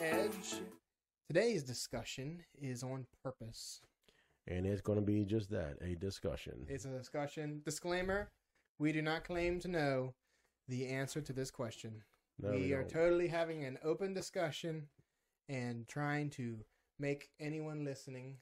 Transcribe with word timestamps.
Edge. 0.00 0.60
Today's 1.28 1.62
discussion 1.62 2.44
is 2.60 2.82
on 2.82 3.06
purpose. 3.22 3.80
And 4.46 4.64
it's 4.66 4.80
going 4.80 4.98
to 4.98 5.04
be 5.04 5.24
just 5.24 5.50
that 5.50 5.76
a 5.82 5.94
discussion. 5.94 6.66
It's 6.68 6.84
a 6.84 6.90
discussion. 6.90 7.62
Disclaimer 7.64 8.30
we 8.78 8.92
do 8.92 9.02
not 9.02 9.24
claim 9.24 9.58
to 9.60 9.68
know 9.68 10.14
the 10.68 10.86
answer 10.86 11.20
to 11.20 11.32
this 11.32 11.50
question. 11.50 12.02
No, 12.40 12.50
we 12.50 12.72
are 12.72 12.82
don't. 12.82 12.90
totally 12.90 13.28
having 13.28 13.64
an 13.64 13.78
open 13.82 14.14
discussion 14.14 14.88
and 15.48 15.88
trying 15.88 16.30
to 16.30 16.58
make 16.98 17.30
anyone 17.40 17.84
listening 17.84 18.36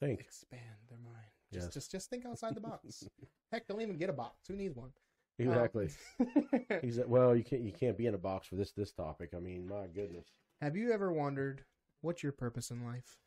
Think. 0.00 0.20
expand 0.20 0.62
their 0.88 0.98
mind. 0.98 1.16
Just, 1.52 1.66
Yes. 1.66 1.74
just, 1.74 1.90
just 1.90 2.10
think 2.10 2.24
outside 2.26 2.54
the 2.54 2.60
box. 2.60 3.04
Heck, 3.52 3.66
don't 3.66 3.80
even 3.80 3.96
get 3.96 4.10
a 4.10 4.12
box. 4.12 4.46
Who 4.48 4.54
needs 4.54 4.76
one? 4.76 4.92
Exactly. 5.38 5.88
Um, 6.20 6.26
well, 7.08 7.34
you 7.34 7.42
can't 7.42 7.62
you 7.62 7.72
can't 7.72 7.98
be 7.98 8.06
in 8.06 8.14
a 8.14 8.18
box 8.18 8.46
for 8.46 8.54
this 8.54 8.70
this 8.70 8.92
topic. 8.92 9.30
I 9.36 9.40
mean, 9.40 9.66
my 9.66 9.86
goodness. 9.88 10.26
Have 10.64 10.76
you 10.78 10.92
ever 10.92 11.12
wondered 11.12 11.62
what's 12.00 12.22
your 12.22 12.32
purpose 12.32 12.70
in 12.70 12.86
life? 12.86 13.18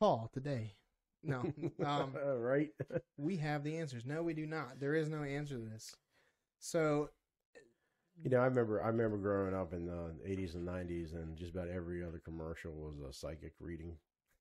Call 0.00 0.28
today. 0.34 0.74
No, 1.22 1.52
um, 1.86 2.10
right? 2.38 2.70
we 3.16 3.36
have 3.36 3.62
the 3.62 3.78
answers. 3.78 4.04
No, 4.04 4.24
we 4.24 4.34
do 4.34 4.46
not. 4.46 4.80
There 4.80 4.96
is 4.96 5.08
no 5.08 5.22
answer 5.22 5.54
to 5.54 5.60
this. 5.60 5.94
So, 6.58 7.10
You 8.24 8.30
know, 8.30 8.38
I 8.38 8.46
remember 8.46 8.82
I 8.82 8.88
remember 8.88 9.16
growing 9.16 9.54
up 9.54 9.72
in 9.74 9.86
the 9.86 10.10
80s 10.26 10.56
and 10.56 10.66
90s, 10.66 11.14
and 11.14 11.36
just 11.36 11.54
about 11.54 11.68
every 11.68 12.02
other 12.04 12.20
commercial 12.24 12.72
was 12.72 12.98
a 12.98 13.12
psychic 13.12 13.52
reading. 13.60 13.96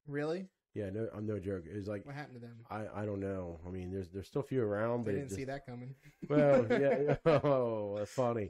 really, 0.07 0.47
Yeah, 0.73 0.89
no, 0.89 1.07
I'm 1.15 1.27
no 1.27 1.37
joke. 1.39 1.65
It's 1.67 1.87
like 1.87 2.07
what 2.07 2.15
happened 2.15 2.41
to 2.41 2.47
them? 2.47 2.65
I, 2.71 3.03
I 3.03 3.05
don't 3.05 3.19
know. 3.19 3.59
I 3.67 3.69
mean, 3.69 3.91
there's 3.91 4.09
there's 4.09 4.25
still 4.25 4.41
a 4.41 4.45
few 4.45 4.63
around, 4.63 5.05
They 5.05 5.11
didn't 5.11 5.27
just, 5.27 5.35
see 5.35 5.45
that 5.45 5.67
coming. 5.67 5.93
Well, 6.27 6.65
yeah. 6.71 7.17
Oh, 7.43 7.95
that's 7.99 8.11
funny. 8.11 8.49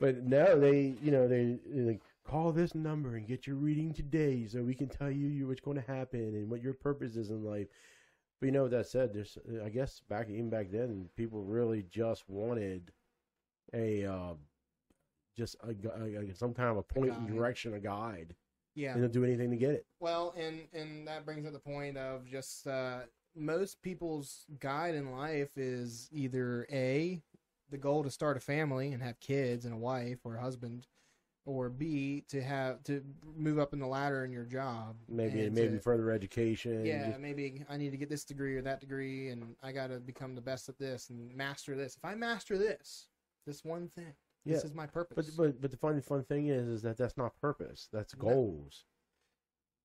But 0.00 0.24
no, 0.24 0.58
they, 0.58 0.94
you 1.02 1.10
know, 1.10 1.26
they, 1.26 1.58
like, 1.72 2.00
call 2.24 2.52
this 2.52 2.74
number 2.74 3.16
and 3.16 3.26
get 3.26 3.46
your 3.46 3.56
reading 3.56 3.92
today, 3.92 4.46
so 4.46 4.62
we 4.62 4.74
can 4.74 4.88
tell 4.88 5.10
you 5.10 5.48
what's 5.48 5.60
going 5.60 5.76
to 5.80 5.86
happen 5.92 6.20
and 6.20 6.50
what 6.50 6.62
your 6.62 6.74
purpose 6.74 7.16
is 7.16 7.30
in 7.30 7.44
life. 7.44 7.66
But 8.40 8.46
you 8.46 8.52
know, 8.52 8.64
with 8.64 8.72
that 8.72 8.86
said, 8.86 9.12
there's, 9.12 9.36
I 9.64 9.68
guess 9.68 10.00
back 10.08 10.28
even 10.30 10.50
back 10.50 10.70
then, 10.70 11.08
people 11.16 11.42
really 11.42 11.84
just 11.90 12.28
wanted 12.28 12.92
a, 13.74 14.04
uh, 14.04 14.34
just 15.36 15.56
a, 15.64 15.74
a, 16.00 16.30
a- 16.30 16.34
some 16.34 16.54
kind 16.54 16.68
of 16.68 16.76
a 16.76 16.82
point 16.82 17.12
and 17.12 17.26
direction, 17.26 17.74
a 17.74 17.80
guide, 17.80 18.34
yeah. 18.74 18.92
and 18.92 19.02
they'll 19.02 19.10
do 19.10 19.24
anything 19.24 19.50
to 19.50 19.56
get 19.56 19.70
it. 19.70 19.86
Well, 19.98 20.34
and 20.36 20.60
and 20.72 21.06
that 21.08 21.24
brings 21.24 21.46
up 21.46 21.52
the 21.52 21.58
point 21.58 21.96
of 21.96 22.26
just 22.26 22.66
uh, 22.66 23.00
most 23.34 23.82
people's 23.82 24.44
guide 24.60 24.94
in 24.94 25.12
life 25.12 25.56
is 25.56 26.08
either 26.12 26.66
a 26.70 27.22
the 27.70 27.78
goal 27.78 28.02
to 28.04 28.10
start 28.10 28.36
a 28.36 28.40
family 28.40 28.92
and 28.92 29.02
have 29.02 29.18
kids 29.20 29.64
and 29.64 29.74
a 29.74 29.78
wife 29.78 30.18
or 30.24 30.36
a 30.36 30.40
husband, 30.40 30.86
or 31.44 31.68
b 31.70 32.24
to 32.28 32.42
have 32.42 32.82
to 32.84 33.02
move 33.36 33.58
up 33.58 33.72
in 33.72 33.78
the 33.78 33.86
ladder 33.86 34.24
in 34.24 34.30
your 34.32 34.44
job. 34.44 34.96
Maybe 35.08 35.48
maybe 35.50 35.74
to- 35.76 35.80
further 35.80 36.10
education. 36.10 36.84
yeah, 36.84 37.08
just- 37.08 37.20
maybe 37.20 37.64
I 37.68 37.76
need 37.76 37.90
to 37.90 37.96
get 37.96 38.08
this 38.08 38.24
degree 38.24 38.56
or 38.56 38.62
that 38.62 38.80
degree, 38.80 39.28
and 39.30 39.54
I 39.62 39.72
got 39.72 39.88
to 39.88 39.98
become 40.00 40.34
the 40.34 40.40
best 40.42 40.68
at 40.68 40.78
this 40.78 41.10
and 41.10 41.34
master 41.34 41.74
this. 41.76 41.96
If 41.96 42.04
I 42.04 42.14
master 42.14 42.58
this, 42.58 43.08
this 43.46 43.64
one 43.64 43.88
thing, 43.88 44.14
this 44.44 44.64
is 44.64 44.74
my 44.74 44.86
purpose. 44.86 45.30
But 45.30 45.36
but 45.52 45.60
but 45.62 45.70
the 45.70 45.76
funny 45.76 46.00
fun 46.00 46.24
thing 46.24 46.48
is 46.48 46.68
is 46.68 46.82
that 46.82 46.96
that's 46.96 47.16
not 47.16 47.38
purpose. 47.40 47.88
That's 47.92 48.14
goals. 48.14 48.84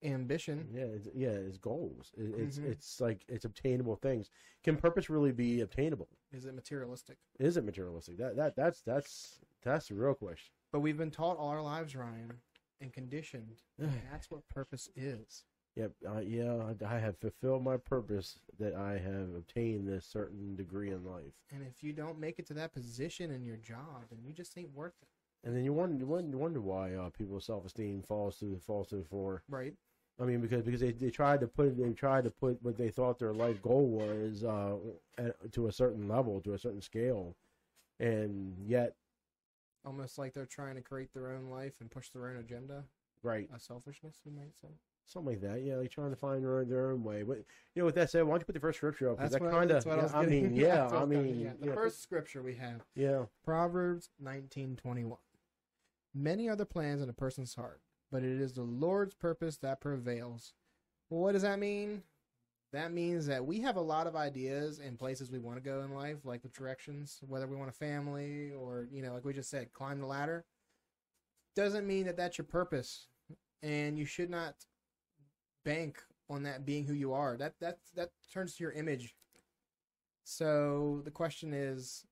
Ambition. 0.03 0.67
Yeah, 0.73 0.83
it's, 0.83 1.07
yeah, 1.15 1.29
it's 1.29 1.57
goals. 1.57 2.11
It, 2.17 2.33
it's 2.37 2.57
Mhm. 2.59 2.71
it's 2.71 2.99
like 3.01 3.23
it's 3.27 3.45
obtainable 3.45 3.95
things. 3.95 4.29
Can 4.63 4.75
purpose 4.77 5.09
really 5.09 5.31
be 5.31 5.61
obtainable? 5.61 6.09
Is 6.31 6.45
it 6.45 6.53
materialistic? 6.55 7.17
Is 7.39 7.57
it 7.57 7.63
materialistic? 7.63 8.17
That 8.17 8.35
that 8.35 8.55
that's 8.55 8.81
that's 8.81 9.39
that's 9.63 9.87
the 9.87 9.95
real 9.95 10.13
question. 10.13 10.51
But 10.71 10.81
we've 10.81 10.97
been 10.97 11.11
taught 11.11 11.37
all 11.37 11.49
our 11.49 11.61
lives, 11.61 11.95
Ryan, 11.95 12.33
and 12.81 12.91
conditioned. 12.91 13.61
and 13.79 14.01
that's 14.11 14.29
what 14.31 14.47
purpose 14.49 14.89
is. 14.95 15.43
Yep. 15.75 15.91
Uh, 16.07 16.19
yeah, 16.19 16.71
I, 16.81 16.95
I 16.95 16.99
have 16.99 17.17
fulfilled 17.17 17.63
my 17.63 17.77
purpose 17.77 18.37
that 18.59 18.75
I 18.75 18.99
have 18.99 19.33
obtained 19.35 19.87
this 19.87 20.05
certain 20.05 20.55
degree 20.55 20.91
in 20.91 21.03
life. 21.03 21.33
And 21.51 21.63
if 21.63 21.81
you 21.81 21.93
don't 21.93 22.19
make 22.19 22.37
it 22.37 22.45
to 22.47 22.53
that 22.53 22.73
position 22.73 23.31
in 23.31 23.43
your 23.43 23.57
job, 23.57 24.03
then 24.11 24.19
you 24.23 24.33
just 24.33 24.55
ain't 24.55 24.71
worth 24.75 24.93
it, 25.01 25.07
And 25.47 25.55
then 25.55 25.63
you 25.63 25.73
wonder 25.73 25.97
you 25.97 26.05
wonder, 26.37 26.61
why 26.61 26.93
uh, 26.93 27.09
people's 27.09 27.45
self 27.45 27.65
esteem 27.65 28.03
falls 28.03 28.37
to 28.39 28.59
falls 28.59 28.89
to 28.89 28.97
the 28.97 29.03
floor. 29.03 29.41
right? 29.49 29.73
I 30.21 30.25
mean, 30.25 30.41
because 30.41 30.61
because 30.63 30.79
they, 30.81 30.91
they 30.91 31.09
tried 31.09 31.39
to 31.41 31.47
put 31.47 31.77
they 31.77 31.91
tried 31.93 32.23
to 32.25 32.29
put 32.29 32.61
what 32.61 32.77
they 32.77 32.89
thought 32.89 33.17
their 33.19 33.33
life 33.33 33.61
goal 33.61 33.87
was 33.87 34.43
uh, 34.43 34.75
at, 35.17 35.51
to 35.53 35.67
a 35.67 35.71
certain 35.71 36.07
level, 36.07 36.39
to 36.41 36.53
a 36.53 36.59
certain 36.59 36.81
scale, 36.81 37.35
and 37.99 38.55
yet, 38.65 38.95
Almost 39.85 40.17
like 40.17 40.33
they're 40.33 40.45
trying 40.45 40.75
to 40.75 40.81
create 40.81 41.13
their 41.13 41.31
own 41.31 41.49
life 41.49 41.81
and 41.81 41.89
push 41.91 42.09
their 42.09 42.27
own 42.29 42.37
agenda. 42.37 42.83
right, 43.23 43.49
A 43.53 43.59
selfishness, 43.59 44.15
you 44.23 44.31
might 44.31 44.55
say. 44.61 44.69
something 45.05 45.33
like 45.33 45.41
that. 45.41 45.61
Yeah, 45.63 45.75
like 45.75 45.91
trying 45.91 46.11
to 46.11 46.15
find 46.15 46.43
their 46.43 46.59
own, 46.59 46.69
their 46.69 46.91
own 46.91 47.03
way. 47.03 47.23
But 47.23 47.37
you 47.75 47.81
know, 47.81 47.85
with 47.85 47.95
that 47.95 48.09
said, 48.09 48.23
why 48.23 48.31
don't 48.33 48.41
you 48.41 48.45
put 48.45 48.53
the 48.53 48.61
first 48.61 48.77
scripture 48.77 49.09
up? 49.09 49.17
'Cause 49.17 49.31
That's 49.31 49.41
that 49.43 49.51
what, 49.51 49.51
kind 49.51 49.71
of, 49.71 49.85
what 49.85 50.15
I 50.15 50.25
mean, 50.25 50.55
yeah, 50.55 50.87
I 50.87 51.05
mean, 51.05 51.41
yeah. 51.41 51.53
the 51.59 51.67
yeah, 51.67 51.73
first 51.73 52.01
scripture 52.01 52.41
we 52.41 52.55
have 52.55 52.81
yeah, 52.95 53.25
Proverbs 53.43 54.09
nineteen 54.19 54.75
twenty 54.75 55.03
one. 55.03 55.19
Many 56.13 56.47
are 56.47 56.55
the 56.55 56.65
plans 56.67 57.01
in 57.01 57.09
a 57.09 57.13
person's 57.13 57.55
heart, 57.55 57.81
but 58.13 58.23
it 58.23 58.39
is 58.39 58.53
the 58.53 58.61
Lord's 58.61 59.15
purpose 59.15 59.57
that 59.57 59.81
prevails. 59.81 60.53
Well, 61.09 61.21
what 61.21 61.31
does 61.31 61.41
that 61.41 61.57
mean? 61.57 62.03
That 62.71 62.93
means 62.93 63.25
that 63.25 63.43
we 63.43 63.59
have 63.61 63.75
a 63.75 63.81
lot 63.81 64.05
of 64.05 64.15
ideas 64.15 64.77
and 64.77 64.99
places 64.99 65.31
we 65.31 65.39
want 65.39 65.57
to 65.57 65.63
go 65.63 65.81
in 65.81 65.95
life, 65.95 66.17
like 66.23 66.43
the 66.43 66.49
directions, 66.49 67.19
whether 67.27 67.47
we 67.47 67.55
want 67.55 67.69
a 67.69 67.73
family 67.73 68.51
or, 68.51 68.87
you 68.91 69.01
know, 69.01 69.13
like 69.13 69.25
we 69.25 69.33
just 69.33 69.49
said, 69.49 69.73
climb 69.73 69.99
the 69.99 70.05
ladder. 70.05 70.45
Doesn't 71.55 71.87
mean 71.87 72.05
that 72.05 72.15
that's 72.15 72.37
your 72.37 72.45
purpose, 72.45 73.07
and 73.63 73.97
you 73.97 74.05
should 74.05 74.29
not 74.29 74.55
bank 75.65 75.99
on 76.29 76.43
that 76.43 76.67
being 76.67 76.85
who 76.85 76.93
you 76.93 77.13
are. 77.13 77.35
That 77.35 77.53
that 77.61 77.79
that 77.95 78.11
turns 78.31 78.55
to 78.55 78.63
your 78.63 78.73
image. 78.73 79.15
So 80.23 81.01
the 81.03 81.11
question 81.11 81.51
is, 81.51 82.05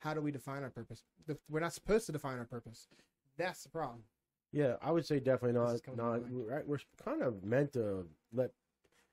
how 0.00 0.14
do 0.14 0.20
we 0.20 0.30
define 0.32 0.62
our 0.62 0.70
purpose? 0.70 1.02
We're 1.48 1.60
not 1.60 1.74
supposed 1.74 2.06
to 2.06 2.12
define 2.12 2.38
our 2.38 2.44
purpose. 2.44 2.88
That's 3.38 3.62
the 3.62 3.68
problem. 3.70 4.02
yeah. 4.52 4.74
I 4.82 4.90
would 4.90 5.06
say 5.06 5.18
definitely 5.20 5.58
not. 5.58 5.74
is 5.74 5.80
coming 5.80 5.98
to 5.98 6.04
Not 6.04 6.22
right. 6.30 6.66
We're 6.66 6.78
kind 7.02 7.22
of 7.22 7.42
meant 7.44 7.72
to 7.74 8.06
let. 8.32 8.50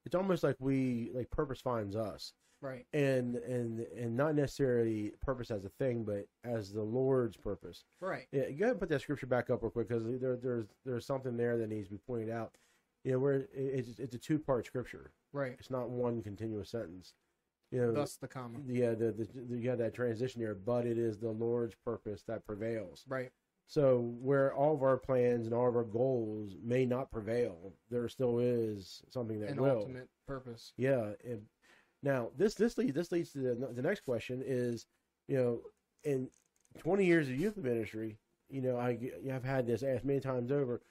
It's 0.06 0.16
almost 0.16 0.44
like 0.44 0.56
we 0.60 1.12
like 1.14 1.30
purpose 1.32 1.62
finds 1.62 1.96
us. 1.96 2.34
Right. 2.62 2.86
and 2.94 3.36
and 3.36 3.82
and 3.96 4.16
not 4.18 4.34
necessarily 4.34 5.12
purpose 5.22 5.52
as 5.52 5.66
a 5.66 5.70
thing, 5.70 6.04
but 6.04 6.26
as 6.44 6.72
the 6.72 6.82
Lord's 6.82 7.38
purpose. 7.38 7.84
Right. 8.02 8.28
Yeah, 8.32 8.50
go 8.50 8.66
ahead 8.66 8.72
and 8.72 8.80
put 8.80 8.90
that 8.90 9.02
scripture 9.02 9.28
back 9.28 9.50
up 9.52 9.62
real 9.62 9.70
quick 9.70 9.88
because 9.90 10.04
there, 10.20 10.36
there's 10.38 10.66
there's 10.84 11.06
something 11.06 11.38
there 11.38 11.58
that 11.58 11.70
needs 11.70 11.88
to 11.90 11.94
be 11.96 12.00
pointed 12.08 12.30
out. 12.32 12.56
You 13.04 13.12
know, 13.12 13.20
where 13.20 13.34
it, 13.34 13.50
it's 13.54 14.00
it's 14.00 14.16
a 14.16 14.18
two 14.18 14.40
part 14.40 14.66
scripture. 14.66 15.12
Right. 15.32 15.56
It's 15.60 15.70
not 15.70 15.90
one 15.90 16.24
continuous 16.24 16.72
sentence. 16.72 17.14
You 17.72 17.82
know, 17.82 17.92
Thus 17.92 18.16
the 18.16 18.28
comma. 18.28 18.60
yeah, 18.66 18.92
the, 18.92 19.12
the, 19.12 19.28
the 19.48 19.58
you 19.58 19.70
have 19.70 19.80
that 19.80 19.94
transition 19.94 20.42
there, 20.42 20.56
but 20.56 20.86
it 20.88 20.98
is 20.98 21.20
the 21.20 21.30
Lord's 21.32 21.76
purpose 21.76 22.24
that 22.28 22.46
prevails. 22.46 23.04
Right. 23.08 23.32
So 23.68 24.14
where 24.22 24.54
all 24.54 24.76
of 24.76 24.84
our 24.84 24.98
plans 24.98 25.48
and 25.48 25.56
all 25.56 25.68
of 25.68 25.76
our 25.76 25.84
goals 25.84 26.56
may 26.64 26.86
not 26.86 27.12
prevail, 27.12 27.74
there 27.90 28.08
still 28.10 28.40
is 28.40 29.02
something 29.10 29.40
that 29.40 29.50
An 29.52 29.62
will. 29.62 29.80
ultimate 29.80 30.10
purpose. 30.28 30.74
Yeah. 30.78 31.14
And 31.24 31.42
now 32.04 32.30
this 32.38 32.54
this 32.54 32.78
leads 32.78 32.94
this 32.94 33.12
leads 33.12 33.32
to 33.32 33.40
the, 33.40 33.56
the 33.74 33.82
next 33.82 34.02
question 34.02 34.44
is, 34.46 34.86
you 35.28 35.38
know, 35.38 35.62
in 36.04 36.30
20 36.78 37.06
years 37.06 37.28
of 37.28 37.40
youth 37.40 37.58
ministry, 37.58 38.20
you 38.50 38.62
know, 38.62 38.78
I 38.78 39.00
I've 39.34 39.44
had 39.44 39.66
this 39.66 39.82
asked 39.84 40.06
many 40.06 40.20
times 40.20 40.52
over. 40.52 40.82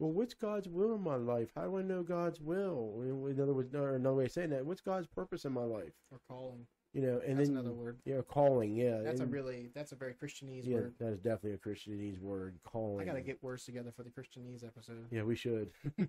Well, 0.00 0.10
what's 0.10 0.34
God's 0.34 0.68
will 0.68 0.94
in 0.96 1.02
my 1.02 1.14
life? 1.14 1.50
How 1.54 1.66
do 1.66 1.78
I 1.78 1.82
know 1.82 2.02
God's 2.02 2.40
will? 2.40 3.00
In 3.28 3.40
other 3.40 3.54
words, 3.54 3.72
or 3.76 3.94
another 3.94 4.16
way 4.16 4.24
of 4.24 4.32
saying 4.32 4.50
that, 4.50 4.66
what's 4.66 4.80
God's 4.80 5.06
purpose 5.06 5.44
in 5.44 5.52
my 5.52 5.62
life? 5.62 5.92
Or 6.10 6.18
calling. 6.28 6.66
You 6.94 7.02
know, 7.02 7.20
and 7.26 7.36
that's 7.36 7.48
then 7.48 7.58
another 7.58 7.74
word. 7.74 7.98
yeah, 8.04 8.20
calling. 8.28 8.76
Yeah, 8.76 9.00
That's 9.02 9.20
a 9.20 9.26
really 9.26 9.68
that's 9.74 9.90
a 9.90 9.96
very 9.96 10.14
Christianese 10.14 10.64
yeah, 10.64 10.76
word. 10.76 10.94
that 11.00 11.08
is 11.08 11.18
definitely 11.18 11.54
a 11.54 11.58
Christianese 11.58 12.20
word. 12.20 12.56
Calling. 12.62 13.00
I 13.00 13.04
gotta 13.04 13.20
get 13.20 13.42
words 13.42 13.64
together 13.64 13.90
for 13.90 14.04
the 14.04 14.10
Christianese 14.10 14.64
episode. 14.64 15.08
Yeah, 15.10 15.24
we 15.24 15.34
should. 15.34 15.70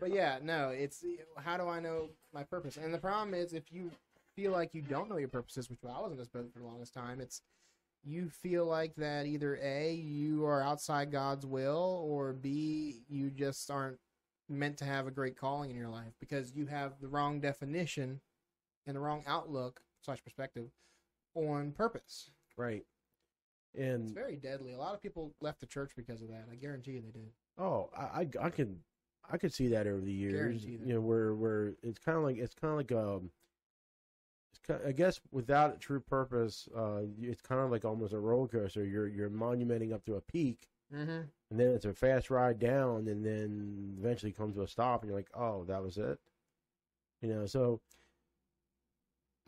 but 0.00 0.10
yeah, 0.10 0.38
no, 0.40 0.68
it's 0.68 1.04
how 1.36 1.56
do 1.56 1.66
I 1.66 1.80
know 1.80 2.10
my 2.32 2.44
purpose? 2.44 2.76
And 2.76 2.94
the 2.94 2.98
problem 2.98 3.34
is 3.34 3.52
if 3.52 3.72
you 3.72 3.90
feel 4.36 4.52
like 4.52 4.74
you 4.74 4.82
don't 4.82 5.10
know 5.10 5.16
your 5.16 5.28
purposes, 5.28 5.68
which 5.68 5.80
I 5.84 6.00
was 6.00 6.12
in 6.12 6.18
this 6.18 6.28
boat 6.28 6.48
for 6.52 6.60
the 6.60 6.66
longest 6.66 6.94
time, 6.94 7.20
it's 7.20 7.42
you 8.04 8.28
feel 8.28 8.64
like 8.64 8.94
that 8.96 9.26
either 9.26 9.58
A, 9.60 9.92
you 9.94 10.44
are 10.44 10.62
outside 10.62 11.10
God's 11.10 11.46
will, 11.46 12.04
or 12.06 12.32
B, 12.32 13.02
you 13.08 13.28
just 13.30 13.70
aren't 13.72 13.98
meant 14.48 14.76
to 14.78 14.84
have 14.84 15.08
a 15.08 15.10
great 15.10 15.36
calling 15.36 15.70
in 15.70 15.76
your 15.76 15.88
life 15.88 16.12
because 16.20 16.54
you 16.54 16.66
have 16.66 16.92
the 17.00 17.08
wrong 17.08 17.40
definition 17.40 18.20
and 18.86 18.96
the 18.96 19.00
wrong 19.00 19.22
outlook 19.26 19.80
slash 20.04 20.22
perspective 20.22 20.70
on 21.34 21.72
purpose. 21.72 22.30
right. 22.56 22.84
And 23.78 24.02
it's 24.02 24.12
very 24.12 24.36
deadly. 24.36 24.74
A 24.74 24.78
lot 24.78 24.92
of 24.94 25.00
people 25.00 25.32
left 25.40 25.60
the 25.60 25.66
church 25.66 25.92
because 25.96 26.20
of 26.20 26.28
that. 26.28 26.44
I 26.52 26.56
guarantee 26.56 26.90
you 26.92 27.00
they 27.00 27.10
did. 27.10 27.30
Oh, 27.56 27.88
I, 27.96 28.02
I, 28.20 28.28
I 28.42 28.50
could, 28.50 28.76
I 29.30 29.38
could 29.38 29.54
see 29.54 29.68
that 29.68 29.86
over 29.86 30.00
the 30.02 30.12
years. 30.12 30.62
You 30.66 30.78
know, 30.94 31.00
where 31.00 31.34
where 31.34 31.72
it's 31.82 31.98
kind 31.98 32.18
of 32.18 32.24
like 32.24 32.36
it's 32.36 32.54
kind 32.54 32.72
of 32.72 32.76
like 32.76 32.92
um, 32.92 33.30
it's 34.50 34.58
ki- 34.66 34.86
I 34.86 34.92
guess 34.92 35.20
without 35.30 35.74
a 35.74 35.78
true 35.78 36.00
purpose, 36.00 36.68
uh, 36.76 37.00
it's 37.18 37.40
kind 37.40 37.62
of 37.62 37.70
like 37.70 37.86
almost 37.86 38.12
a 38.12 38.18
roller 38.20 38.46
coaster. 38.46 38.84
You're 38.84 39.08
you're 39.08 39.30
monumenting 39.30 39.94
up 39.94 40.04
to 40.04 40.16
a 40.16 40.20
peak, 40.20 40.68
Mm-hmm. 40.94 41.10
and 41.50 41.58
then 41.58 41.68
it's 41.68 41.86
a 41.86 41.94
fast 41.94 42.28
ride 42.28 42.58
down, 42.58 43.08
and 43.08 43.24
then 43.24 43.94
eventually 43.98 44.32
comes 44.32 44.54
to 44.56 44.62
a 44.62 44.68
stop, 44.68 45.00
and 45.00 45.08
you're 45.08 45.18
like, 45.18 45.30
oh, 45.32 45.64
that 45.64 45.82
was 45.82 45.96
it. 45.96 46.18
You 47.22 47.30
know, 47.32 47.46
so 47.46 47.80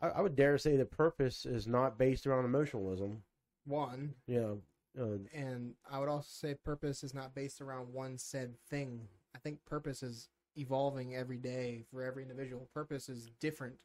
I, 0.01 0.09
I 0.09 0.21
would 0.21 0.37
dare 0.37 0.59
say 0.59 0.77
the 0.77 0.85
purpose 0.85 1.47
is 1.47 1.67
not 1.67 1.99
based 1.99 2.27
around 2.27 2.45
emotionalism. 2.45 3.23
One, 3.67 4.15
Yeah. 4.27 4.55
uh, 4.99 5.19
and 5.33 5.75
I 5.91 5.99
would 5.99 6.09
also 6.09 6.29
say 6.29 6.55
purpose 6.55 7.03
is 7.03 7.15
not 7.15 7.35
based 7.35 7.61
around 7.61 7.93
one 7.93 8.19
said 8.19 8.55
thing. 8.69 9.09
I 9.35 9.39
think 9.39 9.65
purpose 9.65 10.03
is 10.03 10.29
evolving 10.57 11.15
every 11.17 11.39
day 11.39 11.85
for 11.91 12.03
every 12.03 12.23
individual. 12.23 12.69
Purpose 12.75 13.09
is 13.09 13.31
different. 13.41 13.77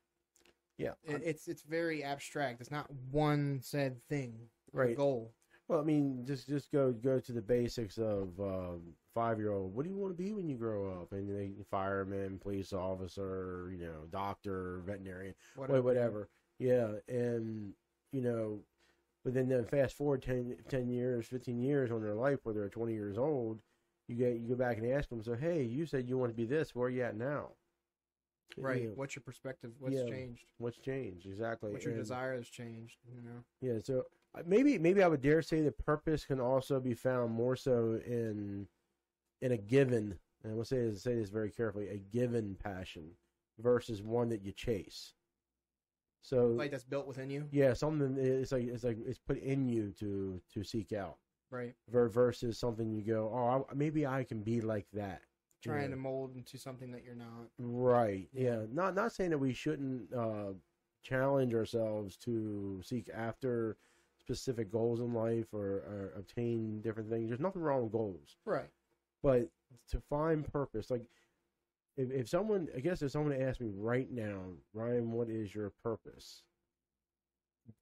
yeah, 0.78 0.94
It, 1.04 1.22
it's 1.24 1.48
it's 1.48 1.64
very 1.64 2.04
abstract. 2.04 2.62
It's 2.62 2.72
not 2.72 2.88
one 3.12 3.60
said 3.62 4.02
thing. 4.08 4.50
Right. 4.74 4.96
Goal. 4.96 5.34
Well, 5.69 5.80
I 5.80 5.83
mean, 5.83 6.24
just 6.25 6.50
just 6.50 6.71
go 6.71 6.92
go 6.92 7.19
to 7.19 7.31
the 7.31 7.42
basics 7.44 8.00
of 8.00 8.30
um, 8.39 8.81
five 9.13 9.38
year 9.38 9.51
old. 9.54 9.75
What 9.75 9.83
do 9.86 9.89
you 9.92 9.98
want 9.98 10.18
to 10.18 10.21
be 10.21 10.33
when 10.33 10.50
you 10.50 10.57
grow 10.57 10.89
up? 11.00 11.12
And 11.12 11.30
they 11.30 11.51
fireman, 11.69 12.39
police 12.39 12.74
officer, 12.74 13.69
you 13.71 13.86
know, 13.86 14.07
doctor, 14.12 14.81
veterinarian, 14.86 15.36
whatever. 15.56 15.81
whatever. 15.83 16.30
Yeah, 16.57 16.88
and 17.07 17.71
you 18.12 18.21
know, 18.21 18.60
but 19.24 19.36
then 19.36 19.48
then 19.48 19.63
fast 19.63 19.95
forward 19.95 20.24
10, 20.24 20.56
10 20.68 20.89
years, 20.89 21.27
fifteen 21.27 21.60
years 21.62 21.92
on 21.92 22.01
their 22.01 22.15
life, 22.15 22.39
where 22.44 22.56
they're 22.56 22.68
twenty 22.68 22.94
years 22.94 23.19
old. 23.19 23.60
You 24.07 24.15
get 24.15 24.38
you 24.39 24.50
go 24.50 24.56
back 24.56 24.77
and 24.77 24.92
ask 24.92 25.07
them. 25.10 25.24
So, 25.24 25.36
hey, 25.36 25.62
you 25.62 25.86
said 25.86 26.10
you 26.10 26.18
want 26.18 26.31
to 26.31 26.36
be 26.36 26.45
this. 26.48 26.74
Where 26.74 26.88
are 26.88 26.89
you 26.89 27.04
at 27.04 27.15
now? 27.15 27.50
Right. 28.57 28.81
You 28.81 28.88
know, 28.88 28.94
What's 28.95 29.15
your 29.15 29.22
perspective? 29.22 29.69
What's 29.77 29.94
Yeah. 29.94 30.06
changed? 30.10 30.45
what's 30.57 30.80
changed 30.80 31.27
exactly? 31.27 31.72
What's 31.72 31.86
your 31.86 31.94
And- 31.94 32.01
desire 32.01 32.33
has 32.36 32.48
changed? 32.48 32.98
You 33.13 33.22
know. 33.22 33.44
Yeah, 33.62 33.77
so 33.83 34.06
maybe 34.46 34.78
maybe 34.78 35.04
I 35.04 35.08
would 35.08 35.22
dare 35.22 35.42
say 35.42 35.62
that 35.62 35.78
purpose 35.86 36.26
can 36.26 36.40
also 36.40 36.80
be 36.80 36.94
found 36.94 37.31
more 37.31 37.56
so 37.56 38.00
in 38.06 38.68
in 39.42 39.52
a 39.54 39.58
given, 39.58 40.18
and 40.44 40.54
I 40.54 40.56
will 40.56 40.66
say 40.66 40.81
this, 40.90 41.02
say 41.04 41.16
this 41.16 41.30
very 41.30 41.50
carefully, 41.52 41.88
a 41.90 41.98
given 41.98 42.56
passion 42.62 43.12
versus 43.60 44.02
one 44.02 44.30
that 44.30 44.44
you 44.44 44.52
chase. 44.52 45.14
So 46.22 46.48
Like 46.48 46.72
that's 46.72 46.84
built 46.84 47.08
within 47.08 47.30
you. 47.30 47.48
yeah, 47.52 47.74
something 47.74 48.18
it's 48.18 48.52
like 48.52 48.68
it's 48.68 48.84
like 48.84 48.98
it's 49.06 49.20
put 49.20 49.38
in 49.38 49.68
you 49.70 49.94
to 50.00 50.42
to 50.54 50.64
seek 50.64 50.92
out 50.94 51.18
Right. 51.52 51.74
versus 51.90 52.60
something 52.60 52.92
you 52.92 53.02
go, 53.02 53.32
oh, 53.34 53.66
I, 53.70 53.74
maybe 53.74 54.06
I 54.06 54.24
can 54.24 54.42
be 54.44 54.62
like 54.62 54.86
that. 54.94 55.22
Trying 55.64 55.90
know. 55.90 55.96
to 55.96 56.02
mold 56.02 56.36
into 56.36 56.58
something 56.58 56.92
that 56.92 57.04
you're 57.04 57.16
not. 57.16 57.50
Right. 57.58 58.28
Yeah. 58.34 58.66
Not 58.72 58.94
not 58.96 59.14
saying 59.14 59.32
that 59.32 59.40
we 59.40 59.54
shouldn't 59.54 60.14
uh, 60.14 60.54
challenge 61.02 61.56
ourselves 61.56 62.18
to 62.18 62.82
seek 62.84 63.10
after 63.14 63.78
specific 64.30 64.72
goals 64.72 65.00
in 65.00 65.12
life 65.12 65.48
or, 65.54 65.60
or 65.90 66.14
obtain 66.16 66.81
different 66.81 67.10
things. 67.10 67.30
There's 67.30 67.40
nothing 67.40 67.64
wrong 67.64 67.81
with 67.84 67.92
goals, 67.92 68.38
Right. 68.46 68.70
but 69.24 69.50
to 69.90 70.00
find 70.08 70.46
purpose, 70.52 70.92
like 70.92 71.02
if 71.98 72.12
if 72.12 72.30
someone, 72.30 72.68
I 72.76 72.80
guess 72.80 73.02
if 73.02 73.10
someone 73.12 73.34
asked 73.34 73.60
me 73.60 73.72
right 73.76 74.10
now, 74.12 74.40
Ryan, 74.74 75.12
what 75.14 75.30
is 75.30 75.56
your 75.56 75.72
purpose? 75.84 76.44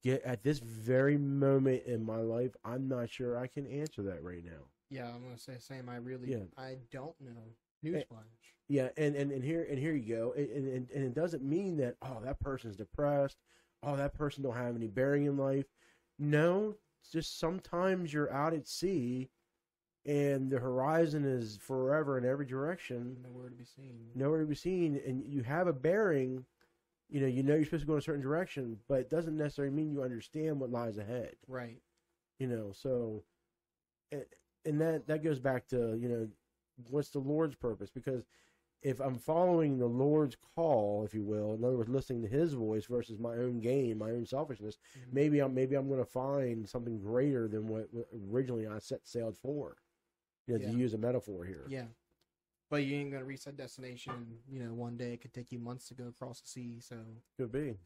Get 0.04 0.22
at 0.24 0.42
this 0.42 0.60
very 0.60 1.18
moment 1.18 1.84
in 1.86 2.06
my 2.06 2.20
life, 2.20 2.56
I'm 2.64 2.88
not 2.88 3.10
sure 3.10 3.38
I 3.38 3.48
can 3.48 3.68
answer 3.68 4.02
that 4.04 4.24
right 4.24 4.44
now. 4.44 4.64
Yeah, 4.90 5.08
I'm 5.14 5.22
gonna 5.24 5.38
say 5.38 5.56
same. 5.60 5.90
I 5.90 5.98
really, 5.98 6.32
Yeah. 6.32 6.46
I 6.58 6.78
don't 6.92 7.20
know. 7.20 7.44
Newsflash. 7.86 8.06
Yeah, 8.70 8.88
and 8.96 9.16
and, 9.18 9.32
and 9.34 9.44
here 9.44 9.68
and 9.70 9.78
here 9.78 9.94
you 9.94 10.16
go, 10.16 10.34
and, 10.38 10.50
and 10.50 10.90
and 10.92 11.04
it 11.04 11.14
doesn't 11.14 11.44
mean 11.44 11.76
that 11.78 11.96
oh 12.02 12.22
that 12.24 12.40
person's 12.40 12.78
depressed, 12.78 13.38
oh 13.84 13.98
that 13.98 14.14
person 14.14 14.44
don't 14.44 14.56
have 14.56 14.76
any 14.78 14.88
bearing 14.88 15.26
in 15.26 15.36
life. 15.38 15.66
No, 16.19 16.75
just 17.12 17.40
sometimes 17.40 18.12
you're 18.14 18.31
out 18.34 18.54
at 18.54 18.68
sea, 18.68 19.30
and 20.06 20.50
the 20.50 20.60
horizon 20.60 21.25
is 21.25 21.58
forever 21.62 22.18
in 22.18 22.25
every 22.25 22.46
direction, 22.46 23.18
Nowhere 23.24 23.50
to 23.50 23.56
be 23.56 23.66
seen. 23.66 24.10
nowhere 24.16 24.40
to 24.42 24.46
be 24.46 24.56
seen, 24.56 25.00
and 25.06 25.24
you 25.25 25.44
have 25.44 25.68
a 25.68 25.74
bearing. 25.74 26.46
You 27.10 27.22
know, 27.22 27.28
you 27.28 27.42
know 27.44 27.56
you're 27.56 27.64
supposed 27.66 27.84
to 27.84 27.88
go 27.88 27.94
in 27.94 28.00
a 28.00 28.02
certain 28.02 28.22
direction, 28.22 28.80
but 28.90 29.00
it 29.00 29.10
doesn't 29.10 29.38
necessarily 29.38 29.74
mean 29.74 29.92
you 29.92 30.04
understand 30.04 30.60
what 30.60 30.72
lies 30.72 30.98
ahead. 30.98 31.36
Right. 31.48 31.81
You 32.40 32.48
know, 32.48 32.72
so, 32.74 33.24
and, 34.12 34.25
and 34.66 34.81
that 34.81 35.08
that 35.08 35.24
goes 35.24 35.40
back 35.40 35.68
to 35.69 35.96
you 35.96 36.10
know, 36.10 36.28
what's 36.90 37.10
the 37.10 37.19
Lord's 37.19 37.56
purpose? 37.56 37.90
Because 37.90 38.25
if 38.82 39.00
I'm 39.00 39.18
following 39.18 39.78
the 39.80 39.88
Lord's 39.88 40.36
call, 40.56 41.04
if 41.04 41.14
you 41.14 41.24
will, 41.24 41.54
in 41.56 41.64
other 41.64 41.78
words, 41.78 41.90
listening 41.90 42.22
to 42.24 42.28
His 42.28 42.54
voice 42.54 42.86
versus 42.86 43.20
my 43.20 43.36
own 43.38 43.60
gain, 43.60 43.98
my 43.98 44.12
own 44.12 44.26
selfishness, 44.26 44.78
Mhm. 44.98 45.14
maybe 45.14 45.40
I'm 45.40 45.54
maybe 45.54 45.76
I'm 45.76 45.88
going 45.88 46.00
to 46.00 46.06
find 46.06 46.68
something 46.68 47.00
greater 47.00 47.48
than 47.48 47.68
what, 47.68 47.92
what 47.94 48.08
originally 48.30 48.68
I 48.68 48.80
set 48.80 49.06
sailed 49.08 49.38
for. 49.38 49.78
You 50.46 50.58
know, 50.58 50.62
Yeah. 50.66 50.72
to 50.72 50.78
use 50.78 50.94
a 50.94 50.98
metaphor 50.98 51.44
here. 51.44 51.66
Yeah. 51.68 51.88
But 52.70 52.86
you 52.86 52.96
ain't 52.96 53.12
gonna 53.12 53.26
reach 53.26 53.46
that 53.46 53.56
destination. 53.58 54.42
You 54.48 54.60
know, 54.60 54.74
one 54.74 54.96
day 54.98 55.14
it 55.14 55.22
could 55.22 55.34
take 55.34 55.52
you 55.52 55.60
months 55.60 55.88
to 55.90 55.94
go 55.94 56.08
across 56.08 56.42
the 56.42 56.48
sea. 56.48 56.80
So 56.80 56.98
Could 57.38 57.52
be, 57.52 57.78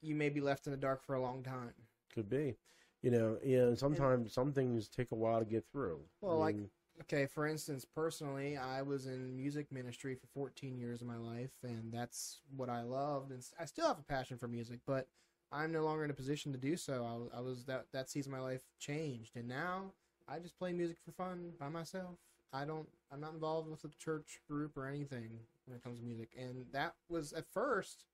you 0.00 0.14
may 0.14 0.28
be 0.30 0.40
left 0.40 0.66
in 0.66 0.70
the 0.70 0.76
dark 0.78 1.02
for 1.02 1.14
a 1.14 1.20
long 1.20 1.42
time. 1.42 1.74
could 2.12 2.28
be. 2.28 2.56
You 3.02 3.10
know, 3.12 3.38
you 3.44 3.58
know. 3.58 3.74
Sometimes 3.74 4.32
some 4.32 4.52
things 4.52 4.88
take 4.88 5.12
a 5.12 5.14
while 5.14 5.38
to 5.38 5.44
get 5.44 5.64
through. 5.70 6.08
Well, 6.20 6.32
I 6.32 6.46
like- 6.46 6.56
mean, 6.56 6.70
Okay, 7.02 7.26
for 7.26 7.46
instance, 7.46 7.84
personally, 7.84 8.56
I 8.56 8.82
was 8.82 9.06
in 9.06 9.36
music 9.36 9.70
ministry 9.70 10.14
for 10.14 10.26
14 10.34 10.76
years 10.76 11.00
of 11.00 11.06
my 11.06 11.16
life, 11.16 11.52
and 11.62 11.92
that's 11.92 12.40
what 12.56 12.68
I 12.68 12.82
loved, 12.82 13.30
and 13.30 13.42
I 13.58 13.66
still 13.66 13.86
have 13.86 13.98
a 13.98 14.02
passion 14.02 14.36
for 14.36 14.48
music, 14.48 14.80
but 14.86 15.06
I'm 15.52 15.72
no 15.72 15.84
longer 15.84 16.04
in 16.04 16.10
a 16.10 16.14
position 16.14 16.52
to 16.52 16.58
do 16.58 16.76
so. 16.76 17.06
I 17.06 17.14
was, 17.14 17.28
I 17.36 17.40
was 17.40 17.64
that 17.66 17.86
that 17.92 18.10
season 18.10 18.32
of 18.32 18.40
my 18.40 18.44
life 18.44 18.62
changed, 18.78 19.36
and 19.36 19.48
now 19.48 19.92
I 20.28 20.38
just 20.40 20.58
play 20.58 20.72
music 20.72 20.98
for 21.04 21.12
fun 21.12 21.52
by 21.58 21.68
myself. 21.68 22.16
I 22.52 22.64
don't, 22.64 22.88
I'm 23.12 23.20
not 23.20 23.32
involved 23.32 23.70
with 23.70 23.84
a 23.84 23.96
church 23.98 24.40
group 24.48 24.76
or 24.76 24.86
anything 24.86 25.30
when 25.66 25.76
it 25.76 25.84
comes 25.84 26.00
to 26.00 26.04
music, 26.04 26.30
and 26.36 26.66
that 26.72 26.94
was 27.08 27.32
at 27.32 27.46
first 27.46 28.04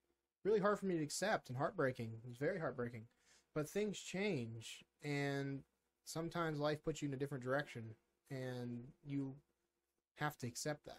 really 0.44 0.60
hard 0.60 0.78
for 0.78 0.86
me 0.86 0.98
to 0.98 1.02
accept 1.02 1.48
and 1.48 1.56
heartbreaking. 1.56 2.10
It 2.22 2.28
was 2.28 2.36
very 2.36 2.60
heartbreaking, 2.60 3.06
but 3.54 3.68
things 3.68 3.98
change, 3.98 4.84
and 5.02 5.60
sometimes 6.04 6.60
life 6.60 6.84
puts 6.84 7.00
you 7.00 7.08
in 7.08 7.14
a 7.14 7.18
different 7.18 7.42
direction 7.42 7.94
and 8.30 8.84
you 9.04 9.34
have 10.16 10.36
to 10.38 10.46
accept 10.46 10.84
that. 10.86 10.98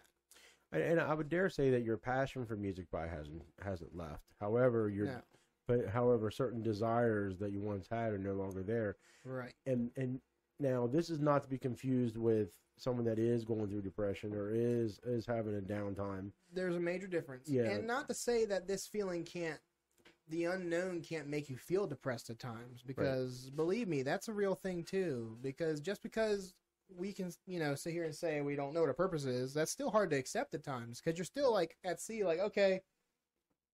and, 0.72 0.82
and 0.82 1.00
I 1.00 1.14
would 1.14 1.28
dare 1.28 1.48
say 1.50 1.70
that 1.70 1.82
your 1.82 1.96
passion 1.96 2.44
for 2.46 2.56
music 2.56 2.90
by 2.90 3.06
hasn't 3.06 3.42
hasn't 3.62 3.96
left. 3.96 4.34
However, 4.40 4.88
your 4.88 5.06
No, 5.06 5.20
but 5.66 5.88
however, 5.88 6.30
certain 6.30 6.62
desires 6.62 7.38
that 7.38 7.50
you 7.52 7.60
once 7.60 7.88
had 7.90 8.12
are 8.12 8.18
no 8.18 8.34
longer 8.34 8.62
there. 8.62 8.96
right. 9.24 9.54
And 9.66 9.90
and 9.96 10.20
now 10.58 10.86
this 10.86 11.10
is 11.10 11.20
not 11.20 11.42
to 11.42 11.48
be 11.48 11.58
confused 11.58 12.16
with 12.16 12.48
someone 12.78 13.04
that 13.06 13.18
is 13.18 13.44
going 13.44 13.68
through 13.68 13.80
depression 13.82 14.34
or 14.34 14.50
is 14.50 15.00
is 15.04 15.24
having 15.26 15.56
a 15.56 15.60
downtime. 15.60 16.30
There's 16.52 16.76
a 16.76 16.80
major 16.80 17.06
difference. 17.06 17.48
Yeah. 17.48 17.64
And 17.64 17.86
not 17.86 18.08
to 18.08 18.14
say 18.14 18.44
that 18.46 18.66
this 18.68 18.86
feeling 18.86 19.24
can't, 19.24 19.58
the 20.28 20.44
unknown 20.44 21.00
can't 21.00 21.26
make 21.28 21.48
you 21.48 21.56
feel 21.56 21.86
depressed 21.86 22.28
at 22.30 22.38
times, 22.38 22.82
because 22.86 23.50
believe 23.50 23.88
me, 23.88 24.02
that's 24.02 24.28
a 24.28 24.32
real 24.32 24.54
thing 24.54 24.82
too. 24.84 25.36
Because 25.42 25.80
just 25.80 26.02
because 26.02 26.54
we 26.94 27.12
can, 27.12 27.32
you 27.46 27.58
know, 27.58 27.74
sit 27.74 27.92
here 27.92 28.04
and 28.04 28.14
say 28.14 28.40
we 28.40 28.56
don't 28.56 28.74
know 28.74 28.80
what 28.80 28.90
a 28.90 28.94
purpose 28.94 29.24
is, 29.24 29.52
that's 29.54 29.70
still 29.70 29.90
hard 29.90 30.10
to 30.10 30.16
accept 30.16 30.54
at 30.54 30.64
times. 30.64 31.00
Because 31.00 31.18
you're 31.18 31.24
still 31.24 31.52
like 31.52 31.76
at 31.84 32.00
sea, 32.00 32.24
like, 32.24 32.38
okay, 32.38 32.80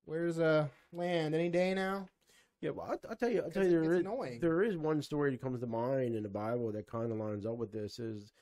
where's 0.04 0.38
uh 0.38 0.68
land 0.92 1.34
any 1.34 1.48
day 1.48 1.74
now? 1.74 2.08
Yeah, 2.60 2.70
well, 2.70 2.86
I'll, 2.90 3.10
I'll 3.10 3.16
tell 3.16 3.28
you, 3.28 3.42
I'll 3.42 3.50
tell 3.50 3.64
you, 3.64 3.70
there 3.70 3.82
it's 3.82 3.92
is 3.94 4.00
annoying. 4.00 4.38
there 4.40 4.62
is 4.62 4.76
one 4.76 5.02
story 5.02 5.32
that 5.32 5.42
comes 5.42 5.60
to 5.60 5.66
mind 5.66 6.14
in 6.14 6.22
the 6.22 6.28
Bible 6.28 6.70
that 6.72 6.86
kind 6.86 7.10
of 7.10 7.18
lines 7.18 7.44
up 7.44 7.56
with 7.56 7.72
this. 7.72 7.98
Is 7.98 8.32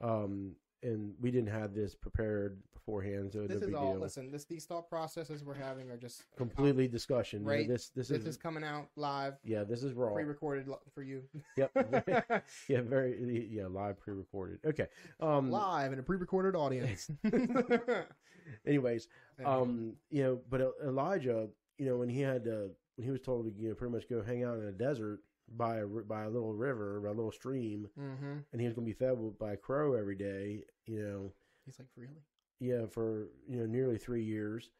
um, 0.00 0.52
and 0.84 1.14
we 1.20 1.30
didn't 1.30 1.50
have 1.50 1.74
this 1.74 1.94
prepared 1.94 2.58
beforehand, 2.74 3.30
so 3.32 3.46
This 3.46 3.62
is 3.62 3.74
all. 3.74 3.92
deal. 3.92 4.00
Listen, 4.00 4.30
this 4.30 4.44
these 4.44 4.66
thought 4.66 4.88
processes 4.88 5.42
we're 5.42 5.54
having 5.54 5.90
are 5.90 5.96
just 5.96 6.24
Completely 6.36 6.86
discussion. 6.86 7.40
you 7.40 7.46
know, 7.46 7.50
Right. 7.52 7.68
this 7.68 7.88
this, 7.88 8.08
This 8.08 8.20
is, 8.20 8.26
is 8.28 8.36
coming 8.36 8.62
out 8.62 8.88
live, 8.96 9.34
yeah, 9.44 9.64
this 9.64 9.82
is 9.82 9.94
raw. 9.94 10.12
pre-recorded 10.12 10.68
for 10.94 11.02
you. 11.02 11.22
Yep. 11.56 11.72
yeah, 12.68 12.82
very 12.82 13.48
yeah, 13.50 13.66
live 13.66 13.98
pre-recorded. 13.98 14.58
Okay. 14.66 14.86
Um 15.20 15.50
live 15.50 15.92
in 15.92 15.98
a 15.98 16.02
pre-recorded 16.02 16.54
audience. 16.54 17.10
anyways, 18.66 19.08
um 19.44 19.94
you 20.10 20.22
know, 20.22 20.38
but 20.50 20.74
Elijah, 20.84 21.48
you 21.78 21.86
know, 21.86 21.96
when 21.96 22.08
he 22.08 22.20
had 22.20 22.46
uh, 22.46 22.68
when 22.96 23.04
he 23.04 23.10
was 23.10 23.20
told 23.20 23.46
to 23.46 23.62
you 23.62 23.70
know 23.70 23.74
pretty 23.74 23.92
much 23.92 24.08
go 24.08 24.22
hang 24.22 24.44
out 24.44 24.58
in 24.58 24.64
a 24.66 24.72
desert 24.72 25.20
by 25.56 25.78
a 25.78 25.86
by 25.86 26.24
a 26.24 26.30
little 26.30 26.52
river, 26.52 27.00
by 27.00 27.08
a 27.08 27.12
little 27.12 27.32
stream, 27.32 27.88
mm-hmm. 27.98 28.38
and 28.52 28.60
he 28.60 28.66
was 28.66 28.74
going 28.74 28.86
to 28.86 28.92
be 28.92 28.98
fed 28.98 29.16
by 29.38 29.52
a 29.52 29.56
crow 29.56 29.94
every 29.94 30.16
day, 30.16 30.64
you 30.86 31.02
know, 31.02 31.32
He's 31.64 31.78
like, 31.78 31.88
really? 31.96 32.22
yeah, 32.60 32.86
for 32.86 33.28
you 33.48 33.58
know 33.58 33.66
nearly 33.66 33.98
3 33.98 34.22
years. 34.22 34.70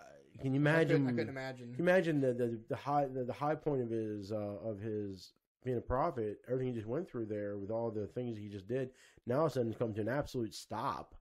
Uh, 0.00 0.04
can 0.40 0.54
you 0.54 0.60
I 0.60 0.84
couldn't, 0.84 0.96
imagine 0.96 1.06
I 1.06 1.10
couldn't 1.10 1.28
imagine. 1.28 1.74
Can 1.74 1.84
you 1.84 1.90
imagine 1.90 2.20
the, 2.20 2.32
the, 2.32 2.60
the 2.68 2.76
high 2.76 3.06
the, 3.06 3.24
the 3.24 3.32
high 3.32 3.54
point 3.54 3.82
of 3.82 3.90
his 3.90 4.32
uh, 4.32 4.58
of 4.64 4.80
his 4.80 5.32
being 5.64 5.78
a 5.78 5.80
prophet, 5.80 6.40
everything 6.48 6.68
he 6.68 6.74
just 6.74 6.88
went 6.88 7.08
through 7.08 7.26
there 7.26 7.56
with 7.56 7.70
all 7.70 7.90
the 7.90 8.06
things 8.06 8.36
he 8.36 8.48
just 8.48 8.66
did. 8.66 8.90
Now 9.26 9.40
all 9.40 9.46
of 9.46 9.52
a 9.52 9.54
sudden 9.54 9.68
it's 9.68 9.78
come 9.78 9.94
to 9.94 10.00
an 10.00 10.08
absolute 10.08 10.54
stop. 10.54 11.14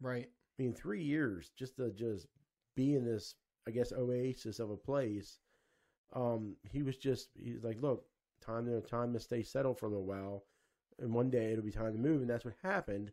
Right. 0.00 0.28
I 0.58 0.62
mean, 0.62 0.74
three 0.74 1.02
years 1.02 1.50
just 1.56 1.76
to 1.76 1.90
just 1.90 2.26
be 2.74 2.94
in 2.94 3.04
this, 3.04 3.36
I 3.66 3.70
guess, 3.70 3.92
oasis 3.92 4.58
of 4.58 4.70
a 4.70 4.76
place, 4.76 5.38
um, 6.14 6.56
he 6.70 6.82
was 6.82 6.96
just 6.96 7.30
he's 7.38 7.64
like, 7.64 7.80
look, 7.80 8.04
time 8.44 8.66
to 8.66 8.80
time 8.80 9.12
to 9.12 9.20
stay 9.20 9.42
settled 9.42 9.78
for 9.78 9.86
a 9.86 9.90
little 9.90 10.06
while, 10.06 10.44
and 10.98 11.12
one 11.12 11.30
day 11.30 11.52
it'll 11.52 11.64
be 11.64 11.70
time 11.70 11.92
to 11.92 11.98
move, 11.98 12.20
and 12.20 12.30
that's 12.30 12.44
what 12.44 12.54
happened. 12.62 13.12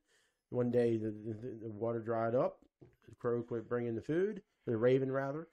One 0.50 0.72
day 0.72 0.98
the 0.98 1.12
the, 1.12 1.34
the 1.64 1.70
water 1.70 2.00
dried 2.00 2.36
up, 2.36 2.60
the 3.08 3.16
crow 3.16 3.42
quit 3.42 3.68
bringing 3.68 3.96
the 3.96 4.02
food, 4.02 4.42
the 4.66 4.78
raven 4.78 5.12
rather 5.12 5.48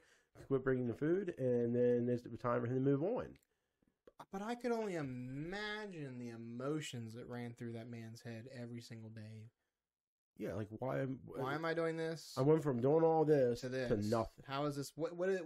quit 0.49 0.65
bringing 0.65 0.87
the 0.87 0.95
food, 0.95 1.35
and 1.39 1.75
then 1.75 2.09
it's 2.09 2.23
time 2.43 2.61
for 2.61 2.67
him 2.67 2.75
to 2.75 2.81
move 2.81 3.03
on. 3.03 3.27
But 4.31 4.43
I 4.43 4.55
could 4.55 4.73
only 4.73 4.95
imagine 4.95 6.19
the 6.19 6.31
emotions 6.31 7.15
that 7.15 7.29
ran 7.29 7.53
through 7.55 7.73
that 7.73 7.91
man's 7.91 8.23
head 8.23 8.49
every 8.59 8.81
single 8.81 9.11
day. 9.11 9.51
Yeah, 10.39 10.55
like 10.55 10.69
why? 10.79 11.01
am- 11.01 11.21
Why 11.25 11.55
am 11.55 11.65
I 11.65 11.75
doing 11.75 11.97
this? 11.97 12.35
I 12.39 12.43
went 12.43 12.62
from 12.62 12.81
doing 12.81 13.05
all 13.05 13.25
this 13.25 13.61
to 13.61 13.69
this 13.69 13.89
to, 13.89 13.97
nothing 14.09 14.45
How 14.47 14.65
is 14.65 14.75
this? 14.77 14.91
What 14.97 15.15
what 15.17 15.29
is, 15.29 15.41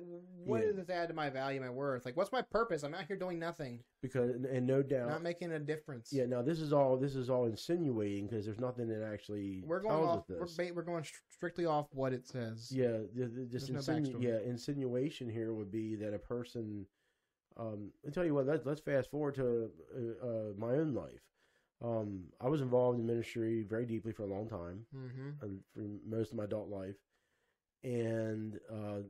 what 0.45 0.61
Yeah. 0.61 0.67
does 0.69 0.77
this 0.77 0.91
add 0.91 1.09
to 1.09 1.15
my 1.15 1.29
value, 1.29 1.61
my 1.61 1.71
worth? 1.71 2.05
Like, 2.05 2.17
what's 2.17 2.33
my 2.33 2.41
purpose? 2.43 2.83
I'm 2.83 2.95
out 2.95 3.05
here 3.07 3.17
doing 3.17 3.39
nothing, 3.39 3.83
because, 4.01 4.31
and, 4.31 4.67
no 4.67 4.83
doubt, 4.83 5.09
not 5.09 5.23
making 5.23 5.53
a 5.53 5.59
difference. 5.59 6.13
yeah. 6.13 6.25
Now 6.27 6.41
this 6.41 6.61
is 6.61 6.73
all 6.73 6.97
this 6.97 7.17
is 7.17 7.29
all 7.29 7.47
insinuating 7.47 8.27
because 8.29 8.45
there's 8.47 8.61
nothing 8.61 8.89
that 8.89 9.03
actually 9.03 9.65
we're 9.67 9.81
going 9.81 10.05
off. 10.05 10.25
We're, 10.29 10.73
we're 10.73 10.83
going 10.83 11.05
strictly 11.31 11.67
off 11.67 11.89
what 11.93 12.13
it 12.13 12.27
says. 12.27 12.71
Yeah, 12.73 12.99
the, 13.15 13.27
the, 13.27 13.49
this 13.51 13.69
There's 13.69 13.89
no 13.89 14.19
yeah 14.21 14.39
insinuation 14.45 15.29
here 15.29 15.53
would 15.53 15.71
be 15.71 15.97
that 15.97 16.15
a 16.15 16.19
person. 16.19 16.87
Um, 17.59 17.91
I 18.07 18.11
tell 18.11 18.25
you 18.25 18.35
what, 18.35 18.47
let's 18.47 18.65
let's 18.65 18.81
fast 18.81 19.11
forward 19.11 19.35
to 19.37 19.71
uh, 19.95 20.27
uh, 20.27 20.53
my 20.59 20.75
own 20.75 20.95
life. 20.95 21.23
Um, 21.85 22.25
I 22.41 22.49
was 22.49 22.61
involved 22.63 22.99
in 22.99 23.07
ministry 23.07 23.63
very 23.63 23.87
deeply 23.87 24.13
for 24.13 24.23
a 24.25 24.27
long 24.27 24.49
time, 24.49 24.87
Mm-hmm. 24.95 25.31
uh, 25.43 25.47
for 25.75 25.81
most 26.07 26.31
of 26.33 26.39
my 26.39 26.45
adult 26.45 26.69
life, 26.69 26.97
and 27.85 28.59
uh, 28.71 29.01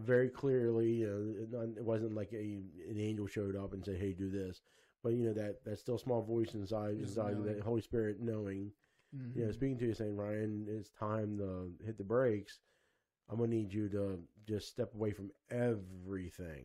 very 0.00 0.28
clearly, 0.28 1.04
uh, 1.04 1.42
it 1.42 1.78
it 1.78 1.84
wasn't 1.84 2.14
like 2.14 2.32
a 2.32 2.60
an 2.88 2.98
angel 2.98 3.26
showed 3.26 3.56
up 3.56 3.72
and 3.72 3.84
said, 3.84 3.96
"Hey, 3.98 4.12
do 4.12 4.30
this," 4.30 4.60
but 5.02 5.12
you 5.12 5.24
know 5.26 5.32
that 5.34 5.64
that 5.64 5.78
still 5.78 5.98
small 5.98 6.22
voice 6.22 6.54
inside 6.54 6.98
Just 6.98 7.10
inside 7.16 7.30
you, 7.36 7.42
knowing. 7.44 7.56
that 7.56 7.62
Holy 7.64 7.80
Spirit 7.82 8.20
knowing 8.20 8.72
Mm-hmm. 9.14 9.38
you 9.38 9.44
know, 9.46 9.52
speaking 9.52 9.78
to 9.78 9.86
you, 9.86 9.94
saying, 9.94 10.16
Ryan, 10.16 10.66
it's 10.68 10.90
time 10.90 11.36
to 11.38 11.70
hit 11.84 11.98
the 11.98 12.04
brakes. 12.04 12.60
I'm 13.28 13.38
gonna 13.38 13.48
need 13.50 13.72
you 13.72 13.88
to 13.90 14.20
just 14.46 14.68
step 14.68 14.94
away 14.94 15.12
from 15.12 15.30
everything, 15.50 16.64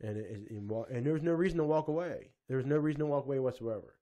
and 0.00 0.16
it, 0.18 0.46
and, 0.50 0.70
and 0.90 1.06
there 1.06 1.12
was 1.12 1.22
no 1.22 1.32
reason 1.32 1.58
to 1.58 1.64
walk 1.64 1.88
away. 1.88 2.30
There 2.48 2.56
was 2.56 2.66
no 2.66 2.76
reason 2.78 3.00
to 3.00 3.06
walk 3.06 3.26
away 3.26 3.38
whatsoever. 3.38 3.94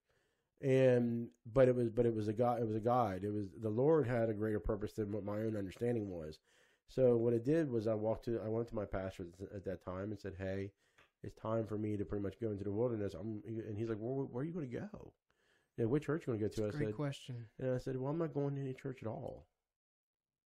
And 0.61 1.27
but 1.53 1.67
it 1.67 1.75
was 1.75 1.89
but 1.89 2.05
it 2.05 2.15
was 2.15 2.27
a 2.27 2.33
guide. 2.33 2.61
It 2.61 2.67
was 2.67 2.75
a 2.75 2.79
guide. 2.81 3.23
It 3.23 3.31
was 3.31 3.45
the 3.61 3.69
Lord 3.69 4.07
had 4.07 4.29
a 4.29 4.33
greater 4.33 4.59
purpose 4.59 4.93
than 4.93 5.11
what 5.11 5.23
my 5.23 5.37
own 5.41 5.55
understanding 5.55 6.09
was. 6.09 6.39
So 6.87 7.15
what 7.17 7.33
it 7.33 7.45
did 7.45 7.69
was 7.69 7.85
I 7.87 7.93
walked 7.93 8.25
to 8.25 8.39
I 8.43 8.47
went 8.47 8.67
to 8.69 8.75
my 8.75 8.85
pastor 8.85 9.27
at- 9.41 9.55
at 9.57 9.65
that 9.65 9.83
time 9.85 10.09
and 10.11 10.19
said, 10.19 10.33
Hey, 10.39 10.71
it's 11.21 11.35
time 11.35 11.67
for 11.67 11.77
me 11.77 11.95
to 11.97 12.05
pretty 12.05 12.23
much 12.23 12.39
go 12.39 12.49
into 12.49 12.63
the 12.63 12.71
wilderness. 12.71 13.13
I'm 13.13 13.43
and 13.45 13.77
he's 13.77 13.89
like, 13.89 13.99
Where, 13.99 14.25
where 14.25 14.41
are 14.41 14.45
you 14.47 14.53
going 14.53 14.69
to 14.69 14.77
go? 14.79 15.13
Yeah, 15.77 15.85
what 15.85 16.01
church 16.01 16.27
are 16.27 16.33
you 16.33 16.39
going 16.39 16.49
to 16.49 16.57
go 16.61 16.63
to? 16.63 16.67
I 16.67 16.77
Great 16.77 16.87
said, 16.87 16.95
question. 16.95 17.45
and 17.59 17.75
I 17.75 17.77
said, 17.77 17.95
"Well, 17.97 18.09
I'm 18.11 18.17
not 18.17 18.33
going 18.33 18.55
to 18.55 18.61
any 18.61 18.73
church 18.73 19.03
at 19.03 19.07
all." 19.07 19.45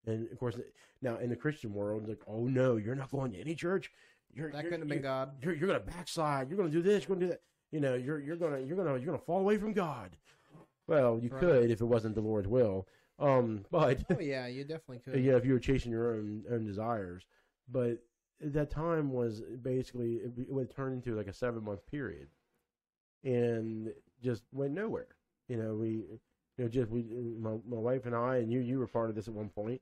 And 0.05 0.29
of 0.29 0.38
course, 0.38 0.60
now 1.01 1.20
in 1.20 1.29
the 1.29 1.38
Christian 1.38 1.74
world, 1.74 2.05
like, 2.10 2.20
"Oh 2.27 2.48
no, 2.48 2.75
you're 2.75 2.96
not 2.96 3.12
going 3.12 3.31
to 3.31 3.39
any 3.39 3.55
church. 3.55 3.89
You're 4.34 4.51
That 4.51 4.63
you're, 4.63 4.72
couldn't 4.72 4.81
have 4.81 4.89
been 4.89 4.98
you're, 4.98 5.03
God. 5.03 5.31
you're, 5.41 5.53
you're 5.55 5.67
going 5.70 5.79
to 5.79 5.86
backslide. 5.86 6.50
You're 6.50 6.58
going 6.58 6.70
to 6.70 6.75
do 6.75 6.81
this. 6.81 7.03
You're 7.08 7.15
going 7.15 7.20
to 7.22 7.25
do 7.27 7.31
that. 7.31 7.41
You 7.72 7.80
know, 7.80 7.96
you're 7.96 8.20
you're 8.20 8.36
going 8.36 8.54
to 8.54 8.62
you're 8.68 8.75
to 8.78 9.04
you're 9.04 9.18
to 9.18 9.24
fall 9.24 9.40
away 9.40 9.58
from 9.58 9.74
God." 9.74 10.18
Well, 10.88 11.20
you 11.20 11.30
Right. 11.30 11.40
could 11.40 11.72
if 11.72 11.80
it 11.82 11.86
wasn't 11.86 12.16
the 12.16 12.22
Lord's 12.22 12.48
will. 12.48 12.88
Um, 13.20 13.66
but 13.72 14.04
Oh 14.10 14.20
yeah, 14.20 14.48
you 14.48 14.63
definitely 14.63 15.00
could. 15.06 15.24
yeah, 15.24 15.36
if 15.38 15.46
you 15.46 15.54
were 15.54 15.60
chasing 15.60 15.92
your 15.92 16.16
own 16.16 16.44
own 16.51 16.66
desires, 16.66 17.25
but 17.70 18.04
that 18.42 18.70
time 18.72 19.12
was 19.12 19.42
basically 19.62 20.16
it, 20.16 20.34
it 20.38 20.51
would 20.51 20.72
turn 20.72 20.94
into 20.94 21.16
like 21.16 21.28
a 21.28 21.34
seven 21.34 21.63
month 21.63 21.86
period, 21.86 22.28
and 23.24 23.94
just 24.22 24.44
went 24.51 24.74
nowhere. 24.74 25.08
You 25.48 25.58
know, 25.58 25.75
we, 25.75 25.90
you 25.90 26.20
know, 26.58 26.68
just 26.68 26.90
we, 26.90 27.04
my 27.40 27.51
my 27.68 27.78
wife 27.78 28.06
and 28.06 28.16
I, 28.16 28.38
and 28.38 28.51
you, 28.51 28.60
you 28.60 28.80
were 28.80 28.88
part 28.88 29.10
of 29.10 29.16
this 29.16 29.28
at 29.28 29.34
one 29.34 29.50
point, 29.50 29.82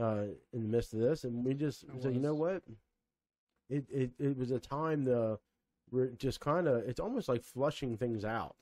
uh, 0.00 0.24
in 0.52 0.62
the 0.62 0.68
midst 0.68 0.94
of 0.94 1.00
this, 1.00 1.24
and 1.24 1.44
we 1.44 1.54
just 1.54 1.84
I 1.94 1.98
said, 2.00 2.14
you 2.14 2.20
know 2.20 2.34
what, 2.34 2.62
it 3.68 3.84
it 3.90 4.10
it 4.18 4.36
was 4.36 4.50
a 4.52 4.58
time 4.60 5.04
to, 5.06 5.38
we're 5.90 6.08
just 6.18 6.40
kind 6.40 6.66
of, 6.68 6.76
it's 6.88 7.00
almost 7.00 7.28
like 7.28 7.42
flushing 7.42 7.96
things 7.96 8.24
out, 8.24 8.56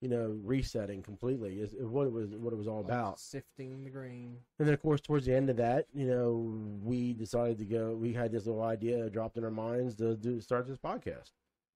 you 0.00 0.08
know, 0.08 0.38
resetting 0.42 1.02
completely 1.02 1.60
is, 1.60 1.74
what 1.78 2.06
it 2.06 2.12
was 2.12 2.30
what 2.36 2.52
it 2.52 2.56
was 2.56 2.66
all 2.68 2.82
Like 2.82 2.86
about. 2.86 3.18
sifting 3.20 3.84
the 3.84 3.90
grain. 3.90 4.36
And 4.58 4.66
then, 4.68 4.74
of 4.74 4.82
course, 4.82 5.00
towards 5.00 5.26
the 5.26 5.34
end 5.34 5.48
of 5.50 5.56
that, 5.56 5.86
you 5.94 6.06
know, 6.06 6.54
we 6.82 7.12
decided 7.14 7.58
to 7.58 7.64
go. 7.64 7.94
We 7.94 8.12
had 8.12 8.32
this 8.32 8.46
little 8.46 8.62
idea 8.62 9.08
dropped 9.10 9.36
in 9.38 9.44
our 9.44 9.50
minds 9.50 9.94
to 9.96 10.16
do 10.16 10.40
start 10.40 10.66
this 10.66 10.78
podcast, 10.78 11.32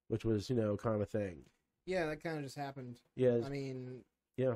which 0.09 0.25
was, 0.25 0.51
you 0.51 0.57
know, 0.57 0.77
kind 0.77 0.95
of 0.97 1.01
a 1.03 1.07
thing. 1.07 1.45
Yeah, 1.87 2.07
that 2.07 2.23
kind 2.23 2.37
of 2.39 2.45
just 2.45 2.57
happened. 2.57 2.99
Yeah, 3.17 3.39
I 3.45 3.49
mean, 3.49 4.01
yeah. 4.37 4.55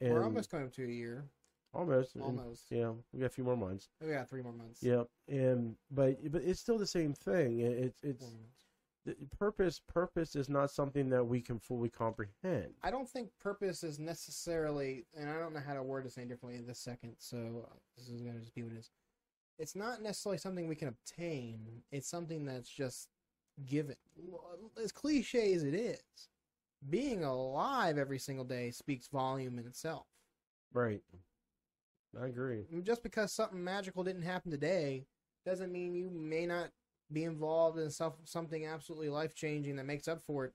And 0.00 0.14
we're 0.14 0.24
almost 0.24 0.50
coming 0.50 0.66
up 0.66 0.72
to 0.74 0.84
a 0.84 0.88
year. 0.88 1.24
almost, 1.74 2.14
and, 2.14 2.24
Almost. 2.24 2.64
yeah. 2.70 2.90
We 3.12 3.20
got 3.20 3.26
a 3.26 3.30
few 3.30 3.44
more 3.44 3.56
months. 3.56 3.88
We 4.00 4.12
got 4.12 4.28
three 4.30 4.42
more 4.42 4.52
months. 4.52 4.82
Yeah, 4.82 5.02
and 5.28 5.74
but 5.90 6.16
but 6.32 6.42
it's 6.42 6.60
still 6.60 6.78
the 6.78 6.86
same 6.86 7.12
thing. 7.12 7.60
It- 7.60 7.78
It's 7.78 8.02
it's 8.02 8.20
Four 8.24 8.30
months. 8.30 8.64
the 8.64 8.69
purpose. 9.38 9.80
Purpose 9.86 10.36
is 10.36 10.48
not 10.48 10.70
something 10.70 11.08
that 11.10 11.24
we 11.24 11.40
can 11.40 11.58
fully 11.58 11.88
comprehend. 11.88 12.74
I 12.82 12.90
don't 12.90 13.08
think 13.08 13.30
purpose 13.40 13.82
is 13.82 13.98
necessarily, 13.98 15.04
and 15.16 15.28
I 15.30 15.38
don't 15.38 15.52
know 15.54 15.62
how 15.64 15.74
to 15.74 15.82
word 15.82 16.04
this 16.04 16.18
any 16.18 16.26
differently 16.26 16.58
in 16.58 16.66
this 16.66 16.78
second, 16.78 17.14
so 17.18 17.68
this 17.96 18.08
is 18.08 18.22
going 18.22 18.34
to 18.34 18.40
just 18.40 18.54
be 18.54 18.62
what 18.62 18.72
it 18.72 18.78
is. 18.78 18.90
It's 19.58 19.76
not 19.76 20.02
necessarily 20.02 20.38
something 20.38 20.68
we 20.68 20.76
can 20.76 20.88
obtain, 20.88 21.82
it's 21.92 22.08
something 22.08 22.44
that's 22.44 22.70
just 22.70 23.08
given. 23.66 23.96
As 24.82 24.92
cliche 24.92 25.52
as 25.52 25.64
it 25.64 25.74
is, 25.74 26.00
being 26.88 27.24
alive 27.24 27.98
every 27.98 28.18
single 28.18 28.44
day 28.44 28.70
speaks 28.70 29.08
volume 29.08 29.58
in 29.58 29.66
itself. 29.66 30.06
Right. 30.72 31.02
I 32.20 32.26
agree. 32.26 32.64
Just 32.82 33.02
because 33.02 33.32
something 33.32 33.62
magical 33.62 34.02
didn't 34.02 34.22
happen 34.22 34.50
today 34.50 35.04
doesn't 35.44 35.72
mean 35.72 35.94
you 35.94 36.10
may 36.10 36.46
not 36.46 36.70
be 37.12 37.24
involved 37.24 37.78
in 37.78 37.90
self, 37.90 38.14
something 38.24 38.66
absolutely 38.66 39.08
life 39.08 39.34
changing 39.34 39.76
that 39.76 39.86
makes 39.86 40.08
up 40.08 40.22
for 40.22 40.46
it 40.46 40.52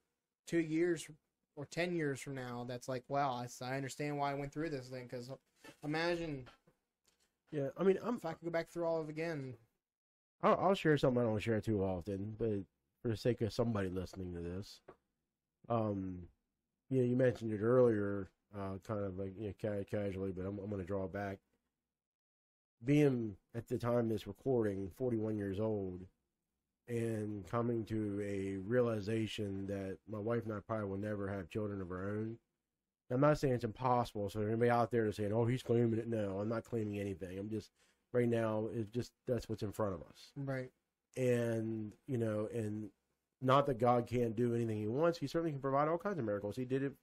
two 0.47 0.59
years 0.59 1.07
or 1.55 1.65
10 1.65 1.95
years 1.95 2.19
from 2.21 2.35
now. 2.35 2.65
That's 2.67 2.88
like, 2.88 3.03
wow, 3.07 3.45
I 3.62 3.75
understand 3.75 4.17
why 4.17 4.31
I 4.31 4.35
went 4.35 4.53
through 4.53 4.69
this 4.69 4.88
thing. 4.88 5.07
Because 5.09 5.29
imagine 5.83 6.45
Yeah, 7.51 7.69
I 7.77 7.83
mean, 7.83 7.97
I'm 8.03 8.17
if 8.17 8.25
I 8.25 8.33
could 8.33 8.45
go 8.45 8.51
back 8.51 8.69
through 8.69 8.85
all 8.85 9.00
of 9.00 9.07
it 9.07 9.12
again. 9.12 9.55
I'll, 10.43 10.57
I'll 10.59 10.75
share 10.75 10.97
something 10.97 11.21
I 11.21 11.25
don't 11.25 11.39
share 11.39 11.62
too 11.62 11.83
often, 11.83 12.35
but 12.38 12.59
for 13.01 13.09
the 13.09 13.17
sake 13.17 13.41
of 13.41 13.53
somebody 13.53 13.89
listening 13.89 14.33
to 14.33 14.41
this, 14.41 14.81
um, 15.69 16.19
you 16.89 17.01
know, 17.01 17.07
you 17.07 17.15
mentioned 17.15 17.53
it 17.53 17.62
earlier, 17.62 18.29
uh, 18.55 18.77
kind 18.85 19.03
of 19.03 19.17
like 19.17 19.33
you 19.38 19.47
know, 19.47 19.53
ca- 19.62 19.83
casually, 19.89 20.31
but 20.31 20.45
I'm, 20.45 20.59
I'm 20.59 20.69
going 20.69 20.81
to 20.81 20.88
draw 20.88 21.05
it 21.05 21.13
back. 21.13 21.39
Being 22.83 23.35
at 23.55 23.67
the 23.67 23.77
time 23.77 24.00
of 24.00 24.09
this 24.09 24.27
recording, 24.27 24.91
41 24.97 25.38
years 25.38 25.59
old, 25.59 26.05
and 26.88 27.46
coming 27.50 27.84
to 27.86 28.22
a 28.24 28.58
realization 28.58 29.65
that 29.68 29.98
my 30.10 30.20
wife 30.20 30.44
and 30.46 30.54
I 30.54 30.60
probably 30.60 30.88
will 30.88 30.98
never 30.98 31.27
have 31.27 31.50
children 31.50 31.82
of 31.82 31.92
our 31.92 32.10
own. 32.10 32.38
I'm 33.12 33.22
not 33.22 33.38
saying 33.39 33.54
it's 33.54 33.63
impossible. 33.63 34.30
So 34.30 34.42
anybody 34.42 34.70
out 34.70 34.92
there 34.92 35.06
is 35.06 35.15
saying, 35.18 35.32
"Oh, 35.34 35.46
he's 35.46 35.63
claiming 35.63 36.00
it," 36.00 36.08
no, 36.08 36.39
I'm 36.39 36.50
not 36.50 36.63
claiming 36.63 37.00
anything. 37.00 37.38
I'm 37.38 37.50
just 37.50 37.72
right 38.13 38.27
now. 38.27 38.68
It's 38.74 38.89
just 38.89 39.12
that's 39.27 39.48
what's 39.50 39.63
in 39.63 39.72
front 39.72 39.94
of 39.94 40.01
us 40.04 40.32
Right. 40.36 40.72
and 41.18 41.94
you 42.08 42.18
know 42.18 42.48
and 42.54 42.89
not 43.42 43.65
that 43.68 43.77
god 43.77 44.08
can't 44.08 44.36
do 44.36 44.56
anything 44.56 44.77
he 44.80 44.88
wants 44.88 45.18
he 45.18 45.27
certainly 45.27 45.51
can 45.51 45.62
provide 45.62 45.88
all 45.88 45.98
kinds 45.98 46.18
of 46.18 46.25
miracles 46.25 46.56
he 46.56 46.65
did 46.65 46.82
it 46.84 46.94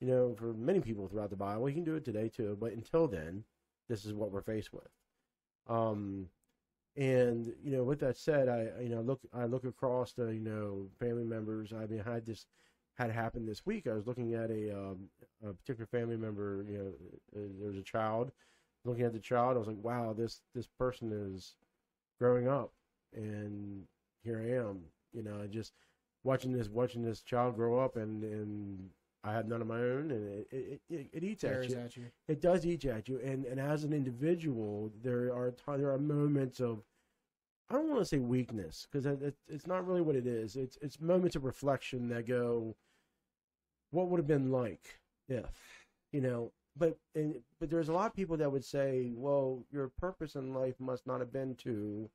you 0.00 0.06
know 0.08 0.34
for 0.34 0.52
many 0.54 0.80
people 0.80 1.06
throughout 1.08 1.30
the 1.30 1.36
bible 1.36 1.66
he 1.66 1.74
can 1.74 1.84
do 1.84 1.94
it 1.94 2.04
today 2.04 2.28
too 2.28 2.56
but 2.60 2.72
until 2.72 3.06
then 3.06 3.44
this 3.88 4.04
is 4.04 4.12
what 4.12 4.30
we're 4.32 4.40
faced 4.42 4.72
with 4.72 4.88
um 5.68 6.26
and 6.96 7.52
you 7.64 7.76
know 7.76 7.84
with 7.84 8.00
that 8.00 8.16
said 8.16 8.48
i 8.48 8.82
you 8.82 8.88
know 8.88 9.00
look 9.00 9.20
i 9.34 9.44
look 9.44 9.64
across 9.64 10.12
the 10.12 10.26
you 10.26 10.40
know 10.40 10.86
family 11.00 11.24
members. 11.24 11.72
I 11.72 11.86
mean 11.86 12.02
i 12.06 12.12
had 12.14 12.26
this 12.26 12.46
had 12.96 13.10
happened 13.10 13.48
this 13.48 13.66
week. 13.66 13.88
I 13.88 13.94
was 13.94 14.06
looking 14.06 14.34
at 14.34 14.50
a 14.50 14.70
um 14.76 15.08
a 15.46 15.52
particular 15.52 15.86
family 15.86 16.16
member 16.16 16.64
you 16.68 16.78
know 16.78 16.92
uh, 17.36 17.46
there 17.60 17.68
was 17.68 17.78
a 17.78 17.82
child. 17.82 18.30
Looking 18.84 19.04
at 19.04 19.12
the 19.14 19.18
child 19.18 19.56
i 19.56 19.58
was 19.58 19.68
like 19.68 19.82
wow 19.82 20.12
this 20.12 20.42
this 20.54 20.66
person 20.78 21.12
is 21.34 21.56
growing 22.20 22.48
up. 22.48 22.72
And 23.14 23.84
here 24.22 24.40
I 24.40 24.58
am, 24.68 24.80
you 25.12 25.22
know, 25.22 25.46
just 25.50 25.72
watching 26.24 26.52
this 26.52 26.68
watching 26.68 27.02
this 27.02 27.20
child 27.22 27.56
grow 27.56 27.78
up 27.78 27.96
and 27.96 28.22
and 28.24 28.90
I 29.24 29.32
have 29.32 29.48
none 29.48 29.62
of 29.62 29.66
my 29.66 29.80
own 29.80 30.10
and 30.10 30.28
it 30.28 30.48
it, 30.50 30.80
it, 30.90 31.06
it 31.12 31.24
eats 31.24 31.44
at 31.44 31.68
you. 31.68 31.76
at 31.76 31.96
you. 31.96 32.04
It 32.28 32.40
does 32.40 32.66
eat 32.66 32.84
at 32.84 33.08
you 33.08 33.18
and 33.24 33.44
and 33.46 33.58
as 33.58 33.84
an 33.84 33.92
individual 33.92 34.92
there 35.02 35.34
are 35.34 35.50
ti- 35.50 35.78
there 35.78 35.90
are 35.90 35.98
moments 35.98 36.60
of 36.60 36.82
I 37.70 37.74
don't 37.74 37.88
want 37.88 38.00
to 38.00 38.04
say 38.04 38.18
weakness 38.18 38.86
because 38.90 39.06
it, 39.06 39.22
it, 39.22 39.34
it's 39.48 39.66
not 39.66 39.86
really 39.86 40.02
what 40.02 40.16
it 40.16 40.26
is. 40.26 40.56
It's 40.56 40.76
it's 40.82 41.00
moments 41.00 41.34
of 41.34 41.44
reflection 41.44 42.08
that 42.08 42.26
go, 42.26 42.76
what 43.90 44.08
would 44.08 44.18
have 44.18 44.26
been 44.26 44.50
like 44.50 44.98
if, 45.28 45.86
you 46.12 46.20
know. 46.20 46.52
But 46.76 46.98
and 47.14 47.36
but 47.60 47.70
there's 47.70 47.88
a 47.88 47.92
lot 47.92 48.06
of 48.06 48.14
people 48.14 48.36
that 48.36 48.50
would 48.50 48.64
say, 48.64 49.12
well, 49.14 49.64
your 49.70 49.88
purpose 49.88 50.34
in 50.34 50.52
life 50.52 50.74
must 50.80 51.06
not 51.06 51.20
have 51.20 51.32
been 51.32 51.54
to 51.56 52.10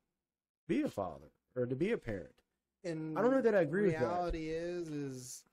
be 0.68 0.82
a 0.82 0.88
father 0.88 1.30
or 1.56 1.66
to 1.66 1.74
be 1.74 1.92
a 1.92 1.98
parent. 1.98 2.34
And 2.84 3.18
I 3.18 3.22
don't 3.22 3.30
know 3.32 3.40
that 3.40 3.54
I 3.54 3.60
agree 3.60 3.86
with 3.86 3.94
that. 3.94 4.02
reality 4.02 4.48
is 4.48 4.88
is 4.88 5.44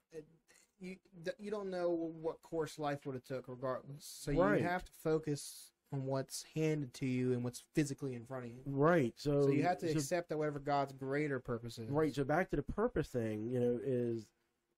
you 0.80 0.96
you 1.40 1.52
don't 1.52 1.70
know 1.70 1.90
what 2.22 2.42
course 2.44 2.78
life 2.80 3.06
would 3.06 3.16
have 3.16 3.24
took 3.24 3.48
regardless. 3.48 4.04
So 4.06 4.32
Right. 4.34 4.62
you 4.62 4.68
have 4.68 4.84
to 4.86 4.92
focus 5.04 5.72
on 5.94 6.06
what's 6.06 6.44
handed 6.54 6.94
to 6.96 7.06
you 7.06 7.32
and 7.34 7.44
what's 7.44 7.64
physically 7.74 8.14
in 8.14 8.26
front 8.26 8.46
of 8.46 8.52
you. 8.52 8.62
Right. 8.66 9.14
So, 9.16 9.44
So 9.44 9.52
you 9.52 9.64
have 9.64 9.78
to 9.80 9.90
so- 9.92 9.98
accept 9.98 10.28
that 10.30 10.38
whatever 10.38 10.60
God's 10.60 10.92
greater 10.94 11.40
purpose 11.40 11.78
is. 11.80 11.90
Right. 11.90 12.14
So 12.14 12.24
back 12.26 12.50
to 12.50 12.58
the 12.58 12.64
purpose 12.64 13.08
thing, 13.10 13.48
you 13.50 13.60
know, 13.60 13.80
is 13.84 14.28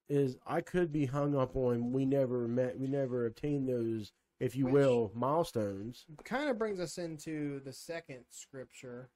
is 0.08 0.38
I 0.48 0.62
could 0.62 0.92
be 0.92 1.06
hung 1.06 1.36
up 1.36 1.56
on 1.56 1.92
we 1.92 2.04
never 2.06 2.48
met, 2.48 2.80
we 2.80 2.88
never 2.88 3.26
obtained 3.28 3.70
those, 3.70 4.12
if 4.40 4.56
you 4.56 4.66
Which- 4.66 4.74
will, 4.74 5.12
milestones. 5.14 6.06
Kind 6.24 6.50
of 6.50 6.58
brings 6.58 6.80
us 6.80 6.98
into 6.98 7.60
the 7.60 7.74
second 7.74 8.26
scripture. 8.30 9.10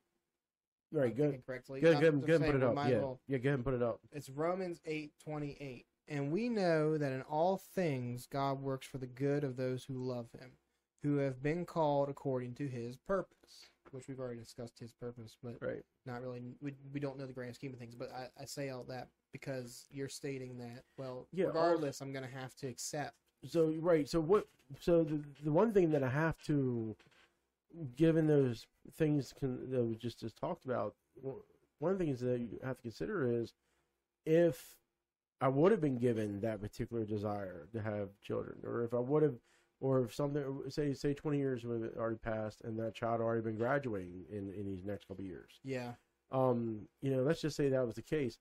Right. 0.91 1.11
I'm 1.11 1.17
Go, 1.31 1.37
correctly. 1.47 1.81
go, 1.81 1.93
Not 1.93 2.01
go, 2.01 2.11
go 2.11 2.35
and 2.35 2.45
put 2.45 2.55
it 2.55 2.61
up. 2.63 2.75
Yeah. 2.75 3.13
Yeah. 3.27 3.37
Go 3.39 3.49
ahead 3.49 3.53
and 3.55 3.63
put 3.63 3.73
it 3.73 3.81
up. 3.81 4.01
It's 4.11 4.29
Romans 4.29 4.79
eight 4.85 5.13
twenty 5.23 5.57
eight, 5.59 5.87
and 6.07 6.31
we 6.31 6.49
know 6.49 6.97
that 6.97 7.11
in 7.11 7.21
all 7.23 7.57
things 7.57 8.25
God 8.25 8.61
works 8.61 8.87
for 8.87 8.97
the 8.97 9.07
good 9.07 9.43
of 9.43 9.55
those 9.57 9.83
who 9.83 9.95
love 9.95 10.27
Him, 10.37 10.51
who 11.01 11.17
have 11.17 11.41
been 11.41 11.65
called 11.65 12.09
according 12.09 12.55
to 12.55 12.67
His 12.67 12.95
purpose. 12.97 13.69
Which 13.91 14.07
we've 14.07 14.19
already 14.19 14.39
discussed 14.39 14.79
His 14.79 14.91
purpose, 14.91 15.37
but 15.43 15.55
Right. 15.61 15.83
not 16.05 16.21
really. 16.23 16.41
We, 16.61 16.73
we 16.91 16.99
don't 16.99 17.17
know 17.17 17.27
the 17.27 17.33
grand 17.33 17.53
scheme 17.55 17.73
of 17.73 17.79
things. 17.79 17.93
But 17.95 18.11
I, 18.11 18.27
I 18.41 18.45
say 18.45 18.69
all 18.69 18.83
that 18.85 19.09
because 19.31 19.85
you're 19.91 20.09
stating 20.09 20.57
that. 20.57 20.83
Well, 20.97 21.27
Yeah, 21.31 21.45
all- 21.45 21.51
regardless, 21.51 22.01
I'm 22.01 22.11
going 22.11 22.25
to 22.25 22.35
have 22.35 22.55
to 22.55 22.67
accept. 22.67 23.13
So 23.45 23.73
right. 23.79 24.09
So 24.09 24.19
what? 24.19 24.47
So 24.79 25.03
the 25.03 25.21
the 25.43 25.51
one 25.51 25.73
thing 25.73 25.91
that 25.91 26.01
I 26.01 26.09
have 26.09 26.41
to, 26.43 26.95
given 27.95 28.25
those 28.25 28.65
things 28.97 29.33
can, 29.37 29.69
that 29.69 29.83
we 29.83 29.95
just 29.95 30.19
just 30.19 30.37
talked 30.37 30.65
about, 30.65 30.95
one 31.79 31.91
of 31.91 31.99
the 31.99 32.05
things 32.05 32.19
that 32.21 32.39
you 32.39 32.59
have 32.63 32.77
to 32.77 32.81
consider 32.81 33.31
is 33.31 33.53
if 34.25 34.77
I 35.43 35.49
would 35.49 35.71
have 35.73 35.81
been 35.81 35.97
given 35.97 36.39
that 36.41 36.61
particular 36.61 37.03
desire 37.05 37.67
to 37.73 37.81
have 37.81 38.09
children, 38.21 38.57
or 38.63 38.83
if 38.83 38.93
I 38.93 38.99
would 38.99 39.23
have, 39.23 39.35
or 39.81 40.03
if 40.05 40.13
something, 40.15 40.43
say 40.69 40.93
say 40.93 41.13
twenty 41.13 41.37
years 41.37 41.65
would 41.65 41.81
have 41.83 41.97
already 41.97 42.17
passed 42.17 42.61
and 42.63 42.79
that 42.79 42.95
child 42.95 43.19
already 43.19 43.41
been 43.41 43.57
graduating 43.57 44.23
in 44.29 44.53
in 44.53 44.65
these 44.65 44.85
next 44.85 45.07
couple 45.07 45.23
of 45.25 45.29
years. 45.29 45.59
Yeah, 45.63 45.91
Um, 46.31 46.87
you 47.01 47.11
know, 47.11 47.23
let's 47.23 47.41
just 47.41 47.57
say 47.57 47.67
that 47.69 47.85
was 47.85 47.95
the 47.95 48.01
case. 48.15 48.39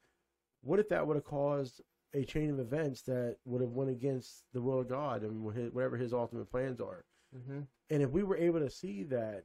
What 0.62 0.78
if 0.78 0.88
that 0.90 1.04
would 1.06 1.16
have 1.16 1.24
caused 1.24 1.80
a 2.14 2.24
chain 2.24 2.50
of 2.50 2.60
events 2.60 3.02
that 3.02 3.38
would 3.44 3.62
have 3.62 3.72
went 3.72 3.90
against 3.90 4.44
the 4.52 4.62
will 4.62 4.80
of 4.80 4.88
God 4.88 5.22
and 5.24 5.52
his- 5.54 5.72
whatever 5.72 5.96
His 5.96 6.12
ultimate 6.12 6.50
plans 6.50 6.80
are? 6.80 7.04
hmm 7.34 7.62
And 7.90 8.02
if 8.02 8.10
we 8.10 8.22
were 8.22 8.36
able 8.36 8.60
to 8.60 8.70
see 8.70 9.02
that, 9.04 9.44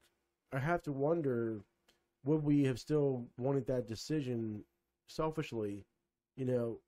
I 0.51 0.59
have 0.59 0.83
to 0.83 0.91
wonder, 0.93 1.63
would 2.23 2.43
we 2.43 2.65
have 2.65 2.79
still 2.79 3.27
wanted 3.37 3.65
that 3.67 3.87
decision 3.87 4.63
selfishly, 5.07 5.85
you 6.35 6.45
know, 6.45 6.79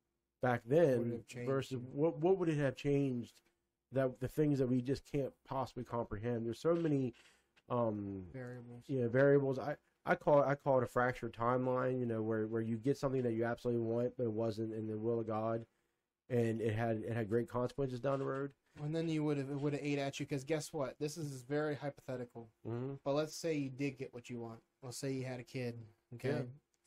back 0.41 0.61
then 0.65 1.21
versus 1.45 1.77
what 1.93 2.17
what 2.19 2.37
would 2.37 2.49
it 2.49 2.57
have 2.57 2.75
changed 2.75 3.41
that 3.91 4.19
the 4.19 4.27
things 4.27 4.59
that 4.59 4.67
we 4.67 4.81
just 4.81 5.03
can't 5.11 5.33
possibly 5.47 5.83
comprehend? 5.83 6.45
There's 6.45 6.59
so 6.59 6.75
many 6.75 7.13
um 7.69 8.23
variables. 8.33 8.83
you 8.87 9.01
know 9.01 9.09
variables. 9.09 9.59
I 9.59 9.75
I 10.05 10.15
call 10.15 10.41
it, 10.41 10.47
I 10.47 10.55
call 10.55 10.77
it 10.79 10.83
a 10.83 10.87
fractured 10.87 11.33
timeline. 11.33 11.99
You 11.99 12.05
know, 12.05 12.21
where 12.21 12.47
where 12.47 12.61
you 12.61 12.77
get 12.77 12.97
something 12.97 13.21
that 13.23 13.33
you 13.33 13.45
absolutely 13.45 13.81
want, 13.81 14.13
but 14.17 14.23
it 14.23 14.31
wasn't 14.31 14.73
in 14.73 14.87
the 14.87 14.97
will 14.97 15.19
of 15.19 15.27
God, 15.27 15.65
and 16.29 16.61
it 16.61 16.73
had 16.73 17.03
it 17.05 17.13
had 17.13 17.29
great 17.29 17.49
consequences 17.49 17.99
down 17.99 18.19
the 18.19 18.25
road. 18.25 18.51
And 18.81 18.95
then 18.95 19.09
you 19.09 19.23
would 19.25 19.37
have 19.37 19.49
it 19.49 19.59
would 19.59 19.73
have 19.73 19.81
ate 19.83 19.99
at 19.99 20.19
you 20.19 20.25
because 20.25 20.43
guess 20.43 20.71
what? 20.71 20.95
This 20.99 21.17
is 21.17 21.43
very 21.43 21.75
hypothetical. 21.75 22.49
Mm-hmm. 22.67 22.93
But 23.03 23.13
let's 23.13 23.35
say 23.35 23.55
you 23.55 23.69
did 23.69 23.97
get 23.97 24.13
what 24.13 24.29
you 24.29 24.39
want. 24.39 24.59
Let's 24.81 24.97
say 24.97 25.11
you 25.11 25.25
had 25.25 25.39
a 25.39 25.43
kid. 25.43 25.77
Okay. 26.15 26.29
Yeah. 26.29 26.41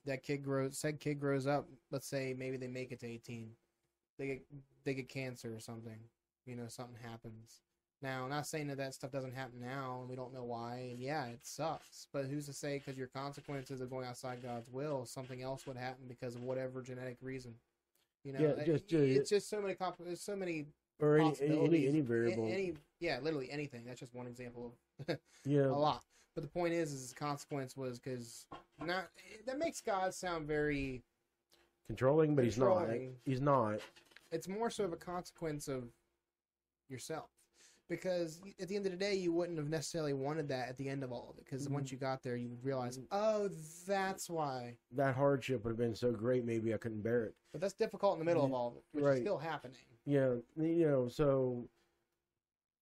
That 0.04 0.22
kid 0.22 0.42
grows 0.42 0.78
said 0.78 0.98
kid 1.00 1.20
grows 1.20 1.46
up, 1.46 1.68
let's 1.90 2.06
say 2.08 2.34
maybe 2.36 2.56
they 2.56 2.66
make 2.68 2.90
it 2.92 3.00
to 3.00 3.06
eighteen. 3.06 3.50
They 4.18 4.26
get 4.26 4.42
they 4.84 4.94
get 4.94 5.08
cancer 5.08 5.54
or 5.54 5.60
something. 5.60 5.98
You 6.46 6.56
know, 6.56 6.66
something 6.68 6.96
happens. 7.02 7.60
Now, 8.02 8.24
I'm 8.24 8.30
not 8.30 8.48
saying 8.48 8.66
that 8.66 8.78
that 8.78 8.94
stuff 8.94 9.12
doesn't 9.12 9.32
happen 9.36 9.60
now 9.60 9.98
and 10.00 10.10
we 10.10 10.16
don't 10.16 10.34
know 10.34 10.42
why. 10.42 10.88
And 10.90 11.00
yeah, 11.00 11.26
it 11.26 11.38
sucks. 11.44 12.08
But 12.12 12.24
who's 12.26 12.46
to 12.46 12.52
say 12.52 12.78
because 12.78 12.98
your 12.98 13.06
consequences 13.06 13.80
of 13.80 13.90
going 13.90 14.06
outside 14.08 14.42
God's 14.42 14.68
will, 14.68 15.06
something 15.06 15.40
else 15.40 15.68
would 15.68 15.76
happen 15.76 16.06
because 16.08 16.34
of 16.34 16.42
whatever 16.42 16.82
genetic 16.82 17.18
reason. 17.22 17.54
You 18.24 18.32
know, 18.32 18.40
Yeah, 18.40 18.48
it- 18.48 18.66
just- 18.66 18.92
it's 18.92 19.30
just 19.30 19.48
so 19.48 19.60
many 19.62 19.74
compl- 19.74 20.04
there's 20.04 20.20
so 20.20 20.34
many 20.34 20.66
Or 20.98 21.16
any 21.16 21.32
any, 21.40 21.86
any 21.86 22.00
variable. 22.00 22.46
any 22.48 22.74
yeah, 23.02 23.18
literally 23.20 23.50
anything. 23.50 23.82
That's 23.84 23.98
just 24.00 24.14
one 24.14 24.26
example 24.28 24.72
of 25.08 25.18
yeah. 25.44 25.66
a 25.66 25.72
lot. 25.72 26.02
But 26.34 26.42
the 26.44 26.48
point 26.48 26.72
is, 26.72 26.92
is 26.92 27.08
the 27.10 27.14
consequence 27.16 27.76
was 27.76 27.98
because 27.98 28.46
not 28.80 29.08
that 29.46 29.58
makes 29.58 29.80
God 29.80 30.14
sound 30.14 30.46
very. 30.46 31.02
controlling, 31.88 32.34
but 32.36 32.44
he's 32.44 32.56
not. 32.56 32.88
He's 33.24 33.40
not. 33.40 33.80
It's 34.30 34.48
more 34.48 34.70
so 34.70 34.84
of 34.84 34.92
a 34.92 34.96
consequence 34.96 35.68
of 35.68 35.84
yourself, 36.88 37.28
because 37.90 38.40
at 38.60 38.68
the 38.68 38.76
end 38.76 38.86
of 38.86 38.92
the 38.92 38.96
day, 38.98 39.14
you 39.14 39.30
wouldn't 39.32 39.58
have 39.58 39.68
necessarily 39.68 40.14
wanted 40.14 40.48
that 40.48 40.68
at 40.70 40.78
the 40.78 40.88
end 40.88 41.02
of 41.04 41.12
all 41.12 41.28
of 41.30 41.36
it. 41.38 41.44
Because 41.44 41.64
Mm-hmm. 41.64 41.74
once 41.74 41.92
you 41.92 41.98
got 41.98 42.22
there, 42.22 42.36
you 42.36 42.48
would 42.48 42.64
realize, 42.64 42.98
oh, 43.10 43.50
that's 43.86 44.30
why. 44.30 44.76
That 44.96 45.14
hardship 45.14 45.64
would 45.64 45.70
have 45.70 45.78
been 45.78 45.94
so 45.94 46.12
great, 46.12 46.46
maybe 46.46 46.72
I 46.72 46.78
couldn't 46.78 47.02
bear 47.02 47.24
it. 47.24 47.34
But 47.52 47.60
that's 47.60 47.74
difficult 47.74 48.14
in 48.14 48.20
the 48.20 48.24
middle 48.24 48.44
of 48.46 48.54
all 48.54 48.68
of 48.68 48.76
it, 48.76 48.84
which 48.92 49.04
Right. 49.04 49.14
is 49.16 49.20
still 49.20 49.36
happening. 49.38 49.76
Yeah, 50.06 50.36
you 50.56 50.86
know, 50.88 51.08
so 51.08 51.68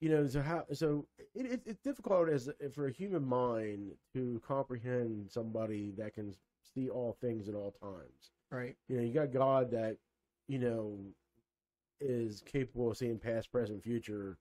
you 0.00 0.08
know, 0.08 0.26
so 0.26 0.40
how, 0.40 0.64
so 0.72 1.06
it, 1.34 1.46
it, 1.46 1.60
it's 1.66 1.80
difficult 1.82 2.28
as 2.28 2.48
for 2.72 2.86
a 2.86 2.92
human 2.92 3.24
mind 3.24 3.92
to 4.14 4.40
comprehend 4.46 5.30
somebody 5.30 5.92
that 5.98 6.14
can 6.14 6.34
see 6.74 6.88
all 6.88 7.16
things 7.20 7.48
at 7.48 7.54
all 7.54 7.72
times. 7.82 8.32
Right. 8.50 8.76
You 8.88 8.96
know, 8.96 9.02
you 9.02 9.12
got 9.12 9.32
God 9.32 9.70
that 9.72 9.96
you 10.48 10.58
know 10.58 10.98
is 12.00 12.42
capable 12.46 12.90
of 12.90 12.96
seeing 12.96 13.18
past, 13.18 13.52
present, 13.52 13.82
future 13.82 14.38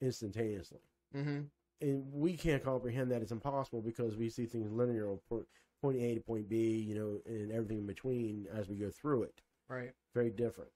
instantaneously. 0.00 0.80
Mm-hmm. 1.16 1.40
and 1.80 2.04
we 2.12 2.36
can't 2.36 2.62
comprehend 2.62 3.10
that 3.12 3.22
it's 3.22 3.32
impossible 3.32 3.80
because 3.80 4.16
we 4.16 4.28
see 4.28 4.44
things 4.44 4.70
linear 4.70 5.16
po- 5.30 5.46
point 5.80 5.98
A 6.00 6.14
to 6.14 6.20
point 6.20 6.48
B, 6.48 6.78
you 6.78 6.94
know, 6.94 7.18
and 7.26 7.52
everything 7.52 7.78
in 7.78 7.86
between 7.86 8.46
as 8.52 8.68
we 8.68 8.76
go 8.76 8.90
through 8.90 9.22
it. 9.22 9.40
Right. 9.68 9.92
Very 10.14 10.30
different. 10.30 10.70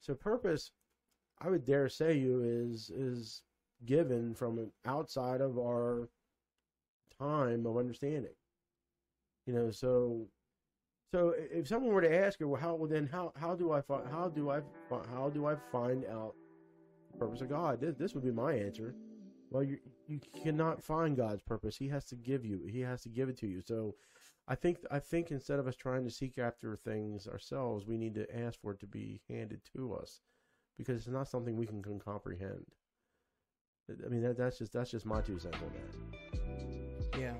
So 0.00 0.14
purpose, 0.14 0.70
I 1.44 1.50
would 1.50 1.64
dare 1.64 1.88
say 1.88 2.16
you 2.16 2.42
is 2.42 2.90
is 2.90 3.42
given 3.84 4.34
from 4.34 4.70
outside 4.84 5.40
of 5.40 5.58
our 5.58 6.08
time 7.18 7.66
of 7.66 7.76
understanding. 7.76 8.34
You 9.46 9.54
know, 9.54 9.70
so 9.70 10.28
so 11.10 11.34
if 11.36 11.68
someone 11.68 11.92
were 11.92 12.00
to 12.00 12.14
ask 12.14 12.40
you, 12.40 12.48
well, 12.48 12.60
how 12.60 12.74
well 12.74 12.88
then 12.88 13.06
how 13.06 13.32
how 13.36 13.54
do 13.54 13.72
I 13.72 13.80
find 13.80 14.08
how 14.08 14.28
do 14.28 14.50
I 14.50 14.60
how 15.10 15.30
do 15.30 15.46
I 15.46 15.56
find 15.70 16.04
out 16.06 16.34
the 17.10 17.18
purpose 17.18 17.40
of 17.40 17.48
God? 17.48 17.80
This, 17.80 17.96
this 17.96 18.14
would 18.14 18.24
be 18.24 18.30
my 18.30 18.54
answer. 18.54 18.94
Well, 19.50 19.64
you 19.64 19.78
you 20.06 20.20
cannot 20.42 20.82
find 20.82 21.16
God's 21.16 21.42
purpose. 21.42 21.76
He 21.76 21.88
has 21.88 22.04
to 22.06 22.16
give 22.16 22.44
you. 22.44 22.66
He 22.66 22.80
has 22.80 23.02
to 23.02 23.08
give 23.08 23.28
it 23.28 23.36
to 23.38 23.46
you. 23.46 23.60
So, 23.60 23.94
I 24.48 24.54
think 24.54 24.78
I 24.90 24.98
think 25.00 25.30
instead 25.30 25.58
of 25.58 25.66
us 25.66 25.76
trying 25.76 26.04
to 26.04 26.10
seek 26.10 26.38
after 26.38 26.76
things 26.76 27.26
ourselves, 27.26 27.86
we 27.86 27.98
need 27.98 28.14
to 28.14 28.36
ask 28.36 28.60
for 28.60 28.72
it 28.72 28.80
to 28.80 28.86
be 28.86 29.20
handed 29.28 29.60
to 29.76 29.94
us, 29.94 30.20
because 30.82 31.02
it's 31.02 31.08
not 31.08 31.28
something 31.28 31.56
we 31.56 31.66
can, 31.66 31.82
can 31.82 31.98
comprehend. 31.98 32.64
I 34.04 34.08
mean 34.08 34.22
that 34.22 34.38
that's 34.38 34.58
just 34.58 34.72
that's 34.72 34.90
just 34.90 35.06
my 35.06 35.20
two 35.20 35.38
cents 35.38 35.58
on 35.58 35.72
that. 35.74 37.18
Yeah. 37.18 37.34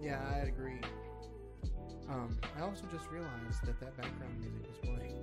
Yeah, 0.00 0.18
I'd 0.34 0.48
agree. 0.48 0.80
Um, 2.08 2.36
I 2.58 2.62
also 2.62 2.84
just 2.90 3.08
realized 3.10 3.64
that 3.64 3.78
that 3.78 3.96
background 3.96 4.40
music 4.40 4.62
was 4.68 4.78
playing. 4.82 5.14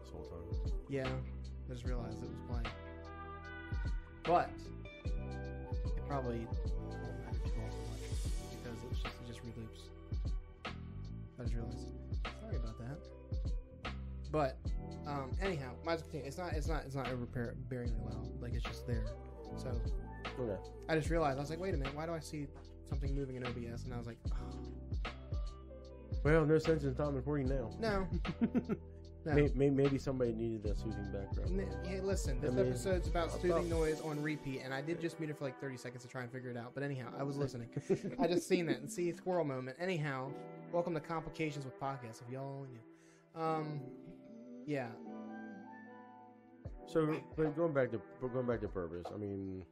This 0.00 0.10
whole 0.10 0.24
time. 0.24 0.72
Yeah, 0.88 1.06
I 1.06 1.72
just 1.72 1.84
realized 1.84 2.22
it 2.22 2.30
was 2.30 2.40
playing. 2.48 2.66
But 4.24 4.50
it 5.04 6.08
probably 6.08 6.46
won't 6.90 7.18
matter 7.20 7.38
too 7.44 7.60
much 7.60 7.74
because 8.50 8.78
it's 8.90 9.02
just 9.02 9.14
it 9.14 9.26
just 9.26 9.40
reloops. 9.44 9.82
I 11.38 11.42
just 11.42 11.54
realized. 11.54 11.88
Sorry 12.40 12.56
about 12.56 12.78
that. 12.78 13.92
But 14.32 14.56
um, 15.06 15.30
anyhow, 15.40 15.70
well 15.84 15.96
continue. 15.96 16.26
It's 16.26 16.38
not 16.38 16.52
it's 16.52 16.68
not 16.68 16.82
it's 16.84 16.94
not 16.94 17.06
overbearingly 17.06 18.04
loud. 18.04 18.28
Like 18.40 18.54
it's 18.54 18.64
just 18.64 18.86
there. 18.86 19.04
So 19.56 19.70
Okay. 20.40 20.60
I 20.88 20.96
just 20.96 21.10
realized 21.10 21.38
I 21.38 21.40
was 21.42 21.50
like, 21.50 21.60
wait 21.60 21.74
a 21.74 21.76
minute, 21.76 21.94
why 21.94 22.06
do 22.06 22.12
I 22.12 22.18
see 22.18 22.46
something 22.88 23.14
moving 23.14 23.36
in 23.36 23.44
OBS? 23.46 23.84
And 23.84 23.94
I 23.94 23.98
was 23.98 24.06
like, 24.06 24.16
oh, 24.32 25.10
Well, 26.24 26.44
no 26.46 26.58
sense 26.58 26.84
in 26.84 26.94
stopping 26.94 27.14
recording 27.16 27.48
now. 27.48 27.70
no, 27.78 28.06
no. 29.26 29.32
May- 29.34 29.50
may- 29.54 29.70
Maybe 29.70 29.96
somebody 29.98 30.32
needed 30.32 30.62
that 30.64 30.76
soothing 30.78 31.06
background. 31.12 31.60
N- 31.60 31.68
Hey, 31.86 32.00
listen, 32.00 32.40
this 32.40 32.50
I 32.50 32.54
mean, 32.56 32.66
episode's 32.68 33.08
about 33.08 33.30
soothing 33.32 33.50
thought- 33.52 33.64
noise 33.66 34.00
on 34.00 34.20
repeat, 34.22 34.62
and 34.64 34.72
I 34.74 34.80
did 34.82 35.00
just 35.00 35.18
mute 35.20 35.30
it 35.30 35.38
for 35.38 35.44
like 35.44 35.60
30 35.60 35.76
seconds 35.76 36.02
to 36.02 36.08
try 36.08 36.22
and 36.22 36.32
figure 36.32 36.50
it 36.50 36.56
out. 36.56 36.72
But 36.74 36.82
anyhow, 36.82 37.12
I 37.18 37.22
was 37.22 37.36
listening. 37.36 37.68
I 38.20 38.26
just 38.26 38.48
seen 38.48 38.66
that 38.66 38.80
and 38.80 38.90
see 38.90 39.12
squirrel 39.12 39.44
moment. 39.44 39.76
Anyhow, 39.80 40.30
welcome 40.72 40.94
to 40.94 41.00
Complications 41.00 41.64
with 41.64 41.78
Podcasts, 41.80 42.22
if 42.26 42.30
y'all 42.30 42.66
knew. 42.70 43.40
Um, 43.40 43.80
yeah, 44.66 44.88
So, 46.86 47.16
but 47.36 47.56
going 47.56 47.72
back 47.74 47.90
to 47.92 48.00
going 48.20 48.46
back 48.46 48.60
to 48.62 48.68
purpose, 48.68 49.06
I 49.14 49.18
mean, 49.18 49.64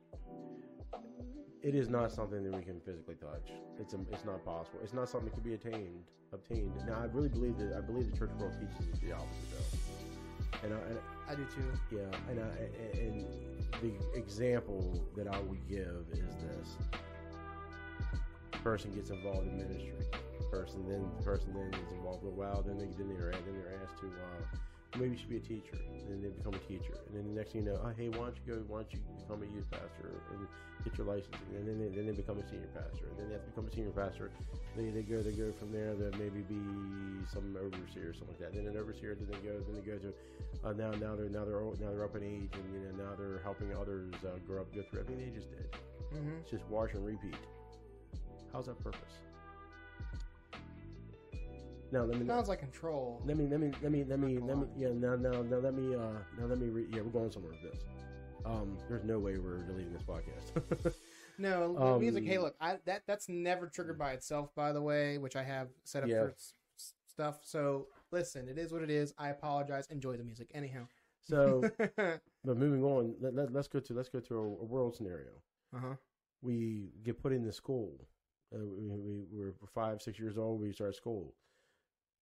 it 1.62 1.74
is 1.74 1.88
not 1.88 2.12
something 2.12 2.42
that 2.44 2.56
we 2.56 2.62
can 2.62 2.80
physically 2.80 3.16
touch. 3.16 3.52
It's 3.78 3.94
a, 3.94 3.98
it's 4.12 4.24
not 4.24 4.44
possible. 4.44 4.80
It's 4.82 4.94
not 4.94 5.08
something 5.08 5.30
that 5.30 5.34
can 5.34 5.44
be 5.44 5.54
attained 5.54 6.04
obtained. 6.32 6.74
Now 6.86 7.00
I 7.02 7.06
really 7.06 7.28
believe 7.28 7.58
that 7.58 7.74
I 7.76 7.80
believe 7.80 8.10
the 8.10 8.18
church 8.18 8.30
world 8.38 8.54
teaches 8.60 9.00
the 9.00 9.12
opposite 9.12 9.50
though. 9.52 10.64
And 10.64 10.74
I, 10.74 10.78
and 10.90 10.98
I 11.30 11.34
do 11.36 11.46
too. 11.54 11.96
yeah, 11.96 12.30
and 12.30 12.40
I, 12.40 12.98
and 12.98 13.26
the 13.82 14.18
example 14.18 15.04
that 15.16 15.28
I 15.28 15.40
would 15.40 15.68
give 15.68 16.06
is 16.12 16.36
this: 16.36 16.76
person 18.62 18.92
gets 18.92 19.10
involved 19.10 19.48
in 19.48 19.58
ministry, 19.58 19.94
person 20.50 20.88
then 20.88 21.10
the 21.18 21.24
person 21.24 21.54
then 21.54 21.80
is 21.80 21.92
involved 21.92 22.24
with 22.24 22.34
wow, 22.34 22.62
then 22.66 22.78
they 22.78 22.86
then 22.98 23.08
they're 23.08 23.32
then 23.32 23.54
they're 23.54 23.80
asked 23.82 23.98
to 24.00 24.06
uh, 24.06 24.58
maybe 24.96 25.12
you 25.12 25.18
should 25.18 25.30
be 25.30 25.36
a 25.36 25.40
teacher, 25.40 25.76
and 25.76 26.08
then 26.08 26.22
they 26.22 26.28
become 26.28 26.54
a 26.54 26.64
teacher, 26.68 26.94
and 27.08 27.16
then 27.16 27.24
the 27.32 27.36
next 27.40 27.52
thing 27.52 27.64
you 27.64 27.72
know, 27.72 27.80
oh 27.80 27.92
hey, 27.96 28.08
why 28.08 28.28
don't 28.28 28.36
you 28.36 28.46
go? 28.52 28.56
Why 28.68 28.82
don't 28.82 28.92
you 28.92 29.00
become 29.20 29.42
a 29.42 29.48
youth 29.48 29.68
pastor 29.70 30.20
and 30.32 30.46
get 30.84 30.98
your 30.98 31.06
license, 31.06 31.36
and 31.54 31.64
then 31.64 31.78
they, 31.80 31.88
then 31.94 32.06
they 32.06 32.12
become 32.12 32.38
a 32.38 32.46
senior 32.48 32.68
pastor, 32.74 33.08
and 33.08 33.16
then 33.18 33.26
they 33.28 33.34
have 33.34 33.44
to 33.44 33.50
become 33.50 33.66
a 33.68 33.72
senior 33.72 33.94
pastor. 33.94 34.30
They, 34.76 34.90
they 34.90 35.02
go 35.02 35.22
they 35.22 35.32
go 35.32 35.52
from 35.56 35.72
there 35.72 35.94
to 35.94 36.12
maybe 36.18 36.44
be 36.44 36.60
some 37.32 37.56
overseer 37.56 38.12
or 38.12 38.14
something 38.14 38.36
like 38.36 38.42
that. 38.44 38.52
Then 38.52 38.68
an 38.68 38.76
overseer, 38.76 39.16
then 39.16 39.28
they 39.30 39.40
go 39.40 39.56
then 39.56 39.74
they 39.78 39.86
go 39.86 39.96
to 39.96 40.10
uh, 40.64 40.72
now 40.76 40.92
now 41.00 41.16
they're 41.16 41.32
now 41.32 41.44
they're 41.44 41.62
now 41.62 41.90
they're 41.92 42.04
up 42.04 42.16
in 42.16 42.24
age, 42.24 42.52
and 42.52 42.66
you 42.74 42.80
know 42.84 43.08
now 43.08 43.12
they're 43.16 43.40
helping 43.42 43.72
others 43.72 44.12
uh, 44.26 44.36
grow 44.46 44.62
up, 44.62 44.68
go 44.74 44.82
through 44.90 45.00
everything 45.00 45.24
they 45.24 45.32
just 45.32 45.50
did. 45.50 45.66
Mm-hmm. 46.12 46.44
It's 46.44 46.50
just 46.50 46.64
wash 46.68 46.92
and 46.92 47.04
repeat. 47.06 47.36
How's 48.52 48.66
that 48.66 48.76
purpose? 48.84 49.16
Now 51.92 52.04
let 52.04 52.18
me 52.18 52.26
Sounds 52.26 52.48
like 52.48 52.58
control. 52.60 53.20
let 53.26 53.36
me 53.36 53.46
let 53.46 53.60
me 53.60 53.70
let 53.82 53.92
me 53.92 54.04
let 54.04 54.18
me 54.18 54.38
let 54.38 54.56
me 54.58 54.66
yeah 54.76 54.88
now 54.94 55.14
now 55.14 55.42
now 55.42 55.58
let 55.58 55.74
me 55.74 55.94
uh 55.94 55.98
now 56.38 56.46
let 56.46 56.58
me 56.58 56.68
re- 56.68 56.86
yeah 56.90 57.02
we're 57.02 57.10
going 57.10 57.30
somewhere 57.30 57.52
with 57.52 57.70
this. 57.72 57.82
Um, 58.44 58.76
there's 58.88 59.04
no 59.04 59.18
way 59.18 59.36
we're 59.38 59.58
deleting 59.58 59.92
this 59.92 60.02
podcast. 60.02 60.94
No, 61.38 61.76
Um, 61.78 61.98
music. 62.00 62.24
Hey, 62.24 62.36
look, 62.38 62.54
I 62.60 62.78
that 62.84 63.02
that's 63.06 63.28
never 63.28 63.66
triggered 63.66 63.98
by 63.98 64.12
itself, 64.12 64.54
by 64.54 64.72
the 64.72 64.82
way, 64.82 65.16
which 65.18 65.34
I 65.34 65.42
have 65.42 65.68
set 65.82 66.02
up 66.02 66.08
Yeah. 66.10 66.20
for 66.24 66.30
s- 66.30 66.54
stuff. 67.08 67.40
So 67.42 67.86
listen, 68.10 68.48
it 68.48 68.58
is 68.58 68.70
what 68.72 68.82
it 68.82 68.90
is. 68.90 69.14
I 69.18 69.30
apologize. 69.30 69.86
Enjoy 69.88 70.16
the 70.16 70.24
music, 70.24 70.50
anyhow. 70.54 70.86
so, 71.22 71.62
but 71.96 72.56
moving 72.56 72.84
on, 72.84 73.14
let, 73.20 73.34
let, 73.34 73.52
let's 73.52 73.66
go 73.66 73.80
to 73.80 73.94
let's 73.94 74.10
go 74.10 74.20
to 74.20 74.34
a, 74.34 74.42
a 74.42 74.64
world 74.64 74.94
scenario. 74.94 75.30
uh 75.74 75.78
huh. 75.80 75.94
We 76.42 76.90
get 77.02 77.20
put 77.20 77.32
into 77.32 77.50
school. 77.50 78.06
Uh, 78.54 78.58
we, 78.58 78.88
we 78.90 79.24
we're 79.32 79.52
five 79.74 80.02
six 80.02 80.18
years 80.18 80.36
old. 80.36 80.60
We 80.60 80.72
start 80.72 80.94
school. 80.94 81.34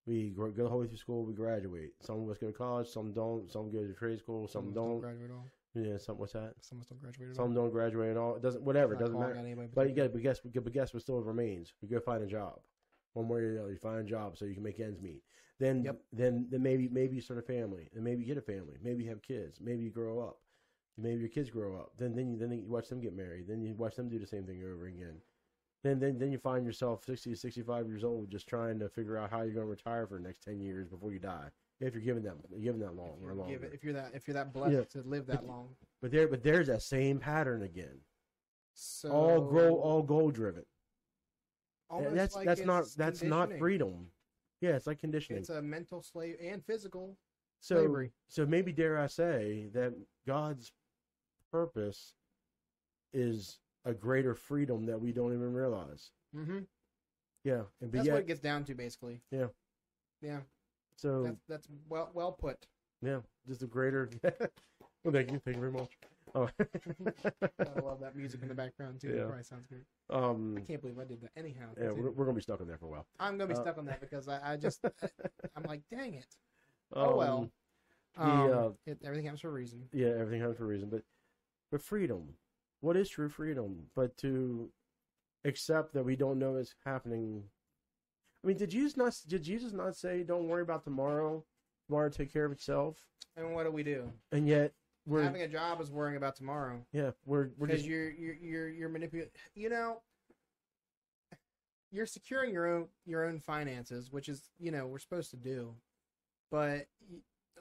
We 0.07 0.31
go 0.31 0.51
the 0.51 0.69
whole 0.69 0.81
way 0.81 0.87
through 0.87 0.97
school. 0.97 1.25
We 1.25 1.35
graduate. 1.35 1.91
Some 2.01 2.23
of 2.23 2.31
us 2.31 2.39
go 2.39 2.49
to 2.49 2.53
college. 2.53 2.89
Some 2.89 3.13
don't. 3.13 3.51
Some 3.51 3.71
go 3.71 3.87
to 3.87 3.93
trade 3.93 4.19
school. 4.19 4.49
Some 4.49 4.73
don't. 4.73 5.01
graduate 5.01 5.31
at 5.31 5.35
all. 5.35 5.47
Yeah. 5.75 5.99
Some 5.99 6.19
what's 6.19 6.33
that? 6.33 6.55
Some 6.61 6.81
don't 6.89 7.01
graduate 7.01 7.31
at 7.31 7.39
all. 7.39 7.45
Some 7.45 7.55
don't 7.55 7.71
graduate 7.71 8.11
at 8.11 8.17
all. 8.17 8.37
It 8.37 8.43
doesn't. 8.43 8.63
Whatever. 8.63 8.95
It 8.95 8.99
doesn't 8.99 9.19
matter. 9.19 9.69
But 9.75 9.89
you 9.89 9.95
get, 9.95 10.13
but 10.13 10.23
guess, 10.23 10.41
but 10.41 10.73
guess 10.73 10.93
what 10.95 11.03
still 11.03 11.21
remains? 11.21 11.73
We 11.83 11.89
go 11.89 12.01
find 12.01 12.23
a 12.23 12.27
job, 12.27 12.61
one 13.13 13.29
way 13.29 13.41
or 13.41 13.55
the 13.55 13.63
other. 13.63 13.73
You 13.73 13.79
find 13.79 14.01
a 14.01 14.05
job 14.05 14.37
so 14.37 14.47
you 14.47 14.55
can 14.55 14.63
make 14.63 14.81
ends 14.81 15.01
meet. 15.01 15.23
Then, 15.61 15.85
Yep. 15.85 16.01
then, 16.15 16.47
then 16.51 16.63
maybe, 16.63 16.89
maybe 16.89 17.17
you 17.17 17.21
start 17.21 17.39
a 17.39 17.43
family, 17.43 17.91
and 17.95 18.03
maybe 18.03 18.23
you 18.23 18.27
get 18.27 18.39
a 18.39 18.41
family. 18.41 18.77
Maybe 18.83 19.05
you 19.05 19.11
have 19.11 19.21
kids. 19.21 19.61
Maybe 19.61 19.85
you 19.85 19.91
grow 19.91 20.19
up. 20.19 20.39
Maybe 20.97 21.21
your 21.21 21.29
kids 21.29 21.51
grow 21.51 21.77
up. 21.79 21.93
Then, 21.99 22.15
then 22.15 22.31
you, 22.31 22.39
then 22.39 22.51
you 22.51 22.67
watch 22.67 22.89
them 22.89 23.01
get 23.01 23.15
married. 23.15 23.47
Then 23.47 23.61
you 23.61 23.75
watch 23.75 23.95
them 23.95 24.09
do 24.09 24.19
the 24.19 24.27
same 24.27 24.47
thing 24.47 24.63
over 24.65 24.87
again. 24.87 25.21
Then, 25.83 25.99
then, 25.99 26.19
then 26.19 26.31
you 26.31 26.38
find 26.38 26.64
yourself 26.66 27.05
60 27.07 27.31
to 27.31 27.37
65 27.37 27.87
years 27.87 28.05
old, 28.05 28.31
just 28.31 28.47
trying 28.47 28.79
to 28.81 28.88
figure 28.88 29.16
out 29.16 29.31
how 29.31 29.38
you're 29.43 29.55
going 29.55 29.64
to 29.66 29.71
retire 29.71 30.07
for 30.07 30.19
the 30.19 30.23
next 30.23 30.43
10 30.43 30.61
years 30.61 30.88
before 30.88 31.12
you 31.12 31.19
die. 31.19 31.49
If 31.81 31.95
you're 31.95 32.03
given 32.03 32.23
that, 32.25 32.35
given 32.62 32.81
that 32.81 32.95
long 32.95 33.16
If 33.23 33.27
or 33.29 33.35
longer. 33.35 33.55
it- 33.64 33.73
if 33.73 33.83
you're 33.83 33.95
that 33.95 34.14
if 34.14 34.29
you're 34.29 34.35
that 34.35 34.53
blessed 34.53 34.75
Yeah. 34.95 35.01
to 35.03 35.09
live 35.09 35.25
that 35.27 35.47
long. 35.47 35.75
But 36.03 36.11
there, 36.11 36.29
but 36.29 36.43
there's 36.43 36.66
that 36.66 36.83
same 36.83 37.19
pattern 37.19 37.62
again. 37.62 37.99
So 38.75 39.11
all 39.11 39.40
grow, 39.40 39.77
all 39.77 40.03
goal 40.03 40.31
driven. 40.31 40.66
that's 41.90 42.35
like 42.37 42.47
that's 42.47 42.61
not 42.61 42.85
that's 42.97 43.23
not 43.23 43.51
freedom. 43.59 44.11
Yeah, 44.61 44.77
it's 44.77 44.87
like 44.87 44.99
conditioning. 44.99 45.40
It's 45.40 45.49
a 45.49 45.62
mental 45.62 46.03
slave 46.03 46.37
and 46.40 46.62
physical 46.66 47.16
so 47.61 47.77
slavery. 47.77 48.12
so 48.29 48.45
maybe 48.45 48.73
dare 48.73 48.99
I 48.99 49.07
say 49.07 49.69
that 49.73 49.95
God's 50.27 50.73
purpose 51.51 52.14
is 53.14 53.59
a 53.85 53.93
greater 53.95 54.35
freedom 54.35 54.87
that 54.87 55.01
we 55.01 55.12
don't 55.12 55.33
even 55.33 55.53
realize. 55.53 56.11
Mm-hmm. 56.37 56.59
Yeah, 57.45 57.62
and 57.81 57.90
That's 57.93 58.07
yet, 58.07 58.12
what 58.12 58.21
it 58.23 58.27
gets 58.27 58.40
down 58.40 58.64
to, 58.64 58.75
basically. 58.75 59.21
Yeah. 59.31 59.47
Yeah. 60.21 60.40
so 60.97 61.23
That's 61.23 61.40
that's 61.49 61.69
well 61.88 62.11
well 62.12 62.33
put. 62.33 62.66
yeah, 63.03 63.21
just 63.49 63.62
a 63.62 63.66
greater. 63.66 64.11
well, 64.23 65.12
thank 65.12 65.31
you, 65.33 65.40
thank 65.45 65.57
you 65.57 65.61
very 65.61 65.73
much. 65.73 65.88
Oh, 66.35 66.49
I 66.61 67.81
love 67.81 68.01
that 68.01 68.14
music 68.14 68.43
in 68.43 68.49
the 68.49 68.55
background 68.55 69.01
too. 69.01 69.09
Yeah. 69.09 69.14
That 69.14 69.27
probably 69.27 69.43
sounds 69.45 69.66
great. 69.66 69.83
um, 70.11 70.55
I 70.59 70.61
can't 70.61 70.81
believe 70.81 70.99
I 70.99 71.05
did 71.05 71.23
that. 71.23 71.31
Anyhow, 71.37 71.71
yeah, 71.81 71.90
we're, 71.90 72.11
we're 72.11 72.25
gonna 72.27 72.37
be 72.37 72.43
stuck 72.43 72.61
in 72.61 72.66
there 72.69 72.77
for 72.77 72.87
a 72.87 72.90
while. 72.90 73.07
I'm 73.19 73.38
gonna 73.38 73.53
be 73.53 73.59
uh, 73.59 73.62
stuck 73.62 73.79
on 73.79 73.87
that 73.87 74.01
because 74.03 74.29
I, 74.29 74.53
I 74.53 74.57
just 74.57 74.85
I'm 75.57 75.62
like, 75.66 75.81
dang 75.90 76.14
it. 76.14 76.37
Oh, 76.93 77.16
well. 77.16 77.51
Um, 78.19 78.31
Um, 78.31 78.49
The, 78.49 78.55
uh, 78.59 78.71
it, 78.87 78.99
everything 79.05 79.25
happens 79.25 79.40
for 79.40 79.49
a 79.49 79.53
reason. 79.53 79.88
yeah, 79.93 80.09
everything 80.09 80.40
happens 80.40 80.59
for 80.59 80.64
a 80.64 80.69
reason. 80.69 80.88
But 80.90 81.03
but 81.71 81.81
freedom, 81.81 82.35
what 82.81 82.97
is 82.97 83.09
true 83.09 83.29
freedom? 83.29 83.87
But 83.95 84.16
to 84.19 84.71
accept 85.45 85.95
that 85.95 86.05
we 86.05 86.16
don't 86.16 86.38
know 86.38 86.57
it's 86.57 86.75
happening. 86.85 87.45
I 88.43 88.49
mean, 88.49 88.57
did 88.57 88.71
Jesus 88.71 88.97
not? 88.97 89.14
Did 89.29 89.43
Jesus 89.43 89.73
not 89.73 89.97
say, 89.97 90.23
"Don't 90.23 90.49
worry 90.49 90.62
about 90.62 90.85
tomorrow. 90.85 91.45
Tomorrow 91.87 92.09
take 92.11 92.33
care 92.33 92.45
of 92.45 92.53
itself." 92.53 92.97
And 93.37 93.55
what 93.55 93.64
do 93.64 93.71
we 93.71 93.83
do? 93.83 94.11
And 94.33 94.49
yet 94.49 94.73
we're 95.07 95.23
Having 95.23 95.43
a 95.43 95.49
job 95.49 95.81
is 95.81 95.90
worrying 95.90 96.16
about 96.16 96.37
tomorrow 96.37 96.85
yeah 96.93 97.12
we're 97.25 97.49
we're 97.57 97.66
because 97.66 97.81
just 97.81 97.88
you're 97.88 98.11
you're 98.11 98.35
you're 98.35 98.69
you're 98.69 98.88
manipulating. 98.88 99.33
You 99.55 99.71
know, 99.71 100.03
you're 101.90 102.07
securing 102.07 102.53
your 102.53 102.66
own 102.66 102.88
your 103.07 103.25
own 103.25 103.40
finances, 103.40 104.11
which 104.11 104.29
is 104.29 104.51
you 104.59 104.71
know 104.71 104.87
we're 104.87 104.99
supposed 104.99 105.31
to 105.31 105.37
do, 105.37 105.75
but. 106.51 106.87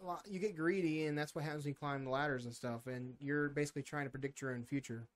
You, 0.01 0.17
you 0.33 0.39
get 0.39 0.55
greedy, 0.55 1.05
and 1.05 1.17
that's 1.17 1.33
what 1.35 1.43
happens 1.43 1.63
when 1.65 1.71
you 1.71 1.75
climb 1.75 2.03
the 2.03 2.09
ladders 2.09 2.45
and 2.45 2.53
stuff. 2.53 2.87
And 2.87 3.15
you're 3.19 3.49
basically 3.49 3.83
trying 3.83 4.05
to 4.05 4.09
predict 4.09 4.41
your 4.41 4.53
own 4.53 4.63
future. 4.63 5.07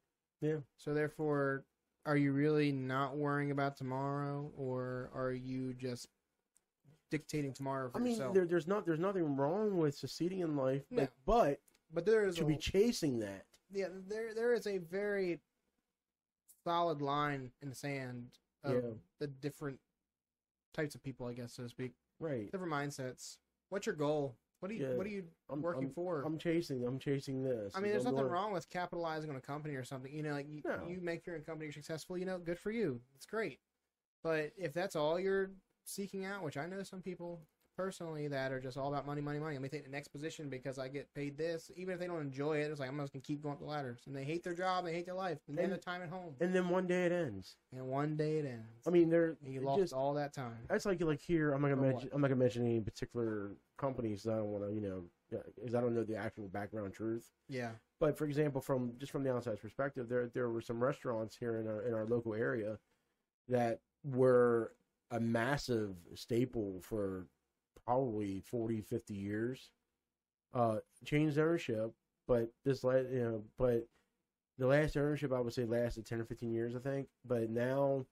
Yeah. 0.41 0.58
So 0.78 0.93
therefore, 0.93 1.63
are 2.06 2.17
you 2.17 2.32
really 2.34 2.72
not 2.72 3.15
worrying 3.15 3.52
about 3.52 3.78
tomorrow, 3.78 4.52
or 4.58 5.10
are 5.13 5.32
you 5.32 5.74
just 5.74 6.08
dictating 7.10 7.54
tomorrow 7.54 7.89
for 7.89 7.98
I 7.98 8.02
mean, 8.02 8.13
yourself? 8.13 8.34
there, 8.34 8.46
there's 8.46 8.67
not 8.67 8.86
there's 8.86 9.00
nothing 9.00 9.36
wrong 9.36 9.78
with 9.78 9.96
succeeding 9.96 10.39
in 10.39 10.56
life, 10.58 10.84
but 10.91 11.02
No. 11.02 11.08
but 11.26 11.60
but 11.93 12.06
there 12.06 12.26
is 12.26 12.36
to 12.38 12.43
a, 12.43 12.48
be 12.48 12.58
chasing 12.58 13.19
that. 13.19 13.46
yeah, 13.72 13.88
there 14.08 14.34
there 14.34 14.54
is 14.54 14.67
a 14.67 14.80
very 14.80 15.39
solid 16.63 17.02
line 17.02 17.52
in 17.62 17.69
the 17.69 17.76
sand 17.76 18.32
of 18.63 18.74
Yeah. 18.84 18.89
the 19.19 19.28
different 19.28 19.80
types 20.74 20.96
of 20.96 21.04
people, 21.04 21.28
I 21.28 21.34
guess, 21.34 21.54
so 21.54 21.63
to 21.63 21.69
speak, 21.69 21.93
Right. 22.19 22.52
different 22.52 22.74
mindsets. 22.74 23.38
What's 23.69 23.86
your 23.86 23.96
goal? 23.96 24.36
What 24.63 24.71
are 24.71 24.76
you 24.76 24.88
Yeah. 24.88 24.93
What 24.95 25.06
are 25.06 25.10
you 25.10 25.26
I'm 25.49 25.62
working 25.62 25.88
I'm, 25.88 25.93
for? 25.93 26.21
I'm 26.26 26.38
chasing. 26.38 26.86
I'm 26.88 26.97
chasing 26.97 27.43
this. 27.43 27.73
I 27.76 27.82
mean, 27.82 27.91
there's 27.91 28.06
I'm 28.06 28.13
nothing 28.13 28.28
doing- 28.28 28.32
wrong 28.32 28.54
with 28.54 28.69
capitalizing 28.69 29.30
on 29.30 29.36
a 29.36 29.41
company 29.41 29.76
or 29.76 29.84
something. 29.84 30.10
You 30.10 30.23
know, 30.23 30.32
like 30.32 30.47
you, 30.47 30.62
No. 30.63 30.88
you 30.88 31.02
make 31.02 31.26
your 31.28 31.36
own 31.36 31.41
company 31.41 31.69
successful. 31.69 32.17
You 32.17 32.23
know, 32.23 32.39
good 32.39 32.58
for 32.58 32.71
you. 32.71 33.02
It's 33.13 33.26
great. 33.26 33.60
But 34.23 34.54
if 34.56 34.71
that's 34.71 34.95
all 34.95 35.19
you're 35.19 35.52
seeking 35.84 36.23
out, 36.23 36.43
which 36.43 36.56
I 36.56 36.65
know 36.65 36.82
some 36.84 37.02
people 37.02 37.45
personally 37.76 38.28
that 38.28 38.52
are 38.52 38.60
just 38.60 38.78
all 38.78 38.88
about 38.90 39.06
money, 39.06 39.22
money, 39.22 39.40
money. 39.40 39.54
Let 39.56 39.62
me 39.62 39.70
take 39.70 39.84
the 39.86 39.92
next 39.92 40.10
position 40.10 40.50
because 40.50 40.78
I 40.80 40.88
get 40.88 41.14
paid 41.14 41.38
this. 41.38 41.72
Even 41.76 41.94
if 41.94 42.00
they 42.00 42.08
don't 42.08 42.22
enjoy 42.22 42.58
it, 42.58 42.72
it's 42.72 42.80
like 42.80 42.90
I'm 42.90 42.98
just 43.00 43.14
gonna 43.14 43.22
keep 43.22 43.42
going 43.42 43.54
up 43.54 43.60
the 43.60 43.66
ladders. 43.66 44.02
And 44.06 44.16
they 44.16 44.24
hate 44.24 44.44
their 44.44 44.54
job, 44.54 44.86
they 44.86 44.94
hate 44.94 45.06
their 45.06 45.16
life, 45.16 45.40
and 45.48 45.58
And- 45.60 45.72
the 45.72 45.78
time 45.78 46.02
at 46.02 46.10
home. 46.10 46.36
And 46.40 46.54
then 46.54 46.70
one 46.70 46.88
day 46.88 47.06
it 47.06 47.12
ends. 47.12 47.58
And 47.72 47.88
one 47.88 48.16
day 48.16 48.38
it 48.40 48.46
ends. 48.46 48.88
I 48.88 48.90
mean, 48.90 49.10
there. 49.10 49.38
and 49.44 49.54
you 49.54 49.62
lost 49.62 49.80
just- 49.82 49.94
all 49.94 50.14
that 50.16 50.34
time. 50.34 50.58
That's 50.68 50.86
like 50.86 51.02
like 51.02 51.20
here. 51.22 51.52
I'm 51.54 51.62
not 51.62 51.70
gonna 51.70 51.82
mention. 51.82 52.10
I'm 52.14 52.22
not 52.22 52.28
gonna 52.28 52.40
mention 52.40 52.64
any 52.66 52.80
particular 52.82 53.52
companies. 53.78 54.24
'cause 54.24 54.34
I 54.34 54.38
don't 54.38 54.52
want 54.52 54.66
to, 54.66 54.74
you 54.74 54.82
know, 54.82 55.10
because 55.56 55.74
I 55.76 55.82
don't 55.82 55.96
know 55.96 56.04
the 56.04 56.16
actual 56.16 56.48
background 56.48 56.94
truth. 56.94 57.32
Yeah. 57.50 57.72
But 58.00 58.18
for 58.18 58.26
example, 58.26 58.62
from 58.62 58.98
just 59.00 59.12
from 59.12 59.24
the 59.24 59.34
outside 59.34 59.60
perspective, 59.60 60.08
there 60.10 60.28
there 60.28 60.50
were 60.50 60.62
some 60.62 60.82
restaurants 60.84 61.36
here 61.36 61.58
in 61.58 61.68
our 61.68 61.82
in 61.82 61.94
our 61.94 62.06
local 62.06 62.34
area 62.34 62.80
that 63.50 63.82
were 64.04 64.76
a 65.12 65.20
massive 65.20 65.96
staple 66.16 66.80
for 66.82 67.28
probably 67.86 68.41
40, 68.41 68.82
50 68.82 69.13
years. 69.13 69.69
Uh, 70.54 70.78
changed 71.04 71.38
ownership, 71.39 71.93
but 72.28 72.50
this 72.63 72.84
last 72.84 73.10
you 73.10 73.19
know, 73.24 73.43
but 73.58 73.88
the 74.60 74.67
last 74.67 74.96
ownership 74.96 75.34
I 75.34 75.39
would 75.39 75.52
say 75.54 75.65
lasted 75.65 76.06
ten 76.06 76.22
or 76.22 76.26
fifteen 76.26 76.52
years, 76.54 76.76
I 76.76 76.80
think. 76.80 77.08
But 77.26 77.50
now, 77.50 78.06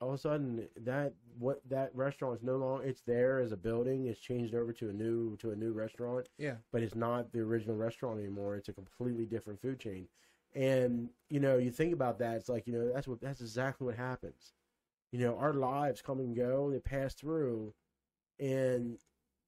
all 0.00 0.08
of 0.08 0.14
a 0.14 0.18
sudden, 0.18 0.68
that 0.84 1.12
what 1.38 1.60
that 1.68 1.94
restaurant 1.94 2.38
is 2.38 2.42
no 2.42 2.56
longer. 2.56 2.84
It's 2.84 3.02
there 3.02 3.40
as 3.40 3.52
a 3.52 3.58
building. 3.58 4.06
It's 4.06 4.18
changed 4.20 4.54
over 4.54 4.72
to 4.72 4.88
a 4.88 4.92
new 4.94 5.36
to 5.36 5.50
a 5.50 5.56
new 5.56 5.72
restaurant 5.72 6.28
Yeah. 6.38 6.54
but 6.72 6.82
it's 6.82 6.94
not 6.94 7.30
the 7.32 7.40
original 7.40 7.76
restaurant 7.76 8.18
anymore. 8.18 8.56
It's 8.56 8.70
a 8.70 8.72
completely 8.72 9.26
different 9.26 9.60
food 9.60 9.78
chain. 9.80 10.08
And 10.54 11.10
you 11.28 11.40
know, 11.40 11.58
you 11.58 11.70
think 11.70 11.92
about 11.92 12.18
that, 12.20 12.36
it's 12.36 12.48
like 12.48 12.66
you 12.66 12.72
know 12.72 12.90
that's 12.90 13.06
what 13.06 13.20
that's 13.20 13.42
exactly 13.42 13.84
what 13.86 13.96
happens. 13.96 14.54
You 15.10 15.18
know, 15.18 15.36
our 15.36 15.52
lives 15.52 16.00
come 16.00 16.20
and 16.20 16.34
go, 16.34 16.70
they 16.70 16.78
pass 16.80 17.12
through, 17.12 17.74
and 18.42 18.98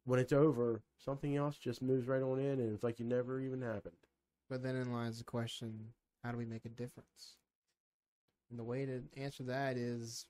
when 0.04 0.20
it's 0.20 0.32
over, 0.32 0.82
something 0.98 1.36
else 1.36 1.58
just 1.58 1.82
moves 1.82 2.06
right 2.06 2.22
on 2.22 2.38
in, 2.38 2.60
and 2.60 2.72
it's 2.72 2.84
like 2.84 2.98
you 2.98 3.04
never 3.04 3.40
even 3.40 3.60
happened. 3.60 3.96
But 4.48 4.62
then 4.62 4.76
in 4.76 4.92
lies 4.92 5.18
the 5.18 5.24
question: 5.24 5.88
How 6.22 6.30
do 6.30 6.38
we 6.38 6.46
make 6.46 6.64
a 6.64 6.70
difference? 6.70 7.36
And 8.50 8.58
the 8.58 8.64
way 8.64 8.86
to 8.86 9.02
answer 9.16 9.42
that 9.44 9.76
is 9.76 10.26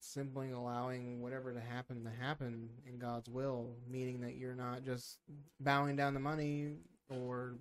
simply 0.00 0.52
allowing 0.52 1.20
whatever 1.20 1.52
to 1.52 1.60
happen 1.60 2.04
to 2.04 2.10
happen 2.10 2.70
in 2.86 2.98
God's 2.98 3.28
will, 3.28 3.76
meaning 3.90 4.20
that 4.20 4.36
you're 4.36 4.54
not 4.54 4.82
just 4.82 5.18
bowing 5.60 5.96
down 5.96 6.14
the 6.14 6.20
money 6.20 6.76
or 7.10 7.56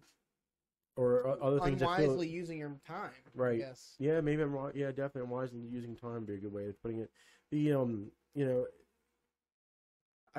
or 0.96 1.38
other 1.42 1.60
things 1.60 1.80
that 1.80 1.96
feel, 1.98 2.06
unwisely 2.06 2.28
using 2.28 2.60
your 2.60 2.76
time. 2.86 3.12
Right. 3.36 3.60
Yes. 3.60 3.96
Yeah, 4.00 4.22
maybe 4.22 4.42
I'm 4.42 4.54
wrong. 4.54 4.72
Yeah, 4.74 4.88
definitely. 4.88 5.24
I'm 5.24 5.30
wise 5.30 5.52
in 5.52 5.70
using 5.72 5.96
time. 5.96 6.26
Be 6.26 6.36
a 6.36 6.38
good 6.38 6.54
way 6.54 6.68
of 6.68 6.82
putting 6.82 7.00
it. 7.00 7.12
The 7.52 7.74
um, 7.74 8.08
you 8.36 8.46
know, 8.46 8.66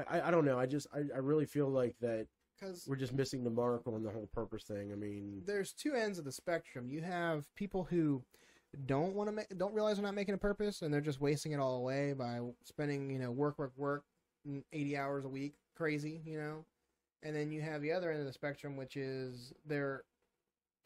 I 0.02 0.28
I, 0.28 0.30
don't 0.30 0.44
know. 0.44 0.58
I 0.58 0.66
just 0.66 0.86
I, 0.92 1.00
I 1.14 1.18
really 1.18 1.46
feel 1.46 1.68
like 1.68 1.96
that 2.00 2.26
Because 2.58 2.84
we're 2.86 2.96
just 2.96 3.12
missing 3.12 3.44
the 3.44 3.50
mark 3.50 3.82
on 3.86 4.02
the 4.02 4.10
whole 4.10 4.28
purpose 4.32 4.64
thing. 4.64 4.92
I 4.92 4.96
mean, 4.96 5.42
there's 5.46 5.72
two 5.72 5.94
ends 5.94 6.18
of 6.18 6.24
the 6.24 6.32
spectrum. 6.32 6.88
You 6.88 7.02
have 7.02 7.46
people 7.54 7.84
who 7.84 8.22
don't 8.86 9.14
want 9.14 9.28
to 9.28 9.32
make, 9.32 9.56
don't 9.56 9.74
realize 9.74 9.96
they're 9.96 10.04
not 10.04 10.14
making 10.14 10.34
a 10.34 10.38
purpose, 10.38 10.82
and 10.82 10.92
they're 10.92 11.00
just 11.00 11.20
wasting 11.20 11.52
it 11.52 11.60
all 11.60 11.76
away 11.76 12.12
by 12.12 12.40
spending, 12.64 13.10
you 13.10 13.18
know, 13.18 13.30
work, 13.30 13.58
work, 13.58 13.72
work, 13.76 14.04
mm, 14.46 14.62
eighty 14.72 14.96
hours 14.96 15.24
a 15.24 15.28
week, 15.28 15.54
crazy, 15.76 16.20
you 16.24 16.38
know. 16.38 16.64
And 17.22 17.34
then 17.34 17.50
you 17.50 17.62
have 17.62 17.82
the 17.82 17.92
other 17.92 18.10
end 18.10 18.20
of 18.20 18.26
the 18.26 18.32
spectrum, 18.32 18.76
which 18.76 18.96
is 18.96 19.52
they're 19.66 20.04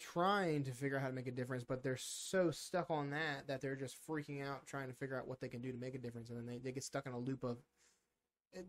trying 0.01 0.65
to 0.65 0.73
figure 0.73 0.97
out 0.97 1.03
how 1.03 1.09
to 1.09 1.15
make 1.15 1.27
a 1.27 1.33
difference, 1.33 1.65
but 1.65 1.83
they're 1.83 1.97
so 1.97 2.51
stuck 2.51 2.91
on 2.91 3.11
that 3.11 3.47
that 3.47 3.61
they're 3.61 3.77
just 3.77 3.97
freaking 4.09 4.45
out 4.47 4.67
trying 4.67 4.89
to 4.89 4.95
figure 4.95 5.17
out 5.19 5.29
what 5.29 5.41
they 5.41 5.49
can 5.49 5.61
do 5.61 5.71
to 5.73 5.79
make 5.79 5.95
a 5.95 5.99
difference, 5.99 6.31
and 6.31 6.39
then 6.39 6.47
they, 6.47 6.59
they 6.59 6.73
get 6.73 6.83
stuck 6.85 7.07
in 7.07 7.13
a 7.13 7.19
loop 7.19 7.45
of 7.45 7.59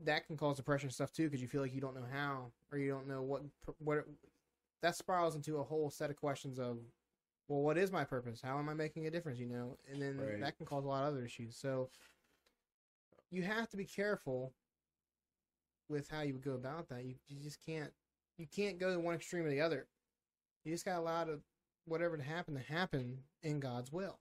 that 0.06 0.28
can 0.28 0.38
cause 0.38 0.58
depression 0.58 0.88
and 0.88 0.94
stuff 0.94 1.12
too 1.12 1.26
because 1.26 1.42
you 1.42 1.48
feel 1.48 1.62
like 1.62 1.74
you 1.74 1.82
don't 1.82 1.96
know 1.96 2.06
how 2.12 2.52
or 2.72 2.78
you 2.78 2.90
don't 2.90 3.08
know 3.08 3.22
what 3.22 3.44
what 3.80 4.06
that 4.82 4.96
spirals 4.96 5.36
into 5.36 5.58
a 5.58 5.64
whole 5.64 5.90
set 5.90 6.10
of 6.10 6.16
questions 6.16 6.60
of 6.60 6.78
well 7.48 7.62
what 7.62 7.78
is 7.78 7.92
my 7.92 8.04
purpose? 8.04 8.42
How 8.42 8.58
am 8.60 8.70
i 8.70 8.74
making 8.74 9.08
a 9.08 9.12
difference 9.12 9.40
you 9.40 9.48
know? 9.48 9.78
And 9.92 10.02
then 10.02 10.18
Right. 10.18 10.40
that 10.42 10.58
can 10.58 10.66
cause 10.66 10.86
a 10.86 10.88
lot 10.88 11.04
of 11.04 11.14
other 11.14 11.26
issues. 11.26 11.56
So 11.58 11.90
you 13.32 13.44
have 13.44 13.70
to 13.70 13.78
be 13.78 13.86
careful 13.86 14.54
with 15.90 16.10
how 16.10 16.22
you 16.22 16.34
would 16.34 16.44
go 16.44 16.54
about 16.54 16.88
that. 16.90 17.04
You, 17.04 17.16
you 17.28 17.42
just 17.42 17.60
can't 17.66 17.92
you 18.38 18.48
can't 18.48 18.80
go 18.80 18.94
to 18.94 19.00
one 19.00 19.16
extreme 19.16 19.46
or 19.46 19.50
the 19.50 19.62
other. 19.62 19.88
You 20.64 20.72
just 20.72 20.86
got 20.86 20.96
to 20.96 21.00
allow 21.02 21.26
to 21.26 21.40
whatever 21.86 22.16
to 22.18 22.24
happen 22.24 22.54
to 22.56 22.62
happen 22.62 23.18
in 23.42 23.60
god's 23.60 23.92
will 23.92 24.20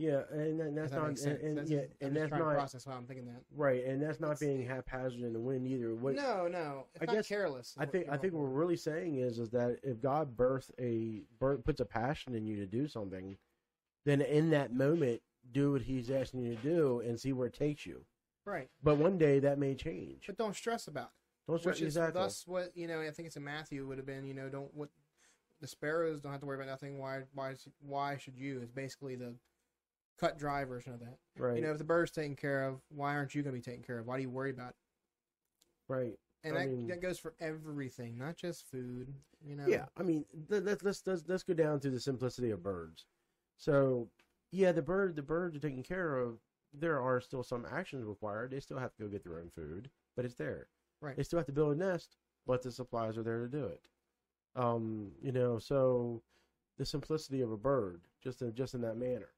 yeah, 0.00 0.22
and 0.30 0.58
that- 0.58 0.74
that's 0.74 0.90
that 0.92 0.96
not 0.96 1.08
and, 1.20 1.38
and 1.42 1.56
That's- 1.58 1.70
yeah, 1.70 1.82
and 2.06 2.16
that's 2.16 2.30
not 2.30 2.40
process 2.40 2.84
how 2.86 2.92
i'm 2.92 3.06
thinking 3.06 3.26
that 3.26 3.42
right, 3.54 3.84
and 3.84 4.00
that's 4.02 4.18
not 4.18 4.32
It's- 4.32 4.40
being 4.40 4.66
haphazard 4.66 5.20
in 5.20 5.32
the 5.34 5.40
wind 5.40 5.66
either. 5.66 5.94
What 5.94 6.14
no 6.14 6.48
no 6.48 6.86
it's 6.94 7.02
I 7.02 7.04
not 7.06 7.14
guess- 7.16 7.28
careless 7.28 7.74
I 7.78 7.84
think 7.86 8.08
I 8.08 8.16
think 8.16 8.32
what 8.32 8.42
we're 8.44 8.48
really 8.62 8.76
saying 8.76 9.16
is 9.16 9.38
is 9.38 9.50
that 9.50 9.78
if 9.82 10.00
God 10.00 10.36
birth 10.36 10.70
a 10.78 11.22
birth, 11.38 11.62
puts 11.64 11.80
a 11.80 11.84
passion 11.84 12.34
in 12.34 12.46
you 12.46 12.56
to 12.56 12.66
do 12.66 12.88
something, 12.88 13.36
then 14.04 14.22
in 14.22 14.50
that 14.50 14.72
moment 14.74 15.20
do 15.52 15.72
what 15.72 15.82
He's 15.82 16.10
asking 16.10 16.40
you 16.44 16.56
to 16.56 16.62
do 16.62 17.00
and 17.00 17.18
see 17.20 17.32
where 17.32 17.46
it 17.48 17.54
takes 17.54 17.84
you. 17.84 18.04
right 18.46 18.70
But 18.82 18.96
one 18.96 19.18
day 19.18 19.38
that 19.40 19.58
may 19.58 19.74
change. 19.74 20.24
but 20.26 20.38
don't 20.38 20.56
stress 20.56 20.88
about 20.88 21.08
it 21.08 21.50
Don't 21.50 21.58
stress 21.58 21.74
Which 21.76 21.82
is 21.82 21.96
exactly. 21.96 22.20
thus 22.22 22.46
what 22.46 22.74
you 22.76 22.86
know. 22.88 23.00
I 23.02 23.10
think 23.10 23.26
it's 23.26 23.36
in 23.36 23.44
Matthew 23.44 23.86
would 23.86 23.98
have 23.98 24.06
been 24.06 24.24
you 24.24 24.32
know 24.34 24.48
don't 24.48 24.72
what 24.74 24.88
the 25.60 25.66
sparrows 25.66 26.22
don't 26.22 26.32
have 26.32 26.40
to 26.40 26.46
worry 26.46 26.56
about 26.56 26.68
nothing. 26.68 26.98
Why 26.98 27.24
why 27.34 27.54
why 27.86 28.16
should 28.16 28.34
you? 28.38 28.60
Is 28.62 28.70
basically 28.70 29.14
the 29.14 29.34
cut 30.20 30.38
dry 30.38 30.64
version 30.64 30.92
of 30.92 31.00
that. 31.00 31.18
right. 31.38 31.56
You 31.56 31.62
know, 31.62 31.72
if 31.72 31.78
the 31.78 31.84
bird's 31.84 32.10
taken 32.10 32.36
care 32.36 32.64
of, 32.64 32.80
why 32.90 33.14
aren't 33.14 33.34
you 33.34 33.42
going 33.42 33.54
to 33.54 33.60
be 33.60 33.64
taken 33.64 33.82
care 33.82 33.98
of? 33.98 34.06
Why 34.06 34.16
do 34.16 34.22
you 34.22 34.30
worry 34.30 34.50
about 34.50 34.70
it? 34.70 34.76
right. 35.88 36.18
And 36.42 36.56
I 36.56 36.60
that, 36.60 36.70
mean- 36.70 36.88
that 36.88 37.02
goes 37.02 37.18
for 37.18 37.34
everything, 37.40 38.16
not 38.16 38.36
just 38.36 38.70
food. 38.70 39.12
You 39.42 39.56
know. 39.56 39.66
Yeah, 39.66 39.86
I 39.96 40.02
mean, 40.02 40.24
let's 40.48 40.82
let's 40.82 41.02
let's 41.06 41.22
let's 41.26 41.42
go 41.42 41.54
down 41.54 41.80
to 41.80 41.90
the 41.90 42.00
simplicity 42.00 42.50
of 42.50 42.62
birds. 42.62 43.06
So, 43.56 44.08
yeah, 44.52 44.72
the 44.72 44.82
bird 44.82 45.16
the 45.16 45.22
birds 45.22 45.56
are 45.56 45.60
taken 45.60 45.82
care 45.82 46.16
of. 46.16 46.38
There 46.72 47.00
are 47.00 47.20
still 47.20 47.42
some 47.42 47.66
actions 47.70 48.04
required. 48.04 48.50
They 48.50 48.60
still 48.60 48.78
have 48.78 48.92
to 48.92 49.02
go 49.02 49.08
get 49.08 49.24
their 49.24 49.38
own 49.38 49.50
food, 49.50 49.90
but 50.14 50.24
it's 50.24 50.34
there. 50.34 50.68
Right. 51.00 51.16
They 51.16 51.22
still 51.22 51.38
have 51.38 51.46
to 51.46 51.52
build 51.52 51.74
a 51.74 51.78
nest, 51.78 52.16
but 52.46 52.62
the 52.62 52.70
supplies 52.70 53.18
are 53.18 53.22
there 53.22 53.40
to 53.40 53.48
do 53.48 53.64
it. 53.64 53.80
Um, 54.56 55.12
you 55.22 55.32
know, 55.32 55.58
so 55.58 56.22
the 56.78 56.84
simplicity 56.84 57.40
of 57.40 57.50
a 57.50 57.56
bird, 57.56 58.02
just 58.22 58.42
in, 58.42 58.54
just 58.54 58.74
in 58.74 58.80
that 58.82 58.96
manner. 58.96 59.30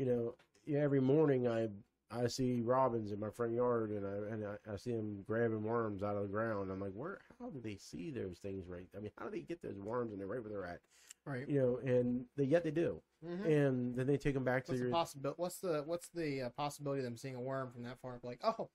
You 0.00 0.06
know, 0.06 0.78
every 0.78 1.00
morning 1.00 1.46
I 1.46 1.68
I 2.10 2.26
see 2.26 2.62
robins 2.62 3.12
in 3.12 3.20
my 3.20 3.28
front 3.28 3.52
yard, 3.52 3.90
and 3.90 4.06
I 4.06 4.32
and 4.32 4.44
I, 4.46 4.72
I 4.72 4.76
see 4.76 4.92
them 4.92 5.22
grabbing 5.26 5.62
worms 5.62 6.02
out 6.02 6.16
of 6.16 6.22
the 6.22 6.28
ground. 6.28 6.70
I'm 6.72 6.80
like, 6.80 6.94
where? 6.94 7.18
How 7.38 7.50
do 7.50 7.60
they 7.60 7.76
see 7.76 8.10
those 8.10 8.38
things? 8.38 8.64
Right? 8.66 8.86
I 8.96 9.00
mean, 9.00 9.10
how 9.18 9.26
do 9.26 9.30
they 9.32 9.42
get 9.42 9.60
those 9.60 9.78
worms 9.78 10.12
and 10.12 10.18
they're 10.18 10.26
right 10.26 10.40
where 10.40 10.48
they're 10.48 10.64
at? 10.64 10.80
Right. 11.26 11.46
You 11.46 11.60
know, 11.60 11.76
and 11.86 12.24
they 12.34 12.44
yet 12.44 12.64
they 12.64 12.70
do, 12.70 13.02
Mhm. 13.22 13.44
and 13.44 13.94
then 13.94 14.06
they 14.06 14.16
take 14.16 14.32
them 14.32 14.42
back 14.42 14.64
to 14.64 14.70
What's 14.70 14.80
the 14.80 14.86
your. 14.86 14.90
possibility? 14.94 15.38
What's 15.42 15.58
the 15.58 15.82
what's 15.84 16.08
the 16.08 16.42
uh, 16.44 16.48
possibility 16.56 17.00
of 17.00 17.04
them 17.04 17.18
seeing 17.18 17.34
a 17.34 17.40
worm 17.42 17.70
from 17.70 17.82
that 17.82 17.98
far? 17.98 18.18
Like, 18.22 18.40
oh, 18.42 18.70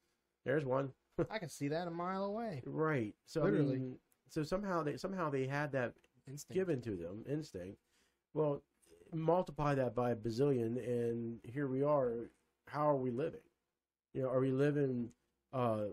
There's 0.46 0.64
one, 0.64 0.94
I 1.32 1.40
can 1.40 1.50
see 1.50 1.70
that 1.70 1.88
a 1.88 1.92
mile 1.92 2.26
away. 2.26 2.62
right? 2.68 3.16
So 3.26 3.42
I 3.42 3.46
Literally. 3.46 3.80
mean, 3.80 3.98
so 4.30 4.44
somehow 4.44 4.84
they 4.84 4.96
somehow 4.98 5.32
they 5.32 5.48
had 5.48 5.72
that 5.72 5.96
Instinct. 6.28 6.54
given 6.54 6.82
to 6.82 6.96
them 6.96 7.24
instinct. 7.28 7.80
Well, 8.36 8.62
multiply 9.16 9.76
that 9.76 9.96
by 9.96 10.12
a 10.12 10.16
bazillion, 10.16 10.78
and 10.78 11.40
here 11.44 11.68
we 11.68 11.84
are. 11.84 12.30
How 12.68 12.90
are 12.90 12.96
we 12.96 13.12
living? 13.12 13.42
You 14.14 14.24
know, 14.24 14.30
are 14.30 14.40
we 14.40 14.52
living 14.52 15.10
uh, 15.54 15.86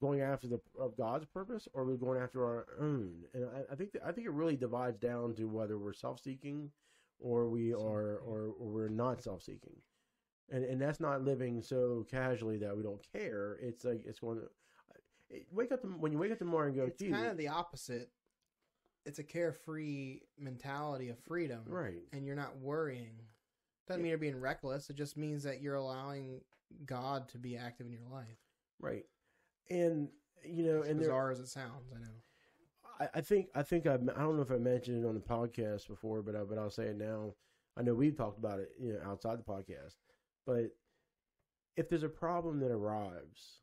going 0.00 0.20
after 0.20 0.48
the 0.48 0.60
of 0.78 0.96
God's 0.96 1.26
purpose, 1.26 1.68
or 1.72 1.82
are 1.82 1.86
we 1.86 1.96
going 1.96 2.20
after 2.20 2.44
our 2.44 2.66
own? 2.80 3.12
And 3.34 3.44
I, 3.44 3.72
I 3.72 3.76
think 3.76 3.92
that, 3.92 4.02
I 4.04 4.12
think 4.12 4.26
it 4.26 4.32
really 4.32 4.56
divides 4.56 4.98
down 4.98 5.34
to 5.34 5.44
whether 5.44 5.78
we're 5.78 5.92
self 5.92 6.20
seeking, 6.20 6.70
or 7.18 7.48
we 7.48 7.72
are, 7.72 8.18
or, 8.18 8.54
or 8.58 8.68
we're 8.68 8.88
not 8.88 9.22
self 9.22 9.42
seeking. 9.42 9.76
And, 10.52 10.64
and 10.64 10.80
that's 10.80 11.00
not 11.00 11.22
living 11.22 11.62
so 11.62 12.06
casually 12.10 12.58
that 12.58 12.76
we 12.76 12.82
don't 12.82 13.00
care. 13.12 13.58
It's 13.62 13.84
like 13.84 14.02
it's 14.04 14.18
going 14.18 14.38
to 14.38 14.48
wake 15.52 15.72
up 15.72 15.82
the, 15.82 15.88
when 15.88 16.12
you 16.12 16.18
wake 16.18 16.32
up 16.32 16.38
tomorrow 16.38 16.66
and 16.66 16.76
go, 16.76 16.84
it's 16.84 17.02
kind 17.02 17.26
of 17.26 17.36
the 17.36 17.48
opposite. 17.48 18.10
It's 19.10 19.18
a 19.18 19.24
carefree 19.24 20.20
mentality 20.38 21.08
of 21.08 21.18
freedom, 21.18 21.62
right, 21.66 21.98
and 22.12 22.24
you're 22.24 22.36
not 22.36 22.56
worrying. 22.58 23.16
Doesn't 23.88 24.04
mean 24.04 24.10
you're 24.10 24.18
being 24.18 24.38
reckless. 24.38 24.88
It 24.88 24.94
just 24.94 25.16
means 25.16 25.42
that 25.42 25.60
you're 25.60 25.74
allowing 25.74 26.42
God 26.86 27.28
to 27.30 27.38
be 27.38 27.56
active 27.56 27.86
in 27.86 27.92
your 27.92 28.06
life. 28.08 28.38
Right. 28.78 29.04
And 29.68 30.10
you 30.44 30.62
know, 30.62 30.82
As 30.82 30.90
and 30.90 31.00
there, 31.00 31.08
bizarre 31.08 31.32
as 31.32 31.40
it 31.40 31.48
sounds, 31.48 31.92
I 31.92 31.98
know. 31.98 32.06
I, 33.00 33.18
I 33.18 33.20
think 33.20 33.48
I 33.52 33.64
think 33.64 33.88
I 33.88 33.94
I 33.94 33.96
don't 33.96 34.36
know 34.36 34.42
if 34.42 34.52
I 34.52 34.58
mentioned 34.58 35.04
it 35.04 35.08
on 35.08 35.14
the 35.14 35.20
podcast 35.20 35.88
before, 35.88 36.22
but 36.22 36.36
I, 36.36 36.44
but 36.44 36.56
I'll 36.56 36.70
say 36.70 36.84
it 36.84 36.96
now. 36.96 37.34
I 37.76 37.82
know 37.82 37.94
we've 37.94 38.16
talked 38.16 38.38
about 38.38 38.60
it, 38.60 38.70
you 38.78 38.92
know, 38.92 39.00
outside 39.10 39.40
the 39.40 39.42
podcast. 39.42 39.96
But 40.46 40.70
if 41.76 41.88
there's 41.88 42.04
a 42.04 42.08
problem 42.08 42.60
that 42.60 42.70
arrives, 42.70 43.58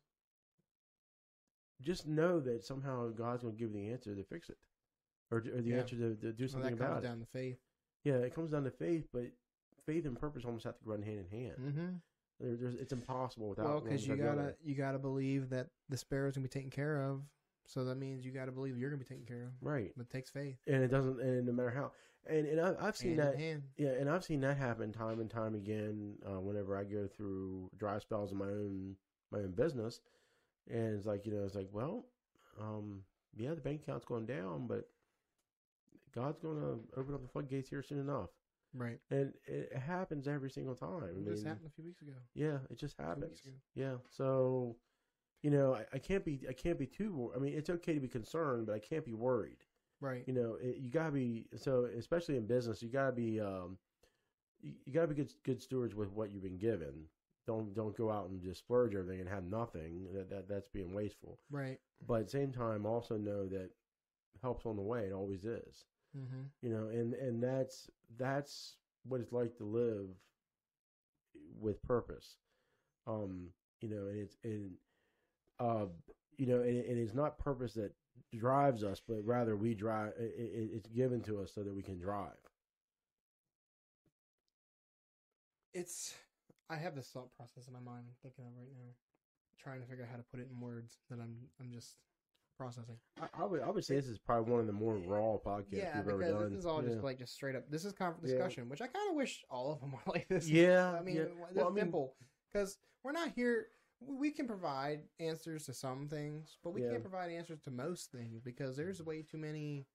just 1.80 2.06
know 2.06 2.38
that 2.40 2.66
somehow 2.66 3.08
God's 3.08 3.44
going 3.44 3.56
to 3.56 3.58
give 3.58 3.74
you 3.74 3.80
the 3.80 3.92
answer 3.92 4.14
to 4.14 4.24
fix 4.24 4.50
it, 4.50 4.58
or, 5.30 5.38
or 5.38 5.40
the 5.62 5.70
Yeah. 5.70 5.76
answer 5.78 5.96
to, 5.96 6.14
to 6.16 6.32
do 6.32 6.44
Well, 6.44 6.48
something 6.48 6.70
that 6.76 6.78
comes 6.78 6.90
about 6.90 7.04
it. 7.04 7.06
down 7.06 7.20
to 7.20 7.26
faith. 7.26 7.58
Yeah, 8.04 8.14
it 8.16 8.34
comes 8.34 8.50
down 8.52 8.64
to 8.64 8.70
faith, 8.70 9.06
but 9.12 9.24
faith 9.86 10.06
and 10.06 10.18
purpose 10.18 10.44
almost 10.44 10.64
have 10.64 10.78
to 10.78 10.84
run 10.84 11.02
hand 11.02 11.18
in 11.30 11.38
hand. 11.40 11.56
Mm-hmm. 11.60 11.86
There, 12.40 12.56
there's, 12.56 12.74
it's 12.76 12.92
impossible 12.92 13.48
without. 13.50 13.64
Well, 13.66 13.80
because 13.80 14.06
you 14.06 14.16
gotta 14.16 14.54
you 14.62 14.74
gotta 14.74 14.98
believe 14.98 15.50
that 15.50 15.68
the 15.88 15.96
sparrow's 15.96 16.34
gonna 16.34 16.44
be 16.44 16.48
taken 16.48 16.70
care 16.70 17.02
of. 17.02 17.22
So 17.66 17.84
that 17.84 17.96
means 17.96 18.24
you 18.24 18.30
gotta 18.32 18.52
believe 18.52 18.78
you're 18.78 18.90
gonna 18.90 19.02
be 19.02 19.04
taken 19.08 19.26
care 19.26 19.42
of. 19.42 19.50
right, 19.60 19.92
But 19.96 20.06
it 20.06 20.10
takes 20.10 20.30
faith. 20.30 20.56
and 20.66 20.82
it 20.82 20.88
doesn't, 20.88 21.20
and 21.20 21.44
no 21.46 21.52
matter 21.52 21.70
how, 21.70 21.92
and 22.26 22.46
and 22.46 22.60
I, 22.60 22.74
I've 22.80 22.96
seen 22.96 23.18
hand 23.18 23.20
that 23.34 23.38
hand. 23.38 23.62
Yeah, 23.76 23.88
and 23.90 24.08
I've 24.08 24.24
seen 24.24 24.40
that 24.42 24.56
happen 24.56 24.92
time 24.92 25.20
and 25.20 25.28
time 25.30 25.54
again. 25.54 26.14
Uh, 26.24 26.40
whenever 26.40 26.78
I 26.78 26.84
go 26.84 27.06
through 27.08 27.68
dry 27.76 27.98
spells 27.98 28.30
in 28.32 28.38
my 28.38 28.46
own 28.46 28.94
my 29.32 29.38
own 29.40 29.50
business, 29.52 30.00
and 30.70 30.96
it's 30.96 31.06
like 31.06 31.26
you 31.26 31.32
know, 31.32 31.44
it's 31.44 31.54
like, 31.56 31.68
well, 31.72 32.06
um, 32.60 33.02
yeah, 33.36 33.50
the 33.54 33.60
bank 33.60 33.82
account's 33.82 34.04
going 34.06 34.26
down, 34.26 34.66
but 34.66 34.88
God's 36.18 36.38
going 36.38 36.56
to 36.60 37.00
open 37.00 37.14
up 37.14 37.22
the 37.22 37.28
floodgates 37.28 37.68
here 37.68 37.82
soon 37.82 38.00
enough, 38.00 38.30
Right. 38.74 38.98
and 39.10 39.32
it 39.46 39.76
happens 39.76 40.28
every 40.28 40.50
single 40.50 40.74
time. 40.74 41.02
I 41.02 41.06
It 41.06 41.14
mean, 41.14 41.24
just 41.24 41.44
happened 41.44 41.66
a 41.66 41.70
few 41.74 41.84
weeks 41.84 42.02
ago. 42.02 42.12
yeah, 42.34 42.58
it 42.70 42.78
just 42.78 42.96
happens. 42.98 43.40
Yeah, 43.74 43.94
so 44.10 44.76
you 45.42 45.50
know, 45.50 45.74
I, 45.74 45.84
I 45.94 45.98
can't 45.98 46.24
be 46.24 46.40
I 46.48 46.52
can't 46.52 46.78
be 46.78 46.86
too. 46.86 47.32
I 47.34 47.38
mean, 47.38 47.54
it's 47.54 47.70
okay 47.70 47.94
to 47.94 48.00
be 48.00 48.08
concerned, 48.08 48.66
but 48.66 48.74
I 48.74 48.78
can't 48.78 49.04
be 49.04 49.14
worried 49.14 49.64
Right. 50.00 50.24
you 50.26 50.32
know 50.32 50.56
it, 50.60 50.76
you 50.78 50.90
gotta 50.90 51.12
be 51.12 51.46
so 51.56 51.88
especially 51.98 52.36
in 52.36 52.46
business 52.46 52.82
you 52.82 52.88
gotta 52.88 53.12
be 53.12 53.40
um 53.40 53.78
you, 54.60 54.72
you 54.84 54.92
gotta 54.92 55.08
be 55.08 55.14
good 55.14 55.32
good 55.44 55.62
stewards 55.62 55.94
with 55.94 56.10
what 56.12 56.30
you've 56.30 56.42
been 56.42 56.58
given 56.58 57.04
don't 57.46 57.74
don't 57.74 57.96
go 57.96 58.10
out 58.10 58.28
and 58.28 58.40
just 58.42 58.60
splurge 58.60 58.94
everything 58.94 59.20
and 59.20 59.28
have 59.28 59.44
nothing 59.44 60.06
that, 60.14 60.28
that 60.30 60.48
that's 60.48 60.68
being 60.68 60.92
wasteful 60.94 61.38
Right. 61.50 61.78
but 62.06 62.20
at 62.20 62.24
the 62.26 62.30
same 62.30 62.52
time 62.52 62.86
also 62.86 63.16
know 63.16 63.46
that 63.46 63.70
helps 64.42 64.66
on 64.66 64.76
the 64.76 64.82
way 64.82 65.04
it 65.06 65.12
always 65.12 65.44
is 65.44 65.84
Mm-hmm. 66.16 66.42
you 66.62 66.70
know 66.70 66.88
and 66.88 67.14
and 67.14 67.42
that's 67.42 67.90
that's 68.18 68.76
what 69.06 69.20
it's 69.20 69.32
like 69.32 69.56
to 69.58 69.64
live 69.64 70.08
with 71.60 71.82
purpose 71.82 72.36
um 73.06 73.48
you 73.80 73.88
know 73.88 74.06
and 74.08 74.18
it's 74.18 74.36
and 74.42 74.70
uh 75.60 75.86
you 76.36 76.46
know 76.46 76.60
and, 76.62 76.84
and 76.84 76.98
it's 76.98 77.14
not 77.14 77.38
purpose 77.38 77.74
that 77.74 77.92
drives 78.36 78.82
us 78.82 79.00
but 79.06 79.18
rather 79.24 79.56
we 79.56 79.74
drive 79.74 80.12
it, 80.18 80.34
it, 80.36 80.70
it's 80.74 80.88
given 80.88 81.20
to 81.20 81.40
us 81.40 81.52
so 81.54 81.62
that 81.62 81.74
we 81.74 81.82
can 81.82 81.98
drive 81.98 82.36
it's 85.74 86.14
I 86.70 86.76
have 86.76 86.94
this 86.94 87.08
thought 87.08 87.34
process 87.36 87.66
in 87.66 87.72
my 87.72 87.80
mind 87.80 88.04
thinking 88.22 88.44
of 88.44 88.52
right 88.58 88.68
now, 88.72 88.92
trying 89.58 89.80
to 89.80 89.86
figure 89.86 90.04
out 90.04 90.10
how 90.10 90.16
to 90.16 90.22
put 90.30 90.40
it 90.40 90.48
in 90.52 90.60
words 90.60 90.98
that 91.10 91.18
I'm 91.20 91.36
I'm 91.60 91.70
just 91.72 91.96
processing. 92.58 92.96
I, 93.22 93.42
I 93.42 93.44
would 93.46 93.62
I 93.62 93.70
would 93.70 93.84
say 93.84 93.94
this 93.94 94.08
is 94.08 94.18
probably 94.18 94.50
one 94.50 94.60
of 94.60 94.66
the 94.66 94.72
more 94.72 94.96
raw 94.96 95.36
podcasts 95.36 95.66
yeah, 95.72 95.96
we've 96.00 96.08
ever 96.08 96.18
because 96.18 96.34
done. 96.34 96.50
this 96.50 96.58
is 96.58 96.66
all 96.66 96.82
yeah. 96.82 96.90
just 96.90 97.04
like 97.04 97.18
just 97.18 97.32
straight 97.34 97.54
up. 97.54 97.70
This 97.70 97.84
is 97.84 97.92
con- 97.92 98.16
Yeah. 98.22 98.32
discussion, 98.32 98.68
which 98.68 98.82
I 98.82 98.88
kind 98.88 99.08
of 99.10 99.16
wish 99.16 99.44
all 99.48 99.72
of 99.72 99.80
them 99.80 99.92
were 100.06 100.12
like 100.12 100.28
this. 100.28 100.48
yeah. 100.48 100.92
I 100.92 101.02
mean, 101.02 101.16
yeah. 101.16 101.24
Well, 101.54 101.68
I 101.68 101.70
mean, 101.70 101.84
simple 101.84 102.14
because 102.52 102.76
we're 103.04 103.12
not 103.12 103.30
here. 103.34 103.68
We 104.00 104.30
can 104.30 104.46
provide 104.46 105.00
answers 105.18 105.66
to 105.66 105.72
some 105.74 106.08
things, 106.08 106.58
but 106.62 106.70
we 106.70 106.82
Yeah. 106.82 106.90
can't 106.90 107.02
provide 107.02 107.30
answers 107.30 107.60
to 107.62 107.70
most 107.70 108.12
things 108.12 108.40
because 108.40 108.76
there's 108.76 108.98
mm-hmm. 108.98 109.08
way 109.08 109.22
too 109.22 109.38
many. 109.38 109.86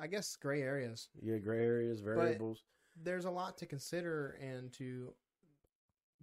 I 0.00 0.06
guess 0.06 0.36
gray 0.36 0.62
areas. 0.62 1.08
yeah, 1.20 1.36
gray 1.38 1.64
areas, 1.64 2.00
variables. 2.00 2.64
There's 3.02 3.24
a 3.26 3.30
lot 3.30 3.58
to 3.58 3.66
consider 3.66 4.38
and 4.40 4.72
to 4.74 5.12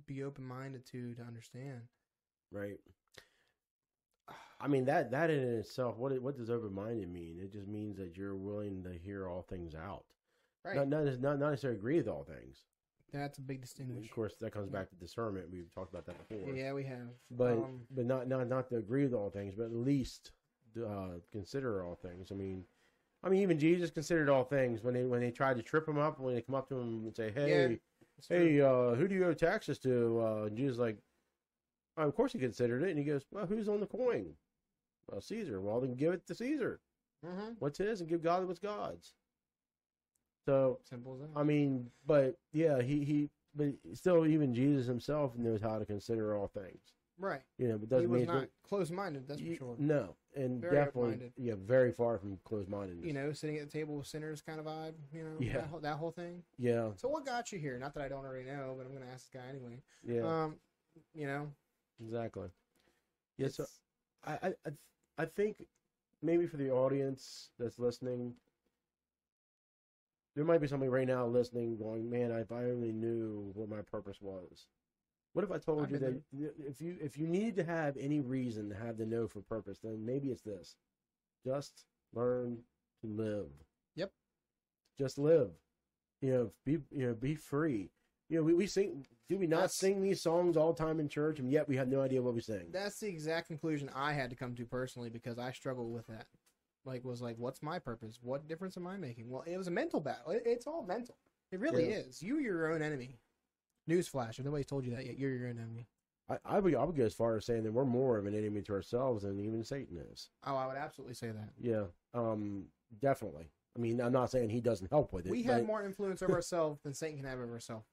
be 0.08 0.24
open 0.24 0.44
minded 0.46 0.86
to 0.88 1.14
to 1.16 1.22
understand. 1.24 1.82
Right. 2.52 2.80
I 4.62 4.68
mean 4.68 4.86
that 4.86 5.12
that 5.12 5.30
in 5.30 5.40
itself, 5.60 5.98
what 5.98 6.20
what 6.22 6.38
does 6.38 6.50
open 6.50 6.74
minded 6.74 7.12
mean? 7.12 7.40
It 7.42 7.52
just 7.52 7.68
means 7.68 7.98
that 7.98 8.18
you're 8.18 8.36
willing 8.36 8.84
to 8.84 8.92
hear 8.92 9.28
all 9.28 9.42
things 9.42 9.74
out. 9.74 10.04
Right. 10.66 10.76
Not 10.76 10.90
not 10.90 11.06
not, 11.22 11.40
not 11.40 11.50
necessarily 11.52 11.80
agree 11.80 11.98
with 11.98 12.08
all 12.08 12.24
things. 12.24 12.66
That's 13.14 13.38
a 13.38 13.42
big 13.42 13.62
distinction. 13.62 13.98
Of 13.98 14.12
course, 14.12 14.36
that 14.40 14.52
comes 14.52 14.70
back 14.70 14.90
to 14.90 14.96
discernment. 14.96 15.48
We've 15.52 15.74
talked 15.74 15.92
about 15.92 16.06
that 16.06 16.28
before. 16.28 16.54
Yeah, 16.54 16.74
we 16.74 16.84
have. 16.84 17.10
But 17.32 17.54
um, 17.54 17.82
but 17.90 18.06
not 18.06 18.28
not 18.28 18.48
not 18.48 18.70
to 18.70 18.78
agree 18.78 19.04
with 19.04 19.14
all 19.14 19.30
things, 19.30 19.56
but 19.56 19.66
at 19.66 19.74
least 19.74 20.32
uh, 20.78 21.20
consider 21.32 21.84
all 21.84 21.96
things. 21.96 22.32
I 22.32 22.36
mean, 22.36 22.66
I 23.24 23.30
mean 23.30 23.42
even 23.42 23.58
Jesus 23.58 23.90
considered 23.90 24.30
all 24.30 24.44
things 24.44 24.84
when 24.84 24.94
they 24.94 25.06
when 25.06 25.22
they 25.22 25.32
tried 25.32 25.58
to 25.58 25.64
trip 25.64 25.88
him 25.88 25.98
up 25.98 26.20
when 26.20 26.36
they 26.36 26.42
come 26.42 26.56
up 26.56 26.68
to 26.70 26.76
him 26.76 27.06
and 27.06 27.16
say, 27.16 27.32
"Hey, 27.32 27.80
true. 28.28 28.38
hey, 28.38 28.62
uh, 28.62 28.96
who 28.96 29.08
do 29.08 29.16
you 29.16 29.26
owe 29.26 29.34
taxes 29.34 29.80
to?" 29.80 30.22
Uh, 30.22 30.44
and 30.48 30.58
Jesus 30.58 30.78
like, 30.78 30.98
"Oh, 31.98 32.04
of 32.04 32.16
course 32.16 32.34
he 32.34 32.40
considered 32.40 32.84
it, 32.84 32.90
and 32.90 33.00
he 33.00 33.06
goes, 33.06 33.26
"Well, 33.32 33.46
who's 33.48 33.70
on 33.70 33.80
the 33.80 33.88
coin? 33.88 34.34
Well, 35.12 35.22
Caesar. 35.22 35.62
Well, 35.62 35.82
then 35.82 35.96
give 35.96 36.14
it 36.14 36.26
to 36.28 36.36
Caesar. 36.36 36.80
Mhm. 37.26 37.56
What's 37.60 37.78
his, 37.78 38.00
and 38.02 38.10
give 38.10 38.22
God 38.22 38.48
what's 38.48 38.60
God's." 38.60 39.14
So 40.46 40.80
simple 40.84 41.16
as 41.16 41.22
that. 41.22 41.30
I 41.36 41.44
mean, 41.44 41.92
but 42.06 42.38
yeah, 42.54 42.82
he 42.82 43.04
he, 43.04 43.30
but 43.56 43.74
still, 43.94 44.26
even 44.26 44.54
Jesus 44.54 44.88
himself 44.88 45.36
knows 45.38 45.62
how 45.62 45.80
to 45.80 45.86
consider 45.86 46.36
all 46.36 46.48
things. 46.48 46.94
right. 47.18 47.42
You 47.58 47.68
know, 47.68 47.78
but 47.78 47.82
He 47.88 47.90
doesn't 47.90 48.10
was 48.10 48.20
mean 48.20 48.28
not 48.28 48.48
close 48.64 48.90
minded. 48.92 49.28
That's 49.28 49.42
for 49.42 49.46
you- 49.48 49.56
sure. 49.56 49.76
No, 49.78 50.16
and 50.36 50.62
Very 50.62 50.86
definitely, 50.86 51.34
yeah, 51.36 51.56
very 51.58 51.92
far 51.92 52.18
from 52.18 52.38
closed 52.46 52.70
mindedness. 52.70 53.06
You 53.06 53.14
know, 53.14 53.34
sitting 53.34 53.58
at 53.58 53.66
the 53.66 53.72
table 53.72 53.98
with 53.98 54.08
sinners 54.08 54.42
kind 54.42 54.60
of 54.60 54.66
vibe. 54.66 54.96
You 55.12 55.24
know, 55.24 55.38
Yeah. 55.42 55.54
that, 55.58 55.68
whole, 55.68 55.80
that 55.82 55.98
whole 55.98 56.12
thing. 56.12 56.46
yeah, 56.58 56.94
So 56.96 57.10
what 57.10 57.26
got 57.26 57.52
you 57.52 57.60
here? 57.60 57.78
Not 57.78 57.94
that 57.96 58.04
I 58.04 58.08
don't 58.08 58.24
already 58.26 58.46
know, 58.46 58.76
but 58.78 58.86
I'm 58.86 58.94
gonna 58.94 59.08
ask 59.12 59.30
this 59.30 59.42
guy 59.42 59.48
anyway. 59.50 59.82
yeah, 60.04 60.44
Um, 60.46 60.60
you 61.14 61.28
know, 61.28 61.54
exactly. 62.00 62.50
Yeah, 63.38 63.50
so 63.50 63.66
I, 64.24 64.34
I, 64.34 64.48
I, 64.66 64.72
I 65.20 65.26
think 65.26 65.66
maybe 66.22 66.48
for 66.48 66.56
the 66.56 66.72
audience 66.72 67.50
that's 67.60 67.78
listening, 67.78 68.36
there 70.34 70.46
might 70.46 70.62
be 70.62 70.68
somebody 70.68 70.90
right 70.90 71.08
now 71.08 71.28
listening 71.28 71.78
going, 71.78 72.10
"Man, 72.10 72.32
if 72.32 72.54
I 72.54 72.64
only 72.64 72.94
knew 72.94 73.52
what 73.54 73.68
my 73.68 73.82
purpose 73.82 74.22
was." 74.22 74.68
What 75.34 75.44
if 75.44 75.52
I 75.52 75.58
told 75.58 75.84
I've 75.84 75.92
you 75.92 75.98
that 76.00 76.22
if 76.66 76.82
you 76.82 76.98
if 77.02 77.18
you 77.18 77.28
need 77.28 77.58
to 77.58 77.66
have 77.66 77.98
any 77.98 78.22
reason 78.22 78.70
to 78.70 78.76
have 78.76 78.98
the 78.98 79.06
know 79.06 79.28
for 79.28 79.42
purpose, 79.42 79.80
then 79.80 80.06
maybe 80.06 80.32
it's 80.32 80.42
this: 80.42 80.78
just 81.44 81.86
learn 82.14 82.64
to 83.02 83.08
live. 83.08 83.52
Yep. 83.96 84.14
Just 84.98 85.18
live. 85.18 85.52
You 86.22 86.32
know, 86.32 86.52
be 86.64 86.80
you 86.92 87.08
know, 87.08 87.14
be 87.14 87.36
free. 87.36 87.92
You 88.30 88.38
know, 88.38 88.44
we, 88.44 88.54
we 88.54 88.68
sing. 88.68 89.06
Do 89.28 89.38
we 89.38 89.48
not 89.48 89.58
That's- 89.58 89.76
sing 89.76 90.02
these 90.02 90.22
songs 90.22 90.56
all 90.56 90.72
the 90.74 90.84
time 90.84 91.00
in 91.00 91.10
church, 91.10 91.40
and 91.40 91.52
yet 91.52 91.68
we 91.68 91.76
have 91.76 91.88
no 91.88 92.02
idea 92.02 92.22
what 92.22 92.34
we 92.34 92.42
sing? 92.42 92.68
that's 92.72 93.00
the 93.00 93.08
exact 93.08 93.48
conclusion 93.48 93.90
I 93.94 94.14
had 94.14 94.30
to 94.30 94.36
come 94.36 94.56
to 94.56 94.66
personally 94.66 95.10
because 95.10 95.38
I 95.38 95.52
struggled 95.52 95.92
with 95.94 96.08
that. 96.08 96.28
Like, 96.86 97.04
was 97.04 97.22
like, 97.22 97.36
what's 97.38 97.62
my 97.62 97.78
purpose? 97.78 98.20
What 98.22 98.48
difference 98.48 98.78
am 98.78 98.88
I 98.88 98.98
making? 98.98 99.30
Well, 99.30 99.44
it 99.46 99.58
was 99.58 99.68
a 99.68 99.72
mental 99.72 100.00
battle. 100.00 100.32
It, 100.32 100.44
it's 100.46 100.66
all 100.66 100.84
mental. 100.84 101.16
It 101.52 101.60
really 101.60 101.90
Yeah. 101.90 101.98
is. 101.98 102.22
You, 102.24 102.40
your 102.40 102.72
own 102.72 102.82
enemy. 102.82 103.20
Newsflash: 103.90 104.38
If 104.40 104.46
nobody's 104.46 104.68
told 104.68 104.86
you 104.86 104.96
that 104.96 105.06
yet, 105.06 105.18
you're 105.18 105.32
your 105.34 105.50
own 105.50 105.58
enemy. 105.58 105.88
I, 106.30 106.38
I 106.46 106.60
would 106.60 106.76
I 106.76 106.84
would 106.84 106.96
go 106.96 107.04
as 107.04 107.16
far 107.16 107.36
as 107.36 107.46
saying 107.46 107.64
that 107.64 107.74
we're 107.74 107.86
more 107.86 108.18
of 108.18 108.28
an 108.28 108.36
enemy 108.36 108.62
to 108.62 108.74
ourselves 108.74 109.24
than 109.24 109.40
even 109.40 109.64
Satan 109.64 109.98
is. 110.12 110.30
Oh, 110.46 110.56
I 110.56 110.68
would 110.68 110.78
absolutely 110.78 111.16
say 111.16 111.32
that. 111.32 111.50
Yeah, 111.60 111.86
um, 112.14 112.66
definitely. 113.02 113.50
I 113.76 113.80
mean, 113.80 114.00
I'm 114.00 114.12
not 114.12 114.30
saying 114.30 114.50
he 114.50 114.62
doesn't 114.62 114.90
help 114.90 115.12
with 115.14 115.26
it. 115.26 115.32
We 115.32 115.44
but, 115.44 115.54
have 115.54 115.66
more 115.66 115.84
influence 115.84 116.22
over 116.22 116.34
ourselves 116.34 116.82
than 116.84 116.94
Satan 116.94 117.18
can 117.18 117.26
have 117.26 117.40
over 117.40 117.52
himself. 117.52 117.84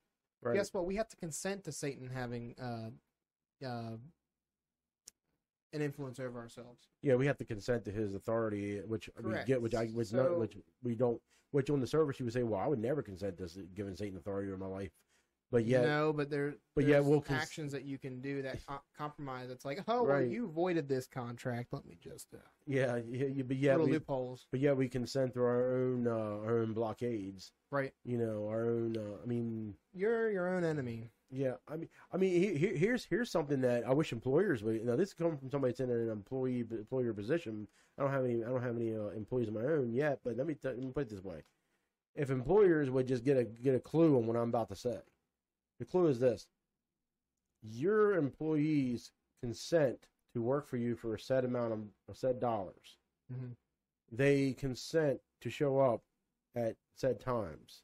Right? 0.43 0.55
Guess 0.55 0.73
what? 0.75 0.87
We 0.87 0.97
have 0.97 1.09
to 1.09 1.17
consent 1.17 1.65
to 1.65 1.73
Satan 1.73 2.09
having 2.09 2.55
uh, 2.61 3.67
uh, 3.67 3.97
an 5.73 5.83
influence 5.83 6.19
over 6.21 6.39
ourselves. 6.39 6.89
Yeah, 7.03 7.15
we 7.17 7.27
have 7.27 7.39
to 7.39 7.45
consent 7.45 7.85
to 7.87 7.91
his 7.91 8.15
authority, 8.15 8.81
which 8.81 9.11
we 9.23 9.35
get, 9.47 9.61
which 9.61 9.75
I 9.75 9.89
was 9.95 10.11
So- 10.11 10.17
not, 10.23 10.39
which 10.39 10.57
we 10.83 10.95
don't. 10.95 11.21
Which 11.53 11.71
on 11.71 11.81
the 11.81 11.87
surface 11.87 12.19
you 12.19 12.27
would 12.27 12.35
say, 12.35 12.43
well, 12.43 12.61
I 12.61 12.67
would 12.67 12.81
never 12.81 13.03
consent 13.03 13.39
to 13.39 13.49
giving 13.75 13.95
Satan 13.95 14.19
authority 14.19 14.49
over 14.51 14.59
my 14.59 14.67
life, 14.67 14.91
but 15.51 15.65
yet, 15.65 15.85
no, 15.85 16.13
but 16.13 16.29
there, 16.31 16.55
but 16.75 16.85
there's 16.85 16.89
yet 16.91 17.05
we'll 17.05 17.21
cons- 17.21 17.41
actions 17.43 17.73
that 17.73 17.85
you 17.85 17.99
can 17.99 18.21
do 18.21 18.43
that 18.43 18.59
co- 18.67 18.81
compromise. 18.97 19.49
It's 19.51 19.65
like, 19.65 19.79
oh, 19.89 20.03
well, 20.03 20.17
Right. 20.17 20.29
you 20.29 20.49
voided 20.49 20.89
this 20.89 21.07
contract. 21.07 21.73
Let 21.73 21.85
me 21.87 21.97
just 22.01 22.35
uh, 22.35 22.39
yeah, 22.67 23.01
yeah, 23.09 23.27
yeah, 23.27 23.43
but 23.47 23.57
yeah, 23.57 23.73
little 23.73 23.87
we, 23.87 23.93
loopholes, 23.93 24.47
but 24.51 24.61
yet 24.61 24.77
we 24.77 24.89
consent 24.89 25.33
through 25.35 25.45
our 25.47 25.77
own 25.77 26.07
uh, 26.07 26.45
our 26.45 26.59
own 26.59 26.73
blockades. 26.73 27.53
right? 27.71 27.93
You 28.05 28.19
know, 28.19 28.47
our 28.49 28.67
own. 28.67 28.97
Uh, 28.97 29.23
I 29.23 29.27
mean, 29.27 29.75
You're 29.95 30.31
your 30.31 30.49
own 30.49 30.65
enemy. 30.65 31.11
Yeah, 31.31 31.55
I 31.67 31.77
mean, 31.77 31.89
I 32.13 32.17
mean, 32.19 32.31
he- 32.41 32.57
he- 32.57 32.77
here's 32.77 33.05
here's 33.05 33.31
something 33.31 33.61
that 33.63 33.85
I 33.87 33.93
wish 33.93 34.13
employers 34.13 34.63
would. 34.63 34.85
Now, 34.85 34.95
this 34.97 35.13
comes 35.13 35.41
from 35.41 35.51
somebody 35.51 35.73
that's 35.73 35.81
in 35.81 35.91
an 35.91 36.09
employee 36.09 36.61
employer 36.71 37.13
position. 37.13 37.67
I 37.99 38.03
don't 38.03 38.13
have 38.13 38.25
any. 38.25 38.45
I 38.45 38.49
don't 38.49 38.63
have 38.63 38.77
any 38.77 38.95
uh, 38.95 39.09
employees 39.09 39.49
of 39.49 39.55
my 39.55 39.63
own 39.65 39.93
yet. 39.93 40.21
But 40.23 40.37
let 40.37 40.47
me 40.47 40.55
t- 40.55 40.69
let 40.69 40.79
me 40.79 40.91
put 40.93 41.03
it 41.03 41.09
this 41.11 41.25
way: 41.25 41.43
if 42.15 42.31
employers 42.31 42.91
would 42.91 43.09
just 43.09 43.25
get 43.25 43.37
a 43.37 43.45
get 43.45 43.75
a 43.75 43.81
clue 43.81 44.17
on 44.17 44.27
what 44.27 44.37
I'm 44.37 44.49
about 44.51 44.69
to 44.69 44.77
say, 44.77 44.99
the 45.79 45.85
clue 45.85 46.07
is 46.09 46.19
this: 46.21 46.49
your 47.63 48.15
employees 48.15 49.13
consent 49.41 50.09
to 50.33 50.43
work 50.43 50.67
for 50.67 50.77
you 50.77 50.97
for 50.97 51.15
a 51.15 51.21
set 51.21 51.45
amount 51.45 51.73
of 51.73 51.81
a 52.09 52.15
set 52.15 52.39
dollars. 52.41 52.99
Mhm. 53.33 53.57
They 54.11 54.55
consent 54.55 55.23
to 55.41 55.51
show 55.51 55.79
up 55.81 56.05
at 56.55 56.77
set 56.95 57.21
times. 57.21 57.83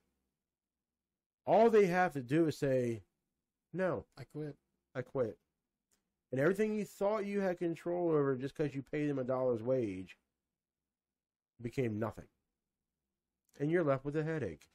All 1.45 1.71
they 1.71 1.87
have 1.87 2.13
to 2.13 2.23
do 2.23 2.47
is 2.47 2.57
say, 2.57 3.05
"No, 3.73 4.07
I 4.17 4.25
quit. 4.25 4.57
I 4.95 5.03
quit. 5.03 5.39
And 6.31 6.41
everything 6.41 6.75
you 6.75 6.85
thought 6.85 7.27
you 7.27 7.41
had 7.41 7.59
control 7.59 8.11
over 8.11 8.37
just 8.37 8.57
because 8.57 8.75
you 8.75 8.83
paid 8.83 9.07
them 9.07 9.19
a 9.19 9.25
dollar's 9.25 9.63
wage 9.63 10.19
became 11.61 11.99
nothing. 11.99 12.29
And 13.59 13.71
you're 13.71 13.85
left 13.85 14.05
with 14.05 14.17
a 14.17 14.25
headache. 14.25 14.71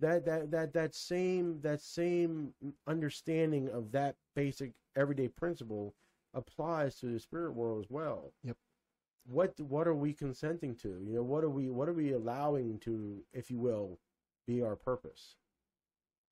Yep. 0.00 0.24
That 0.24 0.24
that 0.24 0.50
that 0.50 0.72
that 0.74 0.94
same 0.94 1.60
that 1.62 1.80
same 1.80 2.52
understanding 2.86 3.68
of 3.70 3.90
that 3.92 4.16
basic 4.34 4.72
everyday 4.96 5.28
principle 5.28 5.94
applies 6.34 6.96
to 7.00 7.06
the 7.06 7.18
spirit 7.18 7.52
world 7.52 7.84
as 7.84 7.90
well. 7.90 8.32
Yep. 8.44 8.56
What 9.26 9.60
what 9.60 9.86
are 9.88 9.94
we 9.94 10.12
consenting 10.12 10.74
to? 10.76 10.88
You 11.04 11.14
know, 11.16 11.22
what 11.22 11.44
are 11.44 11.50
we 11.50 11.68
what 11.68 11.88
are 11.88 11.92
we 11.94 12.12
allowing 12.12 12.78
to, 12.80 13.22
if 13.32 13.50
you 13.50 13.58
will, 13.58 13.98
be 14.46 14.62
our 14.62 14.76
purpose? 14.76 15.36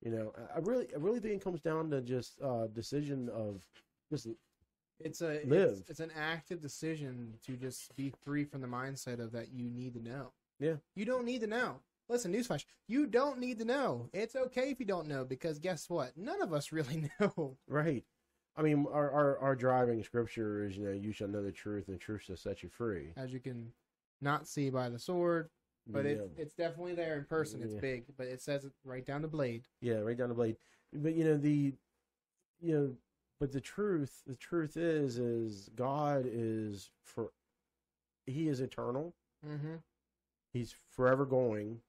You 0.01 0.11
know, 0.11 0.33
I- 0.37 0.55
I 0.55 0.59
really 0.59 0.87
I 0.93 0.97
really 0.97 1.19
think 1.19 1.35
it 1.35 1.43
comes 1.43 1.61
down 1.61 1.89
to 1.91 2.01
just 2.01 2.41
uh 2.41 2.67
decision 2.67 3.29
of 3.29 3.63
just 4.11 4.27
It's 4.99 5.21
a 5.21 5.41
Live. 5.45 5.79
It's, 5.79 5.89
it's 5.89 5.99
an 5.99 6.11
active 6.17 6.61
decision 6.61 7.33
to 7.45 7.55
just 7.55 7.95
be 7.95 8.11
free 8.23 8.45
from 8.45 8.61
the 8.61 8.67
mindset 8.67 9.19
of 9.19 9.31
that 9.33 9.49
you 9.51 9.69
need 9.69 9.93
to 9.95 10.01
know. 10.01 10.31
Yeah. 10.59 10.75
You 10.95 11.05
don't 11.05 11.25
need 11.25 11.41
to 11.41 11.47
know. 11.47 11.81
Listen, 12.09 12.33
newsflash. 12.33 12.65
You 12.87 13.05
don't 13.05 13.39
need 13.39 13.57
to 13.59 13.65
know. 13.65 14.09
It's 14.13 14.35
okay 14.35 14.69
if 14.71 14.79
you 14.79 14.85
don't 14.85 15.07
know 15.07 15.25
because 15.25 15.59
guess 15.59 15.89
what? 15.89 16.15
None 16.17 16.41
of 16.41 16.53
us 16.53 16.71
really 16.71 17.09
know. 17.19 17.57
right. 17.67 18.03
I 18.55 18.63
mean, 18.63 18.87
our, 18.91 19.11
our 19.11 19.37
our 19.39 19.55
driving 19.55 20.03
scripture 20.03 20.65
is 20.65 20.75
you 20.77 20.85
know 20.85 20.91
you 20.91 21.11
shall 21.11 21.27
know 21.27 21.43
the 21.43 21.51
truth 21.51 21.87
and 21.87 21.95
the 21.95 21.99
truth 21.99 22.23
shall 22.23 22.37
set 22.37 22.63
you 22.63 22.69
free. 22.69 23.13
As 23.15 23.31
you 23.31 23.39
can 23.39 23.71
not 24.19 24.47
see 24.47 24.71
by 24.71 24.89
the 24.89 24.97
sword, 24.97 25.49
but 25.85 26.05
yeah. 26.05 26.11
it's 26.11 26.29
it's 26.37 26.53
definitely 26.55 26.95
there 26.95 27.17
in 27.17 27.25
person. 27.25 27.61
It's 27.61 27.73
Yeah. 27.75 27.79
big, 27.81 28.05
but 28.17 28.25
it 28.27 28.41
says 28.41 28.65
it 28.65 28.71
right 28.83 29.05
down 29.05 29.21
the 29.21 29.27
blade. 29.27 29.67
Yeah, 29.81 29.97
right 29.99 30.17
down 30.17 30.29
the 30.29 30.35
blade. 30.35 30.57
But 30.91 31.13
you 31.13 31.23
know 31.25 31.37
the, 31.37 31.73
you 32.59 32.73
know, 32.73 32.93
but 33.39 33.51
the 33.51 33.61
truth, 33.61 34.23
the 34.25 34.35
truth 34.35 34.75
is, 34.75 35.19
is 35.19 35.69
God 35.75 36.25
is 36.25 36.89
for, 37.03 37.31
He 38.25 38.47
is 38.47 38.59
eternal. 38.59 39.13
Mm-hmm. 39.47 39.75
He's 40.51 40.73
forever 40.89 41.25
going, 41.27 41.81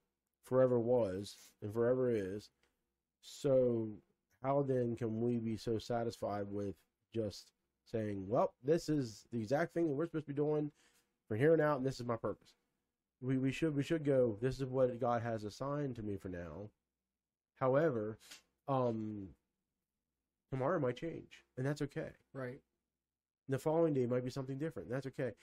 forever 0.43 0.79
was, 0.79 1.37
and 1.61 1.73
forever 1.73 2.09
is. 2.11 2.49
So 3.21 3.89
how 4.41 4.63
then 4.63 4.95
can 4.95 5.21
we 5.21 5.37
be 5.39 5.57
so 5.57 5.77
satisfied 5.77 6.47
with 6.49 6.75
just 7.13 7.51
saying, 7.85 8.27
"Well, 8.27 8.53
this 8.63 8.89
is 8.89 9.25
the 9.31 9.39
exact 9.39 9.73
thing 9.73 9.87
that 9.89 9.95
we're 9.95 10.05
supposed 10.05 10.27
to 10.27 10.33
be 10.33 10.35
doing 10.35 10.71
from 11.27 11.37
here 11.37 11.53
on 11.53 11.61
out, 11.61 11.77
and 11.77 11.85
this 11.85 11.99
is 11.99 12.05
my 12.05 12.15
purpose"? 12.15 12.55
We 13.21 13.37
we 13.37 13.51
should 13.51 13.75
we 13.75 13.83
should 13.83 14.05
go. 14.05 14.37
This 14.41 14.59
is 14.59 14.65
what 14.65 14.99
God 14.99 15.21
has 15.21 15.43
assigned 15.43 15.95
to 15.97 16.03
me 16.03 16.17
for 16.17 16.29
now. 16.29 16.69
However, 17.55 18.17
um, 18.67 19.29
tomorrow 20.49 20.79
might 20.79 20.95
change, 20.95 21.43
and 21.57 21.65
that's 21.65 21.81
okay. 21.81 22.11
Right. 22.33 22.61
The 23.49 23.57
following 23.57 23.93
day 23.93 24.05
might 24.05 24.23
be 24.23 24.29
something 24.29 24.57
different. 24.57 24.87
and 24.87 24.95
That's 24.95 25.07
okay. 25.07 25.33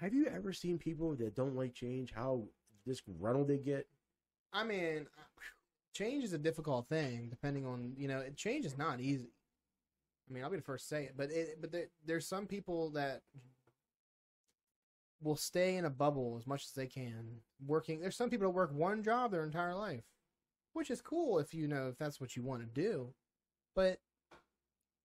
Have 0.00 0.14
you 0.14 0.26
ever 0.26 0.52
seen 0.52 0.78
people 0.78 1.14
that 1.16 1.34
don't 1.34 1.54
like 1.54 1.74
change? 1.74 2.12
How 2.12 2.44
disgruntled 2.86 3.48
they 3.48 3.58
get? 3.58 3.86
I 4.52 4.64
mean, 4.64 5.06
change 5.94 6.24
is 6.24 6.32
a 6.32 6.38
difficult 6.38 6.88
thing, 6.88 7.28
depending 7.30 7.66
on 7.66 7.94
you 7.96 8.08
know, 8.08 8.22
change 8.36 8.64
is 8.64 8.76
not 8.76 9.00
easy. 9.00 9.30
I 10.28 10.32
mean, 10.32 10.44
I'll 10.44 10.50
be 10.50 10.56
the 10.56 10.62
first 10.62 10.88
to 10.88 10.94
say 10.94 11.04
it, 11.04 11.14
but 11.16 11.30
it, 11.30 11.60
but 11.60 11.72
there, 11.72 11.86
there's 12.06 12.26
some 12.26 12.46
people 12.46 12.90
that 12.90 13.22
will 15.22 15.36
stay 15.36 15.76
in 15.76 15.84
a 15.84 15.90
bubble 15.90 16.36
as 16.38 16.46
much 16.46 16.64
as 16.64 16.72
they 16.72 16.86
can, 16.86 17.40
working. 17.64 18.00
There's 18.00 18.16
some 18.16 18.30
people 18.30 18.46
that 18.46 18.54
work 18.54 18.72
one 18.72 19.02
job 19.02 19.30
their 19.30 19.44
entire 19.44 19.74
life, 19.74 20.04
which 20.72 20.90
is 20.90 21.00
cool 21.00 21.38
if 21.38 21.54
you 21.54 21.68
know 21.68 21.88
if 21.88 21.98
that's 21.98 22.20
what 22.20 22.36
you 22.36 22.42
want 22.42 22.60
to 22.62 22.80
do, 22.80 23.12
but 23.74 23.98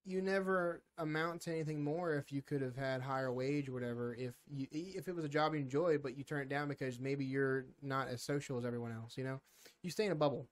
you 0.07 0.21
never 0.21 0.81
amount 0.97 1.41
to 1.41 1.51
anything 1.51 1.83
more 1.83 2.15
if 2.15 2.31
you 2.31 2.41
could 2.41 2.61
have 2.61 2.77
had 2.77 3.01
higher 3.01 3.31
wage 3.31 3.67
or 3.67 3.73
whatever. 3.73 4.15
If 4.15 4.35
you 4.49 4.67
if 4.71 5.07
it 5.07 5.15
was 5.15 5.25
a 5.25 5.29
job 5.29 5.53
you 5.53 5.59
enjoyed, 5.59 6.01
but 6.01 6.17
you 6.17 6.23
turn 6.23 6.41
it 6.41 6.49
down 6.49 6.69
because 6.69 6.99
maybe 6.99 7.25
you're 7.25 7.65
not 7.81 8.07
as 8.07 8.21
social 8.21 8.57
as 8.57 8.65
everyone 8.65 8.93
else, 8.93 9.17
you 9.17 9.25
know, 9.25 9.41
you 9.83 9.91
stay 9.91 10.05
in 10.05 10.11
a 10.13 10.15
bubble 10.15 10.47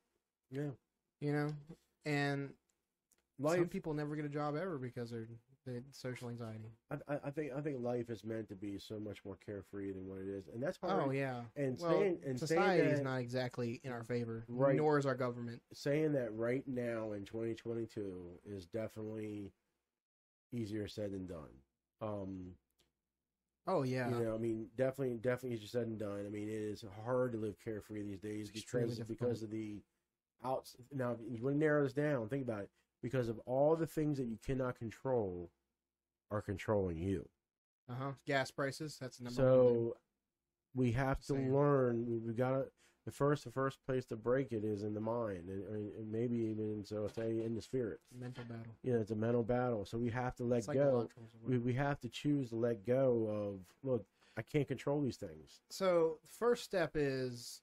Yeah, 0.52 0.72
you 1.22 1.32
know 1.32 1.54
and 2.06 2.50
life. 3.40 3.58
some 3.58 3.68
people 3.68 3.94
never 3.94 4.16
get 4.16 4.26
a 4.26 4.30
job 4.30 4.56
ever 4.56 4.78
because 4.78 5.12
they're 5.12 5.28
they 5.66 5.82
social 5.92 6.30
anxiety 6.30 6.72
I, 6.92 7.18
I- 7.26 7.32
think 7.32 7.52
I 7.56 7.62
think 7.62 7.82
life 7.82 8.10
is 8.10 8.24
meant 8.24 8.48
to 8.50 8.56
be 8.56 8.78
so 8.78 9.00
much 9.00 9.24
more 9.26 9.38
carefree 9.46 9.92
than 9.94 10.08
what 10.08 10.20
it 10.20 10.28
is, 10.28 10.48
and 10.54 10.62
that's 10.62 10.78
hard. 10.78 11.04
oh 11.08 11.12
yeah 11.12 11.42
And 11.56 11.78
well 11.80 11.92
saying 11.92 12.20
and 12.26 12.40
society 12.40 12.82
saying 12.84 12.94
is 12.94 13.02
not 13.02 13.18
exactly 13.18 13.82
in 13.84 13.92
our 13.92 14.04
favor 14.04 14.46
Right. 14.48 14.76
nor 14.76 14.98
is 15.00 15.06
our 15.06 15.16
government 15.16 15.62
saying 15.74 16.14
that 16.14 16.34
right 16.34 16.64
now 16.68 17.14
in 17.14 17.26
2022 17.26 18.40
is 18.46 18.66
definitely 18.68 19.52
easier 20.52 20.88
said 20.88 21.12
than 21.12 21.26
done. 21.26 21.50
Um, 22.02 22.52
oh 23.68 23.84
yeah 23.84 24.10
You 24.10 24.24
know, 24.26 24.36
I 24.36 24.38
mean, 24.38 24.68
definitely, 24.78 25.18
definitely 25.18 25.56
easier 25.58 25.68
said 25.68 25.88
than 25.88 25.98
done. 25.98 26.26
I 26.26 26.30
mean, 26.30 26.48
it 26.48 26.54
is 26.54 26.84
hard 27.04 27.32
to 27.34 27.38
live 27.38 27.56
carefree 27.64 28.04
these 28.04 28.20
days 28.20 28.50
because 28.52 29.00
because 29.00 29.44
of 29.44 29.50
the 29.50 29.82
outs. 30.44 30.76
Now, 30.94 31.18
you 31.28 31.44
want 31.44 31.56
to 31.56 31.60
narrow 31.60 31.84
this 31.84 31.94
down. 31.94 32.28
Think 32.30 32.44
about 32.44 32.64
it. 32.64 32.70
Because 33.06 33.30
of 33.30 33.38
all 33.46 33.76
the 33.76 33.86
things 33.86 34.18
that 34.18 34.26
you 34.26 34.40
cannot 34.44 34.80
control, 34.80 35.52
are 36.32 36.42
controlling 36.42 36.98
you. 36.98 37.30
uh-huh 37.88 38.14
gas 38.26 38.50
prices 38.50 38.98
that's 39.00 39.18
the 39.18 39.26
number 39.26 39.42
one 39.44 39.52
So 39.52 39.98
we 40.74 40.92
have 40.94 41.20
to 41.28 41.34
Same. 41.34 41.54
learn. 41.54 42.06
We, 42.08 42.18
we 42.18 42.34
gotta. 42.34 42.66
The 43.06 43.12
first, 43.12 43.44
the 43.44 43.52
first 43.52 43.78
place 43.86 44.06
to 44.06 44.16
break 44.16 44.52
it 44.52 44.64
is 44.64 44.82
in 44.82 44.96
the 44.96 45.00
mind, 45.00 45.50
and, 45.50 45.64
and 45.70 46.12
maybe 46.12 46.38
even 46.38 46.84
so, 46.84 47.08
say 47.08 47.44
in 47.46 47.54
the 47.54 47.62
spirit. 47.62 48.00
mental 48.20 48.44
battle 48.46 48.74
You 48.82 48.94
know, 48.94 49.00
it's 49.02 49.12
a 49.12 49.16
mental 49.16 49.44
battle. 49.44 49.86
So 49.86 50.00
we 50.00 50.10
have 50.10 50.34
to 50.38 50.44
let 50.44 50.66
go. 50.66 50.74
Psychological 50.74 51.24
is 51.26 51.32
the 51.34 51.52
We 51.52 51.58
we 51.60 51.74
have 51.76 52.00
to 52.00 52.10
choose 52.10 52.50
to 52.50 52.56
let 52.56 52.84
go 52.88 53.28
of. 53.28 53.60
Look, 53.88 54.04
I 54.36 54.42
can't 54.42 54.68
control 54.68 55.00
these 55.02 55.18
things. 55.18 55.62
so 55.70 56.18
first 56.26 56.64
step 56.64 56.94
is 56.96 57.62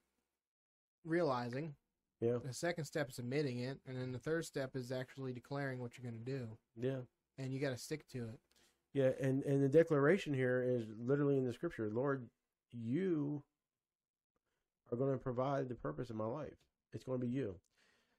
realizing 1.04 1.74
Yeah, 2.22 2.38
the 2.44 2.54
second 2.54 2.84
step 2.84 3.10
is 3.10 3.18
admitting 3.18 3.58
it 3.58 3.78
and 3.86 3.96
then 4.00 4.12
the 4.12 4.18
third 4.18 4.44
step 4.46 4.76
is 4.76 4.92
actually 4.92 5.32
declaring 5.32 5.80
what 5.80 5.98
you're 5.98 6.08
going 6.10 6.24
to 6.24 6.30
do 6.30 6.46
yeah. 6.80 7.00
and 7.36 7.52
you 7.52 7.58
got 7.60 7.70
to 7.70 7.76
stick 7.78 8.08
to 8.10 8.28
it 8.28 8.38
Yeah, 8.94 9.10
and 9.20 9.42
and 9.42 9.62
the 9.62 9.68
declaration 9.68 10.32
here 10.32 10.62
is 10.66 10.86
literally 10.98 11.36
in 11.36 11.44
the 11.44 11.52
scripture. 11.52 11.90
Lord, 11.92 12.28
you 12.70 13.42
are 14.90 14.96
going 14.96 15.12
to 15.12 15.18
provide 15.18 15.68
the 15.68 15.74
purpose 15.74 16.10
of 16.10 16.16
my 16.16 16.26
life. 16.26 16.56
It's 16.92 17.04
going 17.04 17.18
to 17.20 17.26
be 17.26 17.32
you, 17.32 17.56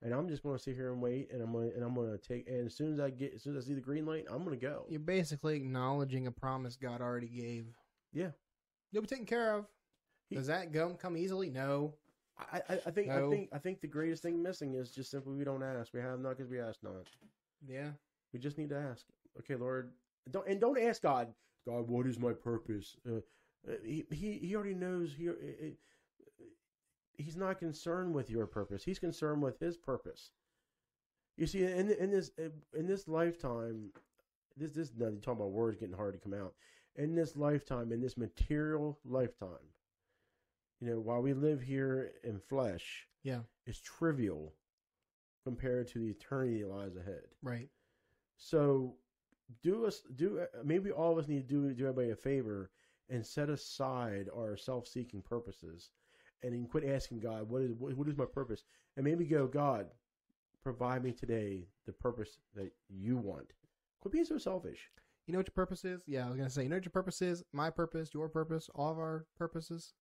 and 0.02 0.14
I'm 0.14 0.28
just 0.28 0.42
going 0.44 0.58
to 0.58 0.62
sit 0.64 0.76
here 0.76 0.92
and 0.92 1.00
wait, 1.02 1.30
and 1.32 1.42
I'm 1.42 1.52
going 1.52 1.70
to, 1.70 1.76
and 1.76 1.84
I'm 1.86 1.94
going 1.94 2.12
to 2.12 2.18
take. 2.18 2.48
And 2.48 2.66
as 2.66 2.76
soon 2.76 2.92
as 2.92 3.00
I 3.00 3.10
get, 3.12 3.34
as 3.36 3.44
soon 3.44 3.56
as 3.56 3.64
I 3.64 3.68
see 3.68 3.74
the 3.76 3.82
green 3.82 4.06
light, 4.06 4.26
I'm 4.30 4.44
going 4.44 4.60
to 4.60 4.66
go. 4.66 4.86
you're 4.90 5.00
basically 5.00 5.56
acknowledging 5.56 6.26
a 6.28 6.32
promise 6.32 6.76
god 6.76 7.00
already 7.02 7.28
gave 7.30 7.66
Yeah. 8.12 8.32
you'll 8.92 9.04
be 9.04 9.08
taken 9.08 9.26
care 9.28 9.54
of 9.56 9.66
He- 10.30 10.36
does 10.36 10.48
that 10.48 10.72
go 10.72 10.90
come 10.96 11.16
easily 11.18 11.50
no 11.52 11.94
I, 12.38 12.62
I, 12.70 12.80
I 12.88 12.92
think 12.92 13.10
I 13.10 13.22
think 13.30 13.50
I 13.54 13.58
think 13.60 13.82
the 13.82 13.88
greatest 13.88 14.24
thing 14.24 14.42
missing 14.42 14.74
is 14.76 14.92
just 14.92 15.12
simply 15.12 15.34
we 15.36 15.44
don't 15.44 15.64
ask. 15.64 15.94
We 15.94 16.00
have 16.02 16.20
not 16.20 16.38
because 16.38 16.50
we 16.50 16.60
ask 16.60 16.82
not. 16.84 17.08
yeah 17.68 17.92
We 18.34 18.40
just 18.40 18.58
need 18.58 18.70
to 18.70 18.78
ask. 18.78 19.06
Okay, 19.40 19.56
Lord, 19.56 19.92
don't 20.32 20.48
and 20.48 20.60
don't 20.60 20.80
ask 20.80 21.02
God. 21.02 21.34
God, 21.68 21.90
what 21.90 22.08
is 22.08 22.20
my 22.20 22.34
purpose? 22.34 22.96
Uh, 23.08 23.18
uh, 23.68 23.76
he, 23.86 24.06
he 24.12 24.40
he 24.40 24.56
already 24.56 24.74
knows. 24.74 25.14
He 25.14 25.30
uh, 25.30 25.34
uh, 25.34 25.70
he's 27.18 27.38
not 27.38 27.60
concerned 27.60 28.14
with 28.14 28.30
your 28.30 28.46
purpose. 28.48 28.84
He's 28.84 29.00
concerned 29.00 29.42
with 29.42 29.60
His 29.60 29.78
purpose. 29.78 30.32
You 31.38 31.48
see, 31.48 31.64
in 31.64 31.92
in 31.92 32.12
this 32.12 32.32
in 32.74 32.88
this 32.88 33.08
lifetime, 33.08 33.92
this 34.58 34.72
this 34.74 34.92
now 34.98 35.08
you're 35.08 35.20
talking 35.20 35.42
about 35.42 35.52
words 35.52 35.78
getting 35.78 35.96
hard 35.96 36.14
to 36.14 36.20
come 36.20 36.34
out. 36.34 36.54
In 36.96 37.16
this 37.16 37.36
lifetime, 37.36 37.92
in 37.92 38.02
this 38.02 38.18
material 38.18 39.00
lifetime, 39.06 39.73
you 40.84 40.90
know, 40.90 41.00
while 41.00 41.22
we 41.22 41.34
live 41.34 41.62
here 41.62 42.12
in 42.24 42.40
flesh, 42.40 43.08
Yeah. 43.24 43.44
it's 43.66 43.80
trivial 43.80 44.54
compared 45.46 45.88
to 45.90 46.00
the 46.00 46.10
eternity 46.10 46.62
that 46.62 46.68
lies 46.68 46.96
ahead. 46.98 47.24
Right. 47.42 47.70
So, 48.36 48.98
do 49.62 49.86
us 49.86 50.02
do 50.16 50.46
maybe 50.64 50.92
all 50.92 51.12
of 51.14 51.18
us 51.20 51.28
need 51.28 51.48
to 51.48 51.54
do 51.68 51.74
do 51.74 51.84
everybody 51.88 52.10
a 52.10 52.16
favor 52.16 52.72
and 53.10 53.26
set 53.26 53.50
aside 53.50 54.30
our 54.36 54.58
self-seeking 54.58 55.22
purposes, 55.22 55.92
and 56.42 56.54
then 56.54 56.66
quit 56.68 56.84
asking 56.84 57.20
God, 57.20 57.50
"What 57.50 57.62
is 57.62 57.72
what, 57.74 57.96
what 57.96 58.08
is 58.10 58.18
my 58.18 58.26
purpose?" 58.26 58.66
And 58.98 59.06
maybe 59.06 59.26
go, 59.26 59.48
God, 59.48 59.90
provide 60.64 61.04
me 61.04 61.14
today 61.14 61.68
the 61.86 61.94
purpose 61.94 62.40
that 62.56 62.74
you 62.90 63.18
want. 63.18 63.54
Quit 64.02 64.12
being 64.12 64.26
so 64.26 64.38
selfish. 64.38 64.92
You 65.28 65.34
know 65.34 65.40
what 65.40 65.48
your 65.48 65.54
purpose 65.54 65.86
is? 65.86 66.04
Yeah, 66.08 66.26
I 66.26 66.30
was 66.30 66.38
gonna 66.38 66.50
say. 66.50 66.64
You 66.64 66.70
know 66.70 66.76
what 66.78 66.86
your 66.86 66.92
purpose 66.92 67.22
is? 67.22 67.44
My 67.54 67.70
purpose, 67.70 68.14
your 68.14 68.28
purpose, 68.28 68.70
all 68.76 68.92
of 68.92 68.98
our 68.98 69.26
purposes, 69.38 69.94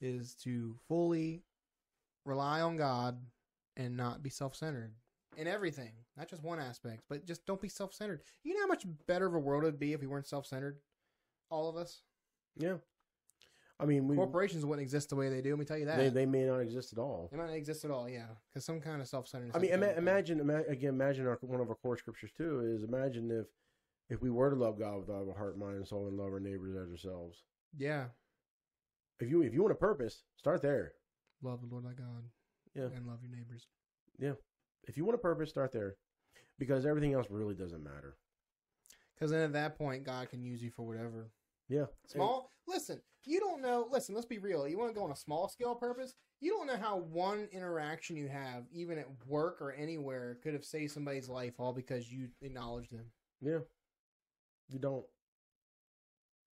is 0.00 0.34
to 0.44 0.76
fully 0.88 1.42
rely 2.24 2.60
on 2.60 2.76
God 2.76 3.18
and 3.76 3.96
not 3.96 4.22
be 4.22 4.30
self-centered 4.30 4.92
in 5.36 5.46
everything, 5.46 5.92
not 6.16 6.28
just 6.28 6.42
one 6.42 6.58
aspect, 6.58 7.02
but 7.08 7.26
just 7.26 7.44
don't 7.46 7.60
be 7.60 7.68
self-centered. 7.68 8.22
You 8.42 8.54
know 8.54 8.60
how 8.60 8.66
much 8.66 8.86
better 9.06 9.26
of 9.26 9.34
a 9.34 9.38
world 9.38 9.64
it 9.64 9.66
would 9.66 9.78
be 9.78 9.92
if 9.92 10.00
we 10.00 10.06
weren't 10.06 10.26
self-centered, 10.26 10.78
all 11.50 11.68
of 11.68 11.76
us. 11.76 12.02
Yeah, 12.56 12.76
I 13.78 13.84
mean, 13.84 14.08
we 14.08 14.16
Corporations 14.16 14.64
wouldn't 14.64 14.82
exist 14.82 15.10
the 15.10 15.16
way 15.16 15.28
they 15.28 15.42
do. 15.42 15.50
Let 15.50 15.58
me 15.58 15.64
tell 15.66 15.76
you 15.76 15.84
that 15.84 15.98
they, 15.98 16.08
they 16.08 16.26
may 16.26 16.44
not 16.44 16.60
exist 16.60 16.92
at 16.94 16.98
all. 16.98 17.28
They 17.30 17.36
might 17.36 17.48
not 17.48 17.54
exist 17.56 17.84
at 17.84 17.90
all. 17.90 18.08
Yeah, 18.08 18.28
because 18.48 18.64
some 18.64 18.80
kind 18.80 19.02
of 19.02 19.08
self-centeredness. 19.08 19.56
I 19.56 19.60
mean, 19.60 19.72
ima- 19.72 19.94
imagine, 19.98 20.40
ima- 20.40 20.64
again, 20.68 20.90
imagine 20.94 21.26
our, 21.26 21.38
one 21.42 21.60
of 21.60 21.68
our 21.68 21.74
core 21.74 21.98
scriptures 21.98 22.30
too 22.36 22.60
is 22.60 22.82
imagine 22.82 23.30
if 23.30 23.46
if 24.08 24.22
we 24.22 24.30
were 24.30 24.48
to 24.50 24.56
love 24.56 24.78
God 24.78 25.00
with 25.00 25.10
all 25.10 25.28
our 25.28 25.36
heart, 25.36 25.58
mind, 25.58 25.76
and 25.76 25.86
soul, 25.86 26.06
and 26.08 26.16
love 26.16 26.32
our 26.32 26.40
neighbors 26.40 26.74
as 26.76 26.90
ourselves. 26.90 27.42
Yeah, 27.76 28.06
If 29.20 29.30
you 29.30 29.42
if 29.42 29.54
you 29.54 29.62
want 29.62 29.72
a 29.72 29.76
purpose, 29.76 30.22
start 30.36 30.62
there. 30.62 30.92
love 31.42 31.60
the 31.60 31.66
Lord 31.66 31.84
thy 31.84 31.92
God. 31.92 32.24
Yeah. 32.74 32.94
and 32.94 33.06
love 33.06 33.20
your 33.22 33.34
neighbors. 33.34 33.68
Yeah. 34.18 34.32
If 34.86 34.96
you 34.96 35.04
want 35.04 35.14
a 35.14 35.18
purpose, 35.18 35.48
start 35.48 35.72
there, 35.72 35.96
because 36.58 36.84
everything 36.84 37.14
else 37.14 37.26
really 37.30 37.54
doesn't 37.54 37.82
matter. 37.82 38.16
Because 39.14 39.30
then 39.30 39.40
at 39.40 39.52
that 39.54 39.78
point, 39.78 40.04
God 40.04 40.28
can 40.28 40.42
use 40.42 40.62
you 40.62 40.70
for 40.70 40.82
whatever. 40.86 41.30
Yeah, 41.68 41.86
Small. 42.06 42.50
Listen, 42.68 43.00
you 43.24 43.40
don't 43.40 43.60
know. 43.62 43.88
Listen, 43.90 44.14
let's 44.14 44.26
be 44.26 44.38
real. 44.38 44.68
You 44.68 44.78
want 44.78 44.94
to 44.94 44.98
go 44.98 45.04
on 45.04 45.10
a 45.10 45.16
small 45.16 45.48
scale 45.48 45.74
purpose. 45.74 46.14
You 46.40 46.50
don't 46.52 46.66
know 46.66 46.76
how 46.76 46.98
one 46.98 47.48
interaction 47.50 48.14
you 48.16 48.28
have, 48.28 48.64
even 48.70 48.98
at 48.98 49.08
work 49.26 49.60
or 49.60 49.72
anywhere, 49.72 50.38
could 50.42 50.52
have 50.52 50.64
saved 50.64 50.92
somebody's 50.92 51.28
life 51.28 51.54
all 51.58 51.72
because 51.72 52.12
you 52.12 52.28
acknowledged 52.42 52.92
them. 52.92 53.06
yeah. 53.40 53.58
You 54.68 54.78
don't. 54.78 55.04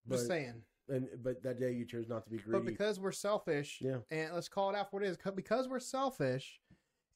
But 0.07 0.16
Just 0.16 0.28
saying. 0.28 0.61
And 0.89 1.07
but 1.23 1.41
that 1.43 1.59
day 1.59 1.71
you 1.71 1.86
chose 1.86 2.07
not 2.09 2.23
to 2.25 2.29
be 2.29 2.38
greedy. 2.38 2.51
But 2.59 2.65
because 2.65 2.99
we're 2.99 3.11
selfish, 3.11 3.79
yeah, 3.81 3.97
and 4.11 4.34
let's 4.34 4.49
call 4.49 4.69
it 4.69 4.75
out 4.75 4.89
for 4.89 4.97
what 4.99 5.05
it 5.05 5.09
is. 5.09 5.17
because 5.36 5.67
we're 5.67 5.79
selfish, 5.79 6.59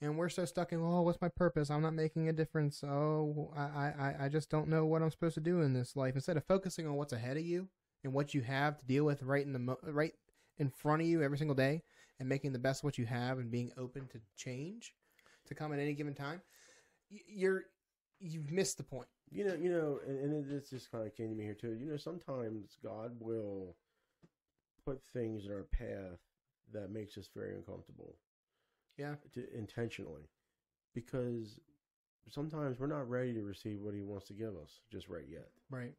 and 0.01 0.18
we're 0.18 0.30
so 0.30 0.45
stuck 0.45 0.72
in, 0.74 0.80
oh, 0.82 1.01
what's 1.01 1.22
my 1.22 1.30
purpose? 1.30 1.70
I'm 1.70 1.82
not 1.82 1.93
making 1.93 2.30
a 2.30 2.34
difference. 2.34 2.84
Oh, 2.84 3.51
I, 3.55 3.61
I, 3.61 4.15
I- 4.26 4.30
just 4.30 4.49
don't 4.49 4.68
know 4.70 4.86
what 4.86 5.01
I'm 5.01 5.09
supposed 5.11 5.36
to 5.36 5.41
do 5.41 5.61
in 5.61 5.74
this 5.74 5.95
life. 5.95 6.15
Instead 6.15 6.38
of 6.38 6.45
focusing 6.45 6.88
on 6.88 6.93
what's 6.95 7.13
ahead 7.13 7.38
of 7.38 7.43
you 7.45 7.68
and 8.03 8.13
what 8.13 8.34
you 8.34 8.41
have 8.41 8.78
to 8.78 8.86
deal 8.86 9.03
with 9.05 9.22
right 9.24 9.45
in 9.45 9.53
the 9.53 9.59
mo- 9.59 9.80
right 9.84 10.13
in 10.57 10.70
front 10.70 11.01
of 11.01 11.07
you 11.07 11.22
every 11.24 11.38
single 11.38 11.55
day, 11.55 11.84
and 12.20 12.28
making 12.30 12.51
the 12.53 12.59
best 12.59 12.82
of 12.82 12.84
what 12.86 12.97
you 12.97 13.05
have 13.05 13.38
and 13.39 13.51
being 13.51 13.72
open 13.78 14.07
to 14.07 14.20
change 14.36 14.93
to 15.45 15.53
come 15.55 15.72
at 15.74 15.80
any 15.80 15.93
given 15.93 16.13
time, 16.13 16.41
you're 17.09 17.65
you've 18.20 18.51
missed 18.51 18.78
the 18.78 18.84
point. 18.84 19.07
You 19.32 19.43
know, 19.43 19.53
you 19.55 19.69
know, 19.71 19.99
and, 20.07 20.19
and 20.19 20.34
it, 20.34 20.49
this 20.49 20.69
just 20.69 20.91
kind 20.91 21.05
of 21.05 21.15
came 21.15 21.30
to 21.30 21.36
me 21.36 21.43
here 21.43 21.53
too. 21.53 21.73
You 21.80 21.86
know, 21.91 21.97
sometimes 21.97 22.78
God 22.84 23.11
will 23.19 23.75
put 24.86 25.01
things 25.13 25.45
in 25.45 25.51
our 25.51 25.63
path 25.63 26.19
that 26.73 26.91
makes 26.91 27.17
us 27.17 27.30
very 27.36 27.53
uncomfortable. 27.55 28.15
Yeah. 28.97 29.15
to, 29.34 29.45
intentionally, 29.55 30.23
because 30.95 31.59
sometimes 32.30 32.80
we're 32.80 32.88
not 32.88 33.07
ready 33.09 33.34
to 33.34 33.43
receive 33.43 33.80
what 33.82 33.93
He 33.93 34.01
wants 34.01 34.25
to 34.28 34.34
give 34.34 34.55
us 34.55 34.82
just 34.91 35.07
right 35.07 35.28
yet. 35.30 35.49
Right. 35.69 35.93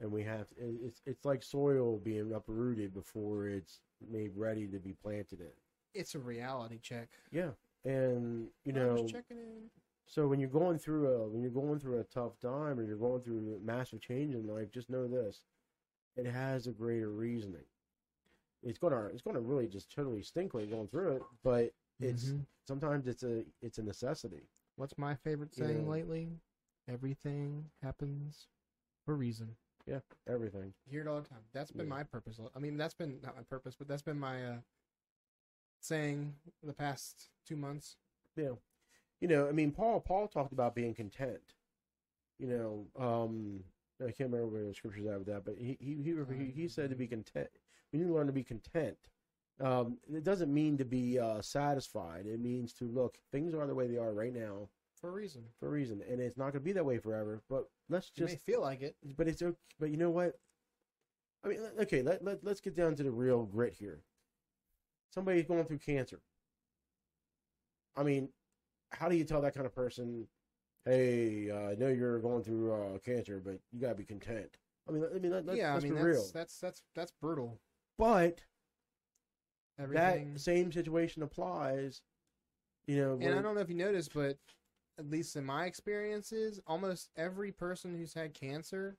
and 0.00 0.10
we 0.10 0.22
have 0.22 0.46
it- 0.56 0.80
it's 0.82 1.02
it's 1.04 1.24
like 1.26 1.42
soil 1.42 1.98
being 1.98 2.32
uprooted 2.32 2.94
before 2.94 3.48
it's 3.48 3.80
made 4.10 4.30
ready 4.34 4.66
to 4.68 4.78
be 4.78 4.94
planted 4.94 5.40
in. 5.40 5.52
It's 5.92 6.14
a 6.14 6.18
reality 6.18 6.78
check. 6.80 7.10
Yeah, 7.30 7.50
and 7.84 8.48
you 8.64 8.72
know, 8.72 8.94
was 8.94 9.12
checking 9.12 9.36
in. 9.38 9.70
So 10.10 10.26
when 10.26 10.40
you're 10.40 10.48
going 10.50 10.76
through 10.76 11.06
a 11.06 11.28
when 11.28 11.40
you're 11.40 11.52
going 11.52 11.78
through 11.78 12.00
a 12.00 12.04
tough 12.04 12.36
time 12.40 12.80
or 12.80 12.82
you're 12.82 12.96
going 12.96 13.22
through 13.22 13.54
a 13.56 13.64
massive 13.64 14.00
change 14.00 14.34
in 14.34 14.44
life, 14.44 14.68
just 14.72 14.90
know 14.90 15.06
this: 15.06 15.44
it 16.16 16.26
has 16.26 16.66
a 16.66 16.72
greater 16.72 17.10
reasoning. 17.10 17.64
It's 18.64 18.76
gonna 18.78 19.04
it's 19.06 19.22
gonna 19.22 19.40
really 19.40 19.68
just 19.68 19.88
totally 19.94 20.22
stink 20.24 20.52
when 20.52 20.64
you're 20.68 20.76
going 20.76 20.88
through 20.88 21.12
it, 21.16 21.22
but 21.44 21.72
it's 22.00 22.30
Mhm. 22.30 22.44
sometimes 22.66 23.06
it's 23.06 23.22
a 23.22 23.44
it's 23.62 23.78
a 23.78 23.84
necessity. 23.84 24.48
What's 24.74 24.98
my 24.98 25.14
favorite 25.14 25.54
saying 25.54 25.84
know- 25.84 25.90
lately? 25.92 26.40
Everything 26.88 27.70
happens 27.80 28.48
for 29.04 29.14
a 29.14 29.16
reason. 29.16 29.56
Yeah, 29.86 30.00
everything. 30.26 30.74
You 30.86 30.90
hear 30.90 31.02
it 31.02 31.06
all 31.06 31.20
the 31.22 31.28
time. 31.28 31.44
That's 31.52 31.70
been 31.70 31.86
Yeah. 31.86 31.90
my 31.94 32.02
purpose. 32.02 32.40
I 32.52 32.58
mean, 32.58 32.76
that's 32.76 32.94
been 32.94 33.20
not 33.20 33.36
my 33.36 33.44
purpose, 33.44 33.76
but 33.76 33.86
that's 33.86 34.02
been 34.02 34.18
my 34.18 34.44
uh, 34.44 34.60
saying 35.78 36.34
the 36.64 36.72
past 36.74 37.30
two 37.44 37.56
months. 37.56 37.96
Yeah. 38.34 38.56
You 39.20 39.28
know, 39.28 39.48
I 39.48 39.52
mean, 39.52 39.70
Paul 39.70 40.00
Paul 40.00 40.28
talked 40.28 40.52
about 40.52 40.74
being 40.74 40.94
content. 40.94 41.54
You 42.38 42.46
know, 42.48 42.86
um, 42.98 43.60
I 44.00 44.12
can't 44.12 44.30
remember 44.30 44.46
where 44.46 44.64
the 44.64 44.74
scriptures 44.74 45.06
at 45.06 45.18
with 45.18 45.26
that, 45.26 45.44
but 45.44 45.56
he 45.58 45.76
he 45.80 45.96
he, 46.02 46.50
he, 46.62 46.68
said 46.68 46.90
to 46.90 46.96
be 46.96 47.06
content. 47.06 47.48
We 47.92 47.98
need 47.98 48.06
to 48.06 48.14
learn 48.14 48.28
to 48.28 48.32
be 48.32 48.44
content. 48.44 48.96
Um, 49.60 49.98
it 50.10 50.24
doesn't 50.24 50.52
mean 50.52 50.78
to 50.78 50.86
be 50.86 51.18
uh, 51.18 51.42
satisfied. 51.42 52.24
It 52.26 52.40
means 52.40 52.72
to 52.74 52.84
look. 52.84 53.18
Things 53.30 53.54
are 53.54 53.66
the 53.66 53.74
way 53.74 53.86
they 53.88 53.98
are 53.98 54.14
right 54.14 54.34
now 54.34 54.68
For 55.00 55.10
a 55.10 55.12
reason. 55.12 55.42
for 55.58 55.66
a 55.66 55.70
reason, 55.70 56.02
and 56.08 56.18
it's 56.18 56.38
not 56.38 56.52
going 56.52 56.52
to 56.52 56.60
be 56.60 56.72
that 56.72 56.84
way 56.84 56.96
forever. 56.96 57.42
But 57.50 57.68
let's 57.90 58.08
just. 58.08 58.32
may 58.32 58.36
feel 58.36 58.62
like 58.62 58.80
it. 58.80 58.96
But 59.18 59.28
it's 59.28 59.42
okay. 59.42 59.56
But 59.78 59.90
you 59.90 59.98
know 59.98 60.10
what? 60.10 60.38
I 61.44 61.48
mean, 61.48 61.60
okay. 61.80 62.00
Let 62.00 62.24
let 62.24 62.42
let's 62.42 62.60
get 62.60 62.74
down 62.74 62.94
to 62.96 63.02
the 63.02 63.10
real 63.10 63.44
grit 63.44 63.74
here. 63.74 64.00
Somebody's 65.12 65.44
going 65.44 65.64
through 65.64 65.78
cancer. 65.78 66.20
I 67.96 68.02
mean, 68.02 68.30
how 68.90 69.08
do 69.08 69.16
you 69.16 69.24
tell 69.24 69.40
that 69.42 69.54
kind 69.54 69.66
of 69.66 69.74
person, 69.74 70.26
"Hey, 70.84 71.50
uh, 71.50 71.70
I 71.70 71.74
know 71.74 71.88
you're 71.88 72.18
going 72.18 72.42
through 72.42 72.72
uh, 72.72 72.98
cancer, 72.98 73.40
but 73.44 73.58
you 73.72 73.80
gotta 73.80 73.94
be 73.94 74.04
content." 74.04 74.58
I 74.88 74.92
mean, 74.92 75.04
I 75.04 75.18
mean, 75.18 75.32
let, 75.32 75.46
let's, 75.46 75.58
yeah, 75.58 75.70
I 75.70 75.74
let's 75.74 75.84
mean 75.84 75.92
be 75.92 75.98
that's, 75.98 76.06
real. 76.06 76.26
that's 76.34 76.58
that's 76.58 76.82
that's 76.94 77.12
brutal. 77.20 77.58
But 77.98 78.40
Everything. 79.78 80.34
that 80.34 80.40
same 80.40 80.72
situation 80.72 81.22
applies. 81.22 82.02
You 82.86 82.96
know, 82.96 83.12
and 83.20 83.38
I 83.38 83.42
don't 83.42 83.54
know 83.54 83.60
if 83.60 83.68
you 83.68 83.76
noticed, 83.76 84.12
but 84.14 84.38
at 84.98 85.08
least 85.08 85.36
in 85.36 85.44
my 85.44 85.66
experiences, 85.66 86.60
almost 86.66 87.08
every 87.16 87.52
person 87.52 87.94
who's 87.94 88.14
had 88.14 88.34
cancer 88.34 88.96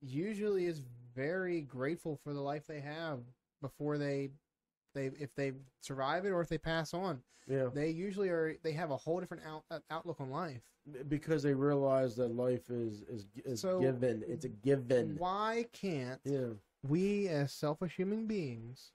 usually 0.00 0.66
is 0.66 0.82
very 1.14 1.60
grateful 1.60 2.18
for 2.22 2.32
the 2.32 2.40
life 2.40 2.66
they 2.66 2.80
have 2.80 3.20
before 3.62 3.98
they 3.98 4.30
they 4.94 5.06
if 5.18 5.34
they 5.34 5.52
survive 5.80 6.24
it 6.24 6.30
or 6.30 6.40
if 6.40 6.48
they 6.48 6.58
pass 6.58 6.94
on. 6.94 7.20
yeah, 7.46 7.68
They 7.74 7.90
usually 7.90 8.30
are 8.30 8.56
they 8.62 8.72
have 8.72 8.90
a 8.90 8.96
whole 8.96 9.20
different 9.20 9.44
out, 9.44 9.64
uh, 9.70 9.80
outlook 9.90 10.20
on 10.20 10.30
life. 10.30 10.62
because 11.08 11.42
they 11.42 11.54
realize 11.54 12.16
that 12.16 12.28
life 12.34 12.70
is 12.70 13.02
is, 13.02 13.26
is 13.44 13.60
So, 13.60 13.80
given. 13.80 14.24
It's 14.26 14.44
a 14.44 14.50
given. 14.50 15.16
Why 15.16 15.66
can't 15.72 16.20
Yeah, 16.24 16.54
we 16.82 17.28
as 17.28 17.52
selfish 17.52 17.96
human 17.96 18.26
beings 18.26 18.92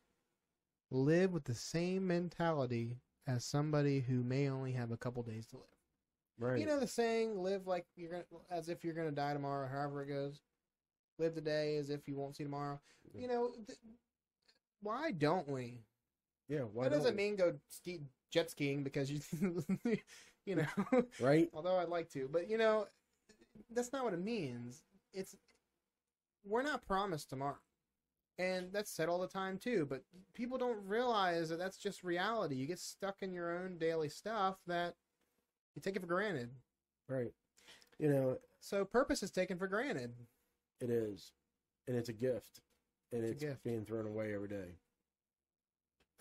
live 0.91 1.31
with 1.31 1.43
the 1.43 1.53
same 1.55 2.07
mentality 2.07 2.97
as 3.27 3.45
somebody 3.45 3.99
who 4.01 4.23
may 4.23 4.49
only 4.49 4.71
have 4.73 4.91
a 4.91 4.97
couple 4.97 5.21
days 5.23 5.45
to 5.47 5.57
live? 5.57 5.65
right. 6.39 6.59
You 6.59 6.65
know 6.65 6.79
the 6.79 6.87
saying, 6.87 7.41
"Live 7.43 7.67
like 7.67 7.85
you're 7.95 8.11
gonna, 8.11 8.25
as 8.49 8.69
if 8.69 8.83
you're 8.83 8.93
gonna 8.95 9.11
die 9.11 9.33
tomorrow." 9.33 9.67
However 9.67 10.03
it 10.03 10.07
goes, 10.07 10.41
live 11.19 11.35
today 11.35 11.77
as 11.77 11.89
if 11.89 12.07
you 12.07 12.15
won't 12.15 12.35
see 12.35 12.43
tomorrow. 12.43 12.79
You 13.13 13.27
know, 13.27 13.51
th- 13.67 13.77
why 14.81 15.11
don't 15.11 15.47
we? 15.49 15.81
yeah. 16.47 16.59
Why 16.61 16.85
that 16.85 16.89
don't 16.91 16.99
doesn't 16.99 17.15
we? 17.17 17.23
mean 17.23 17.35
go 17.35 17.53
ski 17.69 17.99
jet 18.31 18.49
skiing 18.51 18.83
because 18.83 19.11
you, 19.11 19.19
you 20.45 20.55
know. 20.55 21.03
right? 21.19 21.49
although 21.53 21.77
I'd 21.77 21.89
like 21.89 22.09
to, 22.11 22.27
but 22.31 22.49
you 22.49 22.57
know, 22.57 22.87
that's 23.71 23.91
not 23.93 24.03
what 24.03 24.13
it 24.13 24.23
means. 24.23 24.83
It's 25.13 25.35
we're 26.45 26.63
not 26.63 26.85
promised 26.85 27.29
tomorrow, 27.29 27.57
and 28.37 28.71
that's 28.71 28.89
said 28.91 29.09
all 29.09 29.19
the 29.19 29.27
time 29.27 29.57
too. 29.57 29.85
But 29.89 30.03
people 30.33 30.57
don't 30.57 30.79
realize 30.87 31.49
that 31.49 31.59
that's 31.59 31.77
just 31.77 32.03
reality. 32.03 32.55
You 32.55 32.65
get 32.67 32.79
stuck 32.79 33.17
in 33.21 33.33
your 33.33 33.55
own 33.57 33.77
daily 33.77 34.09
stuff 34.09 34.57
that 34.67 34.95
you 35.75 35.81
take 35.81 35.95
it 35.95 36.01
for 36.01 36.07
granted. 36.07 36.49
Right. 37.07 37.31
You 37.99 38.09
know, 38.09 38.37
So 38.61 38.85
purpose 38.85 39.23
is 39.23 39.31
taken 39.31 39.57
for 39.57 39.67
granted. 39.67 40.13
it 40.79 40.89
is. 40.89 41.33
And 41.87 41.97
it's 41.97 42.09
a 42.09 42.13
gift. 42.13 42.61
And 43.11 43.23
It's 43.23 43.41
it's, 43.43 43.59
being 43.63 43.85
thrown 43.85 44.05
away 44.05 44.33
every 44.33 44.47
day. 44.47 44.75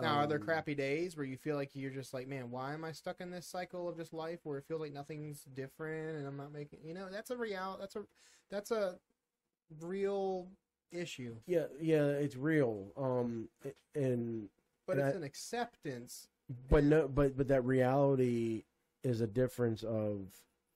Now, 0.00 0.18
are 0.18 0.26
there 0.28 0.38
Um, 0.38 0.44
crappy 0.44 0.74
days 0.76 1.16
where 1.16 1.26
you 1.26 1.36
feel 1.36 1.56
like 1.56 1.70
you're 1.74 1.90
just 1.90 2.14
like, 2.14 2.28
man, 2.28 2.50
why 2.52 2.72
am 2.72 2.84
I 2.84 2.92
stuck 2.92 3.20
in 3.20 3.30
this 3.30 3.46
cycle 3.46 3.88
of 3.88 3.96
just 3.96 4.12
life 4.12 4.38
where 4.44 4.58
it 4.58 4.64
feels 4.64 4.80
like 4.80 4.92
nothing's 4.92 5.42
different 5.54 6.18
and 6.18 6.26
I'm 6.26 6.36
not 6.36 6.52
making, 6.52 6.80
you 6.84 6.94
know, 6.94 7.08
that's 7.10 7.30
a 7.30 7.36
real, 7.36 7.76
that's 7.80 7.96
a, 7.96 8.04
that's 8.48 8.70
a 8.70 8.98
real 9.80 10.46
issue. 10.92 11.34
Yeah, 11.46 11.66
yeah, 11.80 12.06
it's 12.06 12.36
real. 12.36 12.92
Um 12.96 13.48
and 13.94 14.48
But 14.86 14.98
And 14.98 15.06
it's 15.08 15.14
I- 15.14 15.18
an 15.18 15.24
acceptance. 15.24 16.28
but 16.70 16.84
no 16.84 17.08
but 17.08 17.36
but 17.36 17.48
that 17.48 17.64
reality 17.64 18.64
is 19.02 19.20
a 19.20 19.26
difference 19.26 19.82
of 19.82 20.28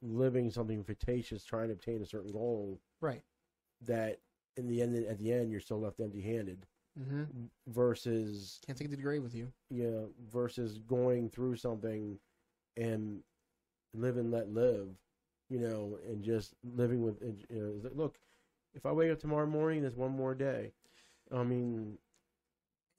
living 0.02 0.50
something 0.50 0.82
fictitious 0.82 1.44
trying 1.44 1.68
to 1.68 1.74
obtain 1.74 2.02
a 2.02 2.06
certain 2.06 2.32
goal 2.32 2.80
Right. 3.00 3.22
that 3.82 4.18
in 4.57 4.68
the 4.68 4.82
end 4.82 4.94
at 5.07 5.18
the 5.18 5.32
end 5.32 5.50
you're 5.50 5.61
still 5.61 5.80
left 5.80 6.00
empty 6.00 6.20
handed 6.22 6.66
Mm-hmm. 7.00 7.22
versus 7.68 8.61
Can't 8.66 8.76
take 8.76 8.90
the 8.90 8.96
degree 8.96 9.18
with 9.18 9.34
you. 9.34 9.50
yeah 9.70 10.03
versus 10.30 10.76
going 10.78 11.30
through 11.30 11.57
something 11.57 12.18
and 12.76 13.20
live 13.94 14.18
and 14.18 14.30
let 14.30 14.53
live 14.53 14.88
you 15.48 15.59
know 15.59 15.98
and 16.07 16.22
just 16.22 16.53
living 16.76 17.03
with 17.03 17.16
you 17.22 17.36
know 17.82 17.90
look 17.94 18.18
if 18.74 18.84
i 18.86 18.92
wake 18.92 19.11
up 19.11 19.18
tomorrow 19.18 19.46
morning 19.46 19.80
there's 19.80 19.96
one 19.96 20.12
more 20.14 20.34
day 20.34 20.72
i 21.34 21.42
mean 21.42 21.96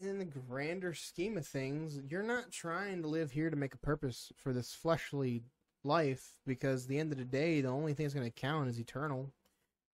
In 0.01 0.17
the 0.19 0.25
grander 0.25 0.93
scheme 0.95 1.37
of 1.37 1.45
things, 1.47 1.99
you're 2.09 2.23
not 2.23 2.51
trying 2.51 3.01
to 3.03 3.07
live 3.07 3.31
here 3.31 3.49
to 3.51 3.55
make 3.55 3.73
a 3.75 3.77
purpose 3.77 4.31
for 4.37 4.53
this 4.53 4.73
fleshly 4.73 5.43
life 5.83 6.39
because 6.47 6.87
the 6.87 6.97
end 6.99 7.11
of 7.11 7.17
the 7.19 7.23
day, 7.25 7.61
the 7.61 7.69
only 7.69 7.93
thing 7.93 8.05
that's 8.05 8.13
going 8.15 8.25
to 8.29 8.41
count 8.41 8.69
is 8.69 8.79
eternal. 8.79 9.31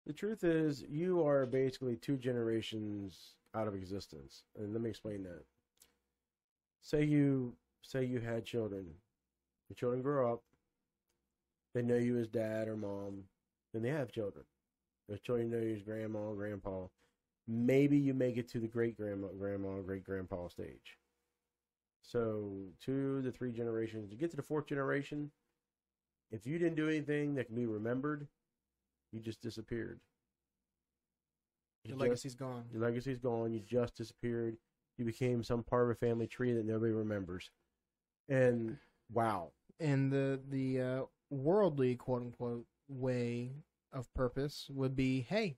The 0.09 0.13
truth 0.13 0.43
is 0.43 0.83
you 0.89 1.23
are 1.23 1.45
basically 1.45 1.95
two 1.95 2.17
generations 2.17 3.35
out 3.53 3.67
of 3.67 3.75
existence 3.75 4.41
and 4.57 4.73
let 4.73 4.81
me 4.81 4.89
explain 4.89 5.21
that. 5.21 5.43
Say 6.81 7.03
you 7.03 7.53
say 7.83 8.05
you 8.05 8.19
had 8.19 8.43
children. 8.43 8.87
The 9.67 9.75
children 9.75 10.01
grow 10.01 10.33
up. 10.33 10.41
They 11.75 11.83
know 11.83 11.97
you 11.97 12.17
as 12.17 12.27
dad 12.27 12.67
or 12.67 12.75
mom 12.75 13.25
then 13.71 13.83
they 13.83 13.89
have 13.89 14.11
children. 14.11 14.45
Those 15.07 15.21
children 15.21 15.51
know 15.51 15.59
you 15.59 15.75
as 15.75 15.83
grandma 15.83 16.31
grandpa. 16.31 16.87
Maybe 17.47 17.95
you 17.95 18.15
make 18.15 18.37
it 18.37 18.49
to 18.49 18.59
the 18.59 18.67
great 18.67 18.97
grandma 18.97 19.27
grandma 19.37 19.79
great 19.85 20.03
grandpa 20.03 20.47
stage. 20.47 20.97
So 22.01 22.49
two 22.83 23.21
to 23.21 23.31
three 23.31 23.51
generations 23.51 24.09
to 24.09 24.15
get 24.15 24.31
to 24.31 24.37
the 24.37 24.41
fourth 24.41 24.65
generation 24.65 25.29
if 26.31 26.47
you 26.47 26.57
didn't 26.57 26.77
do 26.77 26.89
anything 26.89 27.35
that 27.35 27.45
can 27.45 27.55
be 27.55 27.67
remembered 27.67 28.27
you 29.11 29.19
just 29.19 29.41
disappeared 29.41 29.99
You 31.83 31.89
Your 31.89 31.97
just- 31.97 32.01
legacy's 32.01 32.35
gone. 32.35 32.65
your 32.71 32.81
legacy's 32.81 33.19
gone. 33.19 33.51
You 33.53 33.59
just 33.61 33.95
disappeared. 33.95 34.57
You 34.97 35.05
became 35.05 35.43
some 35.43 35.63
part 35.63 35.83
of 35.85 35.89
a 35.91 35.95
family 35.95 36.27
tree 36.27 36.53
that 36.53 36.65
nobody 36.65 36.91
remembers. 36.91 37.49
And 38.27 38.77
wow, 39.11 39.53
And 39.79 40.11
the 40.11 40.41
the 40.49 40.81
uh, 40.81 41.05
worldly 41.29 41.95
quote 41.95 42.21
unquote 42.23 42.65
way 42.87 43.53
of 43.93 44.13
purpose 44.13 44.69
would 44.69 44.95
be, 44.95 45.21
hey, 45.21 45.57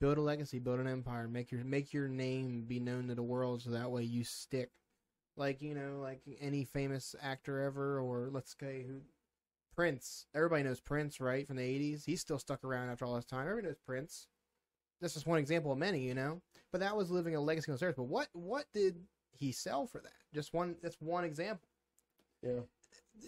build 0.00 0.18
a 0.18 0.20
legacy, 0.20 0.58
build 0.58 0.80
an 0.80 0.86
empire, 0.88 1.26
make 1.28 1.50
your 1.50 1.64
make 1.64 1.92
your 1.92 2.08
name 2.08 2.64
be 2.66 2.78
known 2.80 3.08
to 3.08 3.14
the 3.14 3.22
world, 3.22 3.62
so 3.62 3.70
that 3.70 3.90
way 3.90 4.02
you 4.04 4.24
stick. 4.24 4.70
Like 5.36 5.62
you 5.62 5.74
know, 5.74 6.00
like 6.00 6.20
any 6.40 6.64
famous 6.64 7.14
actor 7.20 7.60
ever, 7.60 8.00
or 8.00 8.28
let's 8.30 8.54
say 8.58 8.84
who, 8.84 9.00
Prince. 9.76 10.26
Everybody 10.34 10.62
knows 10.64 10.80
Prince, 10.80 11.20
right, 11.20 11.46
from 11.46 11.56
the 11.56 11.62
'80s. 11.62 12.04
He's 12.04 12.20
still 12.20 12.38
stuck 12.38 12.64
around 12.64 12.88
after 12.90 13.04
all 13.04 13.14
this 13.14 13.24
time. 13.26 13.42
Everybody 13.46 13.68
knows 13.68 13.78
Prince. 13.86 14.26
That's 15.00 15.14
just 15.14 15.26
one 15.26 15.38
example 15.38 15.70
of 15.70 15.78
many, 15.78 16.00
you 16.00 16.14
know. 16.14 16.40
But 16.72 16.80
that 16.80 16.96
was 16.96 17.10
living 17.10 17.34
a 17.34 17.40
legacy 17.40 17.70
on 17.70 17.78
earth. 17.82 17.96
But 17.96 18.04
what 18.04 18.28
what 18.32 18.64
did 18.72 18.96
he 19.32 19.52
sell 19.52 19.86
for 19.86 20.00
that? 20.00 20.12
Just 20.34 20.54
one. 20.54 20.76
That's 20.82 21.00
one 21.00 21.24
example 21.24 21.68
yeah, 22.42 22.60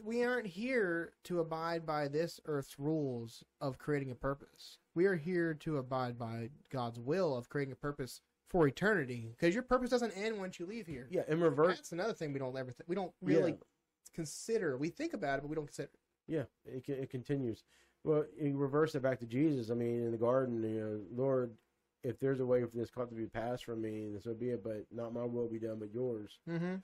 we 0.05 0.22
aren't 0.22 0.46
here 0.46 1.12
to 1.24 1.40
abide 1.40 1.84
by 1.86 2.09
this 2.09 2.38
earth's 2.44 2.78
rules 2.78 3.42
of 3.61 3.78
creating 3.78 4.11
a 4.11 4.14
purpose. 4.14 4.78
We 4.94 5.07
are 5.07 5.16
here 5.16 5.55
to 5.55 5.78
abide 5.78 6.18
by 6.18 6.51
God's 6.70 7.01
will 7.01 7.34
of 7.36 7.49
creating 7.49 7.72
a 7.72 7.76
purpose 7.76 8.20
for 8.49 8.68
eternity. 8.68 9.34
Because 9.38 9.55
your 9.55 9.62
purpose 9.62 9.90
doesn't 9.90 10.12
end 10.12 10.38
once 10.38 10.59
you 10.61 10.66
leave 10.66 10.86
here. 10.86 11.09
yeah. 11.11 11.22
In 11.26 11.40
reverse, 11.40 11.76
That's 11.76 11.92
another 11.92 12.12
thing 12.12 12.32
we 12.32 12.38
don't 12.38 12.57
ever 12.57 12.70
th- 12.70 12.86
we 12.86 12.94
don't 12.94 13.12
really 13.22 13.53
Yeah. 13.53 13.59
consider. 14.14 14.76
We 14.76 14.90
think 14.90 15.14
about 15.14 15.38
it, 15.38 15.42
but 15.42 15.49
we 15.49 15.57
don't 15.57 15.66
consider. 15.66 15.90
Yeah, 16.29 16.45
it 16.64 16.89
it 16.89 17.11
continues. 17.11 17.64
Well, 18.05 18.24
you 18.41 18.57
reverse 18.57 18.95
it 18.95 19.03
back 19.03 19.18
to 19.20 19.26
Jesus. 19.26 19.70
I 19.70 19.74
mean, 19.74 20.05
in 20.05 20.12
the 20.12 20.16
garden, 20.18 20.62
you 20.62 20.81
know, 20.81 21.01
Lord, 21.24 21.53
if 22.05 22.20
there's 22.20 22.39
a 22.41 22.47
way 22.47 22.62
for 22.64 22.76
this 22.76 22.91
cup 22.91 23.09
to 23.09 23.14
be 23.16 23.26
passed 23.26 23.64
from 23.64 23.83
me, 23.83 24.09
then 24.12 24.20
so 24.22 24.35
be 24.35 24.51
it. 24.51 24.62
But 24.62 24.87
not 24.93 25.12
my 25.12 25.24
will 25.24 25.49
be 25.49 25.59
done, 25.59 25.79
but 25.81 25.93
yours. 25.93 26.39
Mm-hmm. 26.49 26.76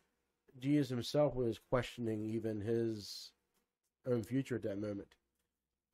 Jesus 0.59 0.89
himself 0.91 1.35
was 1.35 1.59
questioning 1.71 2.25
even 2.25 2.61
his 2.61 3.31
own 4.07 4.23
future 4.23 4.57
at 4.57 4.63
that 4.63 4.79
moment, 4.81 5.09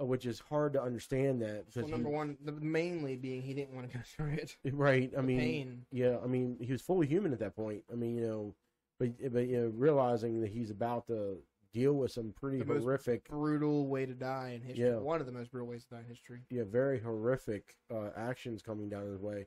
uh, 0.01 0.05
which 0.05 0.27
is 0.27 0.41
hard 0.41 0.73
to 0.75 0.83
understand 0.83 1.41
that 1.43 1.65
Well, 1.77 1.89
number 1.89 2.09
he- 2.09 2.15
one, 2.15 2.37
the, 2.45 2.53
mainly 2.53 3.17
being 3.17 3.43
he 3.43 3.55
didn't 3.55 3.75
want 3.75 3.91
to 3.91 3.97
go 3.99 4.03
through 4.17 4.33
it. 4.33 4.57
right. 4.73 5.11
I 5.17 5.21
The 5.21 5.23
mean, 5.27 5.39
pain. 5.39 5.87
yeah, 5.93 6.17
I 6.23 6.27
mean, 6.27 6.57
he 6.61 6.73
was 6.73 6.83
fully 6.83 7.07
human 7.07 7.33
at 7.33 7.39
that 7.41 7.55
point. 7.57 7.85
I 7.93 7.95
mean, 7.97 8.17
you 8.17 8.23
know, 8.27 8.55
but 8.99 9.33
but 9.33 9.47
you 9.49 9.61
know, 9.61 9.73
realizing 9.75 10.41
that 10.41 10.51
he's 10.51 10.71
about 10.71 11.07
to 11.07 11.39
deal 11.73 11.95
with 11.95 12.13
some 12.13 12.33
pretty 12.33 12.59
The 12.59 12.65
horrific, 12.65 13.29
brutal 13.29 13.87
way 13.87 14.07
to 14.07 14.15
die 14.15 14.53
in 14.55 14.63
history. 14.63 14.87
Yeah. 14.87 14.97
One 14.97 15.21
of 15.21 15.27
the 15.27 15.33
most 15.33 15.51
brutal 15.51 15.69
ways 15.69 15.85
to 15.85 15.95
die 15.95 16.01
in 16.01 16.07
history. 16.07 16.41
yeah, 16.51 16.65
very 16.65 16.99
horrific 17.01 17.77
uh, 17.93 18.11
actions 18.17 18.63
coming 18.63 18.89
down 18.89 19.07
his 19.11 19.21
way, 19.21 19.47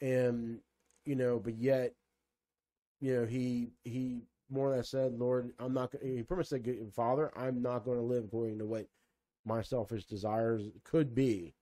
and 0.00 0.60
you 1.04 1.16
know, 1.16 1.38
but 1.38 1.56
yet, 1.58 1.94
you 3.00 3.14
know, 3.14 3.26
he 3.26 3.70
he 3.84 4.22
more 4.50 4.72
or 4.72 4.76
less 4.76 4.88
said, 4.90 5.18
"Lord, 5.18 5.52
I'm 5.58 5.72
not." 5.74 5.92
gonna 5.92 6.04
He 6.04 6.22
pretty 6.22 6.40
much 6.40 6.46
said, 6.48 6.92
"Father, 6.94 7.30
I'm 7.36 7.62
not 7.62 7.84
going 7.84 7.98
to 7.98 8.04
live 8.04 8.24
according 8.24 8.58
to 8.58 8.66
what 8.66 8.86
my 9.44 9.62
selfish 9.62 10.04
desires 10.04 10.68
could 10.84 11.14
be." 11.14 11.54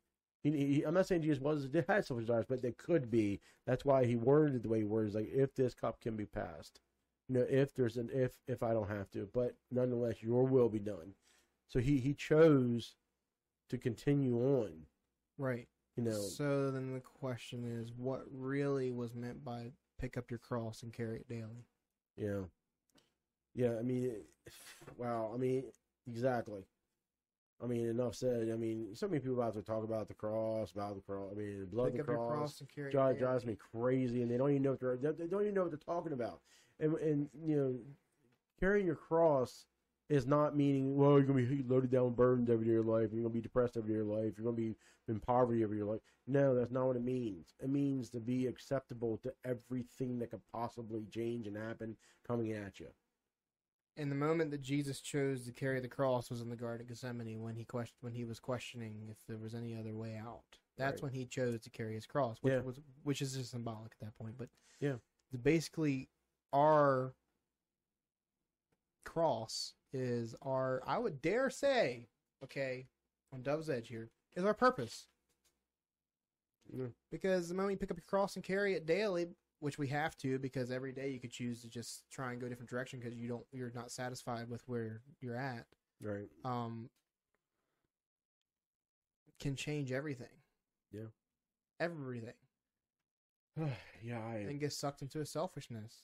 He, 0.42 0.50
he, 0.52 0.82
I'm 0.84 0.94
not 0.94 1.06
saying 1.06 1.22
Jesus 1.22 1.42
was 1.42 1.68
had 1.88 2.04
selfish 2.04 2.26
desires, 2.26 2.46
but 2.48 2.62
they 2.62 2.72
could 2.72 3.10
be. 3.10 3.40
That's 3.66 3.84
why 3.84 4.04
he 4.04 4.14
worded 4.14 4.62
the 4.62 4.68
way 4.68 4.78
he 4.78 4.84
worded. 4.84 5.14
Like, 5.14 5.28
if 5.32 5.54
this 5.54 5.74
cup 5.74 6.00
can 6.00 6.16
be 6.16 6.26
passed, 6.26 6.78
you 7.28 7.34
know, 7.34 7.46
if 7.48 7.74
there's 7.74 7.96
an 7.96 8.10
if 8.12 8.38
if 8.46 8.62
I 8.62 8.72
don't 8.72 8.88
have 8.88 9.10
to, 9.12 9.28
but 9.32 9.56
nonetheless, 9.70 10.22
Your 10.22 10.44
will 10.44 10.68
be 10.68 10.78
done. 10.78 11.14
So 11.68 11.80
he 11.80 11.98
he 11.98 12.14
chose 12.14 12.94
to 13.68 13.78
continue 13.78 14.38
on. 14.38 14.86
Right. 15.38 15.68
You 15.96 16.04
know, 16.04 16.12
So 16.12 16.70
then 16.70 16.92
the 16.92 17.00
question 17.00 17.64
is, 17.64 17.90
what 17.96 18.24
really 18.30 18.90
was 18.90 19.14
meant 19.14 19.44
by 19.44 19.72
pick 19.98 20.16
up 20.16 20.30
your 20.30 20.38
cross 20.38 20.82
and 20.82 20.92
carry 20.92 21.16
it 21.16 21.28
daily? 21.28 21.64
Yeah. 22.16 22.42
Yeah, 23.54 23.78
I 23.78 23.82
mean, 23.82 24.12
wow. 24.98 25.32
I 25.34 25.38
mean, 25.38 25.64
exactly. 26.06 26.60
I 27.62 27.66
mean, 27.66 27.88
enough 27.88 28.14
said. 28.14 28.50
I 28.52 28.56
mean, 28.56 28.94
so 28.94 29.08
many 29.08 29.20
people 29.20 29.40
out 29.42 29.54
there 29.54 29.62
talk 29.62 29.82
about 29.82 30.08
the 30.08 30.14
cross, 30.14 30.72
about 30.72 30.94
the 30.94 31.00
cross. 31.00 31.30
I 31.32 31.38
mean, 31.38 31.60
the 31.60 31.66
blood 31.66 31.88
of 31.88 31.94
the 31.94 32.00
up 32.02 32.08
your 32.08 32.16
cross. 32.16 32.36
cross 32.36 32.60
and 32.60 32.68
carry 32.68 32.90
drives, 32.90 33.16
it 33.16 33.20
daily. 33.20 33.30
drives 33.30 33.46
me 33.46 33.56
crazy, 33.72 34.22
and 34.22 34.30
they 34.30 34.36
don't 34.36 34.50
even 34.50 34.62
know 34.62 34.72
what 34.72 34.80
they're 34.80 34.96
they 34.96 35.12
they 35.12 35.26
don't 35.26 35.42
even 35.42 35.54
know 35.54 35.62
what 35.62 35.70
they're 35.70 35.78
talking 35.78 36.12
about. 36.12 36.40
And 36.80 36.94
and 36.96 37.28
you 37.34 37.56
know, 37.56 37.78
carrying 38.60 38.86
your 38.86 38.96
cross 38.96 39.66
is 40.08 40.26
not 40.26 40.56
meaning 40.56 40.96
well 40.96 41.12
you're 41.12 41.22
gonna 41.24 41.42
be 41.42 41.64
loaded 41.66 41.90
down 41.90 42.04
with 42.06 42.16
burdens 42.16 42.48
every 42.50 42.64
day 42.64 42.70
of 42.76 42.84
your 42.86 43.00
life. 43.00 43.10
You're 43.12 43.22
gonna 43.22 43.34
be 43.34 43.40
depressed 43.40 43.76
every 43.76 43.92
day 43.94 43.98
of 44.00 44.06
your 44.06 44.16
life. 44.16 44.34
You're 44.36 44.44
gonna 44.44 44.56
be 44.56 44.76
in 45.08 45.20
poverty 45.20 45.62
every 45.62 45.76
day 45.76 45.80
of 45.82 45.86
your 45.86 45.94
life. 45.94 46.02
No, 46.26 46.54
that's 46.54 46.70
not 46.72 46.86
what 46.86 46.96
it 46.96 47.02
means. 47.04 47.54
It 47.60 47.70
means 47.70 48.10
to 48.10 48.20
be 48.20 48.46
acceptable 48.46 49.16
to 49.18 49.32
everything 49.44 50.18
that 50.18 50.30
could 50.30 50.42
possibly 50.52 51.06
change 51.06 51.46
and 51.46 51.56
happen 51.56 51.96
coming 52.26 52.52
at 52.52 52.78
you. 52.80 52.88
And 53.96 54.10
the 54.10 54.16
moment 54.16 54.50
that 54.50 54.60
Jesus 54.60 55.00
chose 55.00 55.46
to 55.46 55.52
carry 55.52 55.80
the 55.80 55.88
cross 55.88 56.28
was 56.30 56.42
in 56.42 56.50
the 56.50 56.56
Garden 56.56 56.82
of 56.82 56.88
Gethsemane 56.88 57.40
when 57.40 57.56
he 57.56 57.64
questioned 57.64 57.96
when 58.02 58.12
he 58.12 58.24
was 58.24 58.38
questioning 58.38 59.08
if 59.10 59.16
there 59.26 59.38
was 59.38 59.54
any 59.54 59.74
other 59.74 59.96
way 59.96 60.16
out. 60.16 60.58
That's 60.76 60.96
Right. 60.96 61.04
when 61.04 61.12
he 61.14 61.24
chose 61.24 61.60
to 61.62 61.70
carry 61.70 61.94
his 61.94 62.06
cross, 62.06 62.42
which 62.42 62.52
Yeah. 62.52 62.60
was 62.60 62.78
which 63.04 63.22
is 63.22 63.34
just 63.34 63.50
symbolic 63.52 63.92
at 63.92 64.00
that 64.00 64.14
point. 64.16 64.36
But 64.36 64.50
Yeah. 64.80 64.98
basically 65.42 66.10
our 66.52 67.14
cross 69.04 69.74
is 69.92 70.34
our 70.42 70.82
I 70.86 70.98
would 70.98 71.22
dare 71.22 71.50
say, 71.50 72.08
okay, 72.44 72.86
on 73.32 73.42
Dove's 73.42 73.70
Edge 73.70 73.88
here, 73.88 74.10
is 74.34 74.44
our 74.44 74.54
purpose. 74.54 75.06
Yeah. 76.72 76.86
Because 77.10 77.48
the 77.48 77.54
moment 77.54 77.72
you 77.72 77.78
pick 77.78 77.90
up 77.90 77.96
your 77.96 78.04
cross 78.06 78.36
and 78.36 78.44
carry 78.44 78.74
it 78.74 78.86
daily, 78.86 79.28
which 79.60 79.78
we 79.78 79.88
have 79.88 80.16
to, 80.18 80.38
because 80.38 80.70
every 80.70 80.92
day 80.92 81.10
you 81.10 81.20
could 81.20 81.30
choose 81.30 81.62
to 81.62 81.68
just 81.68 82.02
try 82.10 82.32
and 82.32 82.40
go 82.40 82.46
a 82.46 82.50
different 82.50 82.70
direction 82.70 82.98
because 82.98 83.14
you 83.16 83.28
don't, 83.28 83.44
you're 83.52 83.72
not 83.74 83.90
satisfied 83.90 84.48
with 84.50 84.62
where 84.66 85.00
you're 85.20 85.36
at. 85.36 85.66
Right. 86.02 86.28
Um, 86.44 86.90
can 89.40 89.54
change 89.56 89.92
everything. 89.92 90.26
Yeah. 90.92 91.08
Everything, 91.78 92.32
yeah, 94.02 94.18
I 94.18 94.46
and 94.48 94.60
get 94.60 94.72
sucked 94.72 95.02
into 95.02 95.20
a 95.20 95.26
selfishness. 95.26 95.94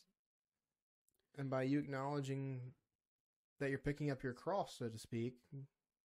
And 1.39 1.51
by 1.51 1.63
you 1.63 1.79
acknowledging 1.79 2.61
that 3.61 3.71
you're 3.71 3.79
picking 3.79 4.11
up 4.11 4.23
your 4.23 4.35
cross, 4.35 4.77
so 4.79 4.89
to 4.89 4.99
speak, 4.99 5.35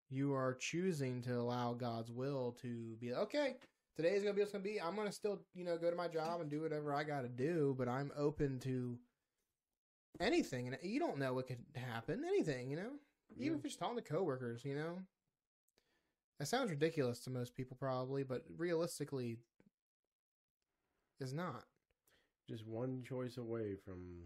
you 0.09 0.33
are 0.33 0.53
choosing 0.55 1.21
to 1.23 1.33
allow 1.39 1.73
God's 1.73 2.11
will 2.11 2.55
to 2.61 2.95
be 3.01 3.13
okay. 3.13 3.55
Today's 3.95 4.21
gonna 4.21 4.33
be 4.33 4.41
what's 4.41 4.51
gonna 4.51 4.63
be. 4.63 4.79
I'm 4.79 4.95
gonna 4.95 5.11
still, 5.11 5.41
you 5.55 5.65
know, 5.65 5.77
go 5.77 5.89
to 5.89 5.95
my 5.97 6.07
job 6.07 6.39
and 6.41 6.49
do 6.49 6.61
whatever 6.61 6.93
I 6.93 7.03
got 7.03 7.21
to 7.21 7.29
do, 7.29 7.75
but 7.77 7.89
I'm 7.89 8.11
open 8.17 8.59
to 8.59 8.97
anything. 10.19 10.67
And 10.67 10.77
you 10.83 10.99
don't 10.99 11.17
know 11.17 11.33
what 11.33 11.47
could 11.47 11.63
happen. 11.75 12.23
Anything, 12.27 12.69
you 12.69 12.77
know, 12.77 12.91
even 13.39 13.57
if 13.57 13.63
you're 13.63 13.69
just 13.69 13.79
talking 13.79 13.97
to 13.97 14.01
coworkers, 14.03 14.63
you 14.63 14.75
know. 14.75 14.99
That 16.39 16.47
sounds 16.47 16.69
ridiculous 16.69 17.19
to 17.21 17.31
most 17.31 17.55
people, 17.55 17.75
probably, 17.79 18.23
but 18.23 18.43
realistically, 18.57 19.39
is 21.19 21.33
not. 21.33 21.65
just 22.49 22.65
one 22.65 23.03
choice 23.03 23.37
away 23.37 23.75
from 23.75 24.23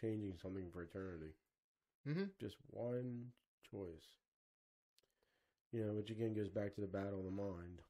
changing 0.00 0.34
something 0.40 0.66
for 0.72 0.82
eternity. 0.82 1.32
Mm-hmm. 2.06 2.24
Just 2.40 2.56
one 2.70 3.26
choice. 3.70 4.06
You 5.72 5.84
know, 5.84 5.92
which 5.92 6.10
again 6.10 6.34
goes 6.34 6.48
back 6.48 6.74
to 6.74 6.80
the 6.80 6.86
battle 6.86 7.18
of 7.18 7.24
the 7.24 7.30
mind. 7.30 7.80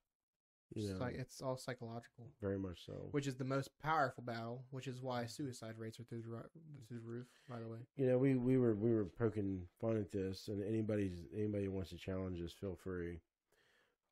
You 0.75 0.93
know, 0.93 0.99
like 0.99 1.15
it's 1.15 1.41
all 1.41 1.57
psychological, 1.57 2.27
very 2.43 2.59
much 2.59 2.85
so. 2.85 2.93
which 3.13 3.27
is 3.27 3.37
the 3.37 3.45
most 3.45 3.71
powerful 3.83 4.23
battle, 4.23 4.65
which 4.71 4.87
is 4.87 5.01
why 5.01 5.25
suicide 5.25 5.79
rates 5.79 5.99
are 5.99 6.05
through 6.05 6.23
the, 6.23 6.43
through 6.87 6.99
the 6.99 7.09
roof. 7.09 7.27
By 7.49 7.59
the 7.59 7.67
way, 7.67 7.79
you 7.97 8.07
know, 8.07 8.19
we, 8.19 8.35
we 8.35 8.59
were 8.59 8.75
we 8.75 8.93
were 8.93 9.07
poking 9.07 9.63
fun 9.81 9.97
at 9.97 10.13
this, 10.13 10.49
and 10.49 10.63
anybody's 10.63 11.25
anybody 11.35 11.65
who 11.65 11.71
wants 11.71 11.89
to 11.91 11.97
challenge 11.97 12.43
us, 12.43 12.53
feel 12.53 12.77
free. 12.85 13.21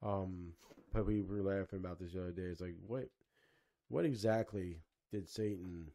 Um, 0.03 0.53
but 0.95 1.05
we 1.05 1.21
were 1.21 1.43
laughing 1.43 1.81
about 1.81 1.99
this 1.99 2.15
the 2.15 2.23
other 2.23 2.31
day. 2.31 2.45
It's 2.45 2.63
like, 2.63 2.77
what 2.87 3.09
what 3.89 4.07
exactly 4.07 4.79
did 5.13 5.29
Satan 5.29 5.91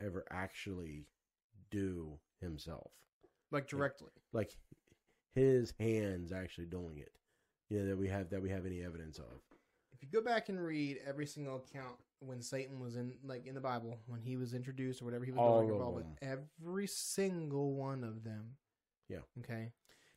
ever 0.00 0.24
actually 0.30 1.06
do 1.74 2.18
himself? 2.40 2.90
like 3.50 3.68
directly. 3.68 4.10
Like 4.32 4.56
his 5.34 5.72
hands 5.78 6.32
actually 6.32 6.66
doing 6.66 6.98
it. 6.98 7.12
You 7.70 7.80
know 7.80 7.86
that 7.88 7.96
we 7.96 8.08
have 8.08 8.30
that 8.30 8.42
we 8.42 8.50
have 8.50 8.66
any 8.66 8.82
evidence 8.82 9.18
of. 9.18 9.40
If 9.92 10.02
you 10.02 10.08
go 10.12 10.20
back 10.24 10.48
and 10.48 10.60
read 10.60 10.98
every 11.06 11.26
single 11.26 11.56
account 11.56 11.96
when 12.20 12.42
Satan 12.42 12.80
was 12.80 12.96
in, 12.96 13.12
like 13.22 13.46
in 13.46 13.54
the 13.54 13.60
Bible, 13.60 13.98
when 14.06 14.20
he 14.20 14.36
was 14.36 14.54
introduced 14.54 15.00
or 15.00 15.04
whatever 15.04 15.24
he 15.24 15.30
was 15.30 15.38
All 15.38 15.60
going 15.60 15.68
of 15.70 15.74
involved 15.76 15.96
with, 15.96 16.06
every 16.20 16.86
single 16.86 17.74
one 17.74 18.02
of 18.02 18.24
them. 18.24 18.56
Yeah. 19.08 19.18
Okay. 19.40 19.70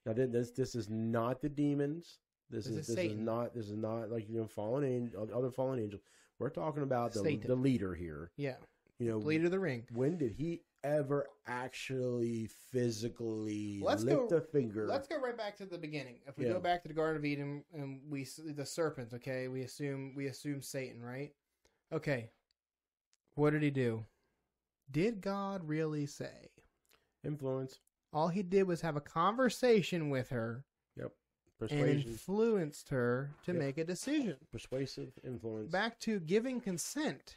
Now 0.06 0.14
this 0.14 0.52
this 0.52 0.74
is 0.76 0.90
not 0.90 1.42
the 1.42 1.50
demons. 1.50 2.20
This, 2.50 2.66
This 2.66 2.74
is, 2.74 2.90
is 2.90 2.96
this 2.96 3.06
is 3.12 3.18
not 3.18 3.54
this 3.54 3.66
is 3.68 3.78
not 3.78 4.10
like 4.10 4.28
you 4.30 4.40
know 4.40 4.48
fallen 4.48 4.84
angel 4.84 5.30
other 5.36 5.52
fallen 5.52 5.80
angels. 5.80 6.02
We're 6.40 6.50
talking 6.50 6.84
about 6.84 7.14
the 7.14 7.20
Satan. 7.20 7.48
the 7.48 7.56
leader 7.56 7.94
here. 7.94 8.32
Yeah. 8.38 8.56
You 9.00 9.10
know, 9.12 9.18
Leader 9.18 9.46
of 9.46 9.52
the 9.52 9.60
ring. 9.60 9.84
when 9.94 10.18
did 10.18 10.32
he 10.32 10.62
ever 10.84 11.28
actually 11.48 12.48
physically 12.72 13.82
Let's 13.84 14.04
lift 14.04 14.30
go- 14.30 14.38
a 14.38 14.42
finger? 14.42 14.88
Let's 14.88 15.08
go 15.08 15.20
right 15.20 15.38
back 15.38 15.56
to 15.58 15.66
the 15.66 15.78
beginning. 15.78 16.20
If 16.28 16.38
we 16.38 16.46
Yeah. 16.46 16.54
go 16.54 16.60
back 16.60 16.82
to 16.84 16.88
the 16.88 16.94
Garden 16.94 17.18
of 17.18 17.26
Eden 17.26 17.64
and 17.74 18.02
we 18.10 18.24
the 18.24 18.66
serpent, 18.66 19.14
okay, 19.14 19.48
we 19.48 19.62
assume 19.64 20.14
we 20.16 20.28
assume 20.28 20.62
Satan, 20.62 21.02
right? 21.02 21.34
Okay. 21.92 22.32
What 23.36 23.52
did 23.52 23.62
he 23.64 23.72
do? 23.72 24.06
Did 24.90 25.22
God 25.22 25.68
really 25.68 26.06
say? 26.06 26.50
Influence, 27.24 27.80
All 28.14 28.30
he 28.30 28.42
did 28.42 28.64
was 28.64 28.82
have 28.82 28.96
a 28.96 29.02
conversation 29.02 30.10
with 30.10 30.30
her 30.30 30.64
yep, 30.96 31.12
and 31.60 31.70
persuasion, 31.70 32.12
influenced 32.12 32.90
her 32.90 33.36
to 33.44 33.52
Yep. 33.52 33.60
make 33.60 33.78
a 33.78 33.84
decision. 33.84 34.38
persuasive 34.52 35.20
influence. 35.24 35.72
Back 35.72 36.00
to 36.02 36.20
giving 36.22 36.62
consent. 36.62 37.36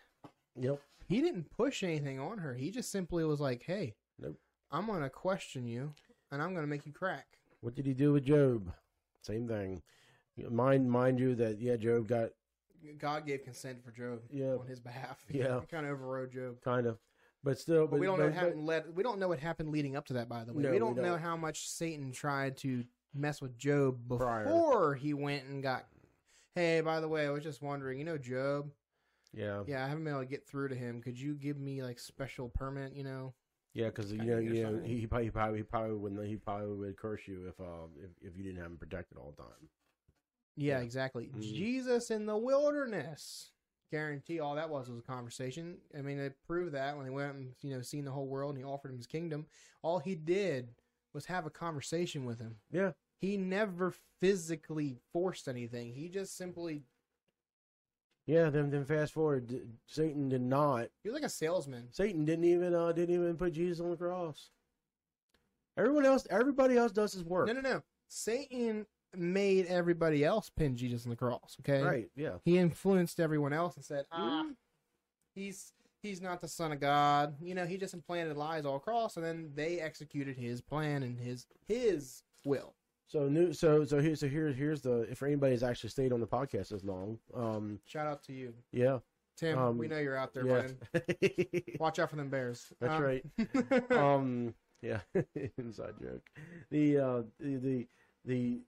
Yep. 0.55 0.81
He 1.11 1.21
didn't 1.21 1.51
push 1.51 1.83
anything 1.83 2.21
on 2.21 2.39
her. 2.39 2.55
He 2.55 2.71
just 2.71 2.91
simply 2.93 3.25
was 3.25 3.41
like, 3.41 3.63
"Hey, 3.65 3.97
Nope. 4.19 4.39
I'm 4.71 4.87
going 4.87 5.03
to 5.03 5.11
question 5.11 5.67
you 5.67 5.93
and 6.31 6.41
I'm 6.41 6.51
going 6.55 6.63
to 6.63 6.71
make 6.71 6.87
you 6.87 6.93
crack." 6.93 7.27
What 7.61 7.75
did 7.75 7.85
he 7.85 7.93
do 7.95 8.13
with 8.13 8.25
Job? 8.25 8.73
Same 9.23 9.49
thing. 9.49 9.83
Mind 10.49 10.89
mind 10.91 11.19
you 11.19 11.35
that 11.35 11.61
yeah, 11.61 11.77
Job 11.77 12.07
got 12.07 12.31
God 12.97 13.27
gave 13.27 13.43
consent 13.45 13.85
for 13.85 13.91
Job 13.91 14.21
Yeah. 14.31 14.55
on 14.55 14.67
his 14.67 14.79
behalf. 14.81 15.23
Yeah. 15.31 15.61
he 15.61 15.67
kind 15.67 15.85
of 15.85 15.93
overrode 15.93 16.33
Job. 16.33 16.61
kind 16.63 16.87
of, 16.87 16.99
but 17.43 17.59
still. 17.59 17.89
But, 17.89 17.99
we 17.99 18.07
don't 18.07 18.19
know 18.21 18.27
but- 18.27 18.35
what 18.37 18.43
happened. 18.45 18.67
Led, 18.67 18.85
we 18.97 19.03
don't 19.03 19.19
know 19.19 19.29
what 19.29 19.41
happened 19.41 19.71
leading 19.73 19.97
up 19.97 20.07
to 20.07 20.13
that. 20.15 20.29
By 20.29 20.45
the 20.45 20.53
way, 20.55 20.63
No, 20.63 20.69
we 20.71 20.75
we 20.75 20.79
don't 20.79 20.97
know 20.97 21.03
don't. 21.03 21.21
how 21.21 21.37
much 21.37 21.69
Satan 21.69 22.13
tried 22.13 22.57
to 22.59 22.85
mess 23.13 23.43
with 23.43 23.59
Job 23.59 23.99
Prior. 24.17 24.45
before 24.45 24.95
he 24.95 25.13
went 25.13 25.45
and 25.49 25.61
got. 25.63 25.87
Hey, 26.55 26.81
by 26.81 27.01
the 27.01 27.09
way, 27.09 27.27
I 27.27 27.31
was 27.31 27.43
just 27.43 27.61
wondering. 27.61 27.99
You 27.99 28.05
know, 28.05 28.17
Job. 28.17 28.71
Yeah, 29.33 29.63
Yeah, 29.67 29.85
I 29.85 29.89
haven't 29.89 30.05
been 30.05 30.13
able 30.13 30.23
to 30.23 30.29
get 30.29 30.47
through 30.47 30.69
to 30.69 30.75
him. 30.75 31.01
Could 31.03 31.19
you 31.19 31.35
give 31.35 31.59
me 31.59 31.83
like 31.83 31.99
special 31.99 32.49
permit? 32.49 32.95
You 32.95 33.05
know. 33.05 33.35
Yeah, 33.73 33.87
because 33.87 34.13
you 34.13 34.19
know, 34.19 34.39
you 34.39 34.65
know, 34.65 34.81
he, 34.85 34.99
he 34.99 35.07
probably, 35.07 35.27
he 35.27 35.31
probably, 35.31 35.59
he 35.59 35.63
probably 35.63 35.97
wouldn't, 35.97 36.27
he 36.27 36.35
probably 36.37 36.75
would 36.77 36.97
curse 36.97 37.21
you 37.29 37.47
if, 37.47 37.61
uh, 37.61 37.87
if, 38.03 38.11
if 38.33 38.37
you 38.37 38.43
didn't 38.43 38.59
have 38.59 38.67
him 38.67 38.77
protected 38.77 39.17
all 39.17 39.33
the 39.37 39.45
time. 39.45 39.69
Yeah, 40.57 40.79
Yeah. 40.79 40.83
exactly. 40.83 41.31
Mm. 41.33 41.41
Jesus 41.41 42.11
in 42.11 42.27
the 42.27 42.37
wilderness. 42.37 43.53
Guarantee 43.93 44.39
all 44.39 44.55
that 44.55 44.71
was 44.71 44.89
was 44.89 45.01
a 45.01 45.03
conversation. 45.03 45.79
I 45.99 46.03
mean, 46.03 46.17
they 46.17 46.31
proved 46.47 46.75
that 46.75 46.97
when 46.97 47.05
they 47.07 47.11
went 47.11 47.35
and 47.35 47.53
you 47.63 47.75
know 47.75 47.83
seen 47.83 48.05
the 48.05 48.13
whole 48.13 48.29
world 48.29 48.55
and 48.55 48.59
he 48.59 48.65
offered 48.65 48.93
him 48.93 48.97
his 48.97 49.09
kingdom. 49.09 49.47
All 49.83 49.99
he 49.99 50.15
did 50.15 50.69
was 51.13 51.27
have 51.27 51.45
a 51.45 51.51
conversation 51.51 52.25
with 52.25 52.39
him. 52.39 52.57
Yeah, 52.71 52.93
he 53.19 53.37
never 53.37 53.93
physically 54.21 54.97
forced 55.13 55.49
anything. 55.49 55.93
He 55.93 56.09
just 56.09 56.37
simply 56.37 56.83
Yeah. 58.31 58.51
Then 58.51 58.71
then 58.71 58.85
fast 58.85 59.13
forward, 59.13 59.51
Satan 59.87 60.29
did 60.29 60.43
not. 60.43 60.89
he 61.03 61.09
was 61.09 61.15
like 61.15 61.25
a 61.27 61.29
salesman. 61.29 61.89
Satan 61.93 62.25
didn't 62.25 62.45
even 62.45 62.75
uh 62.75 62.93
didn't 62.93 63.15
even 63.15 63.37
put 63.37 63.53
Jesus 63.53 63.81
on 63.81 63.91
the 63.91 63.97
cross. 63.97 64.51
Everyone 65.77 66.05
else, 66.05 66.27
everybody 66.31 66.77
else 66.77 66.93
does 66.93 67.13
his 67.13 67.25
work. 67.25 67.47
No, 67.47 67.53
no, 67.55 67.61
no. 67.61 67.83
Satan 68.09 68.87
made 69.17 69.67
everybody 69.67 70.25
else 70.25 70.51
pin 70.51 70.77
Jesus 70.77 71.05
on 71.05 71.11
the 71.11 71.17
cross. 71.17 71.57
Okay, 71.61 71.83
Right? 71.83 72.11
Yeah. 72.17 72.35
He 72.45 72.59
influenced 72.59 73.19
everyone 73.21 73.53
else 73.53 73.77
and 73.77 73.85
said, 73.85 74.05
"Ah, 74.13 74.45
Mhm. 74.47 74.57
he's 75.35 75.73
he's 76.03 76.21
not 76.21 76.41
the 76.41 76.49
son 76.49 76.73
of 76.73 76.81
God." 76.81 77.37
You 77.41 77.55
know, 77.55 77.67
he 77.67 77.77
just 77.77 77.95
implanted 77.95 78.37
lies 78.37 78.65
all 78.65 78.77
across, 78.77 79.17
and 79.17 79.25
then 79.25 79.53
they 79.55 79.81
executed 79.81 80.37
his 80.37 80.61
plan 80.61 81.03
and 81.03 81.19
his 81.19 81.47
his 81.67 82.23
will. 82.45 82.75
So 83.11 83.29
new. 83.29 83.53
So 83.53 83.85
so 83.85 84.01
here 84.01 84.15
so 84.15 84.29
here 84.29 84.53
here's 84.53 84.83
the 84.83 85.01
if 85.11 85.21
anybody's 85.25 85.65
actually 85.65 85.91
stayed 85.91 86.13
on 86.13 86.21
the 86.21 86.29
podcast 86.29 86.71
as 86.71 86.85
long. 86.85 87.19
Um. 87.35 87.81
Shout 87.85 88.07
out 88.07 88.23
to 88.25 88.33
you, 88.33 88.55
Yeah. 88.71 89.01
Tim. 89.37 89.59
Um, 89.59 89.79
we 89.79 89.89
know 89.89 89.99
you're 89.99 90.17
out 90.17 90.33
there, 90.33 90.47
Yeah. 90.47 90.69
buddy. 90.93 91.77
Watch 91.81 91.99
out 91.99 92.09
for 92.11 92.15
them 92.15 92.29
bears. 92.31 92.73
That's 92.79 92.95
Um, 92.95 93.03
right. 93.03 93.91
um 93.91 94.55
yeah 94.81 95.01
inside 95.59 95.93
joke 96.01 96.23
the 96.71 96.97
uh 96.99 97.23
the 97.39 97.57
the, 97.57 97.87
the 98.25 98.61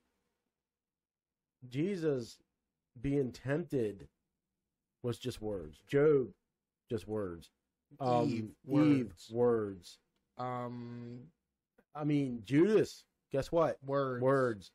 jesus 1.71 2.37
being 3.01 3.33
tempted 3.33 4.09
was 5.03 5.19
just 5.19 5.41
words 5.41 5.79
job 5.89 6.27
just 6.91 7.09
words 7.09 7.49
um 7.99 8.29
Eve, 8.29 8.51
eve 8.67 9.07
words. 9.07 9.31
words 9.33 9.99
um, 10.37 11.21
i 11.95 12.05
mean 12.05 12.43
judas 12.45 13.05
guess 13.33 13.51
what 13.51 13.79
words. 13.85 14.23
words 14.23 14.71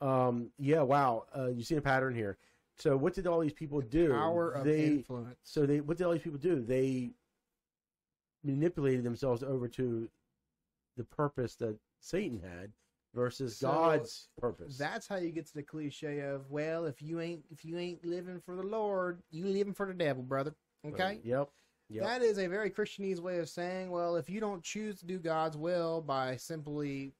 um 0.00 0.50
yeah 0.58 0.80
wow 0.80 1.24
uh 1.36 1.48
you 1.48 1.62
see 1.62 1.74
a 1.74 1.80
pattern 1.80 2.14
here 2.14 2.38
so 2.78 2.96
what 2.96 3.12
did 3.14 3.26
all 3.26 3.40
these 3.40 3.52
people 3.52 3.80
do 3.80 4.12
Power 4.12 4.52
of 4.52 4.64
they 4.64 4.86
influence. 4.86 5.36
so 5.42 5.66
they 5.66 5.80
what 5.80 5.96
did 5.96 6.04
all 6.04 6.12
these 6.12 6.22
people 6.22 6.38
do? 6.38 6.60
They 6.62 7.10
manipulated 8.44 9.04
themselves 9.04 9.42
over 9.42 9.66
to 9.68 10.08
the 10.96 11.04
purpose 11.04 11.56
that 11.56 11.76
Satan 12.00 12.40
had 12.40 12.70
versus 13.14 13.58
So, 13.58 13.68
God's 13.68 14.28
purpose. 14.40 14.78
That's 14.78 15.08
how 15.08 15.16
you 15.16 15.30
get 15.30 15.46
to 15.46 15.54
the 15.54 15.62
cliche 15.62 16.20
of, 16.20 16.48
well, 16.50 16.86
if 16.86 17.02
you 17.02 17.20
ain't 17.20 17.42
if 17.50 17.64
you 17.64 17.78
ain't 17.78 18.04
living 18.04 18.40
for 18.40 18.54
the 18.54 18.62
Lord, 18.62 19.22
you 19.30 19.46
living 19.46 19.74
for 19.74 19.86
the 19.86 19.94
devil, 19.94 20.22
brother. 20.22 20.54
Okay. 20.86 21.02
Right. 21.02 21.20
Yep. 21.24 21.48
Yep. 21.90 22.04
That 22.04 22.22
is 22.22 22.38
a 22.38 22.46
very 22.46 22.70
Christianese 22.70 23.18
way 23.18 23.38
of 23.38 23.48
saying, 23.48 23.90
well, 23.90 24.16
if 24.16 24.28
you 24.28 24.40
don't 24.40 24.62
choose 24.62 25.00
to 25.00 25.06
do 25.06 25.18
God's 25.18 25.56
will 25.56 26.02
by 26.02 26.36
simply 26.36 27.14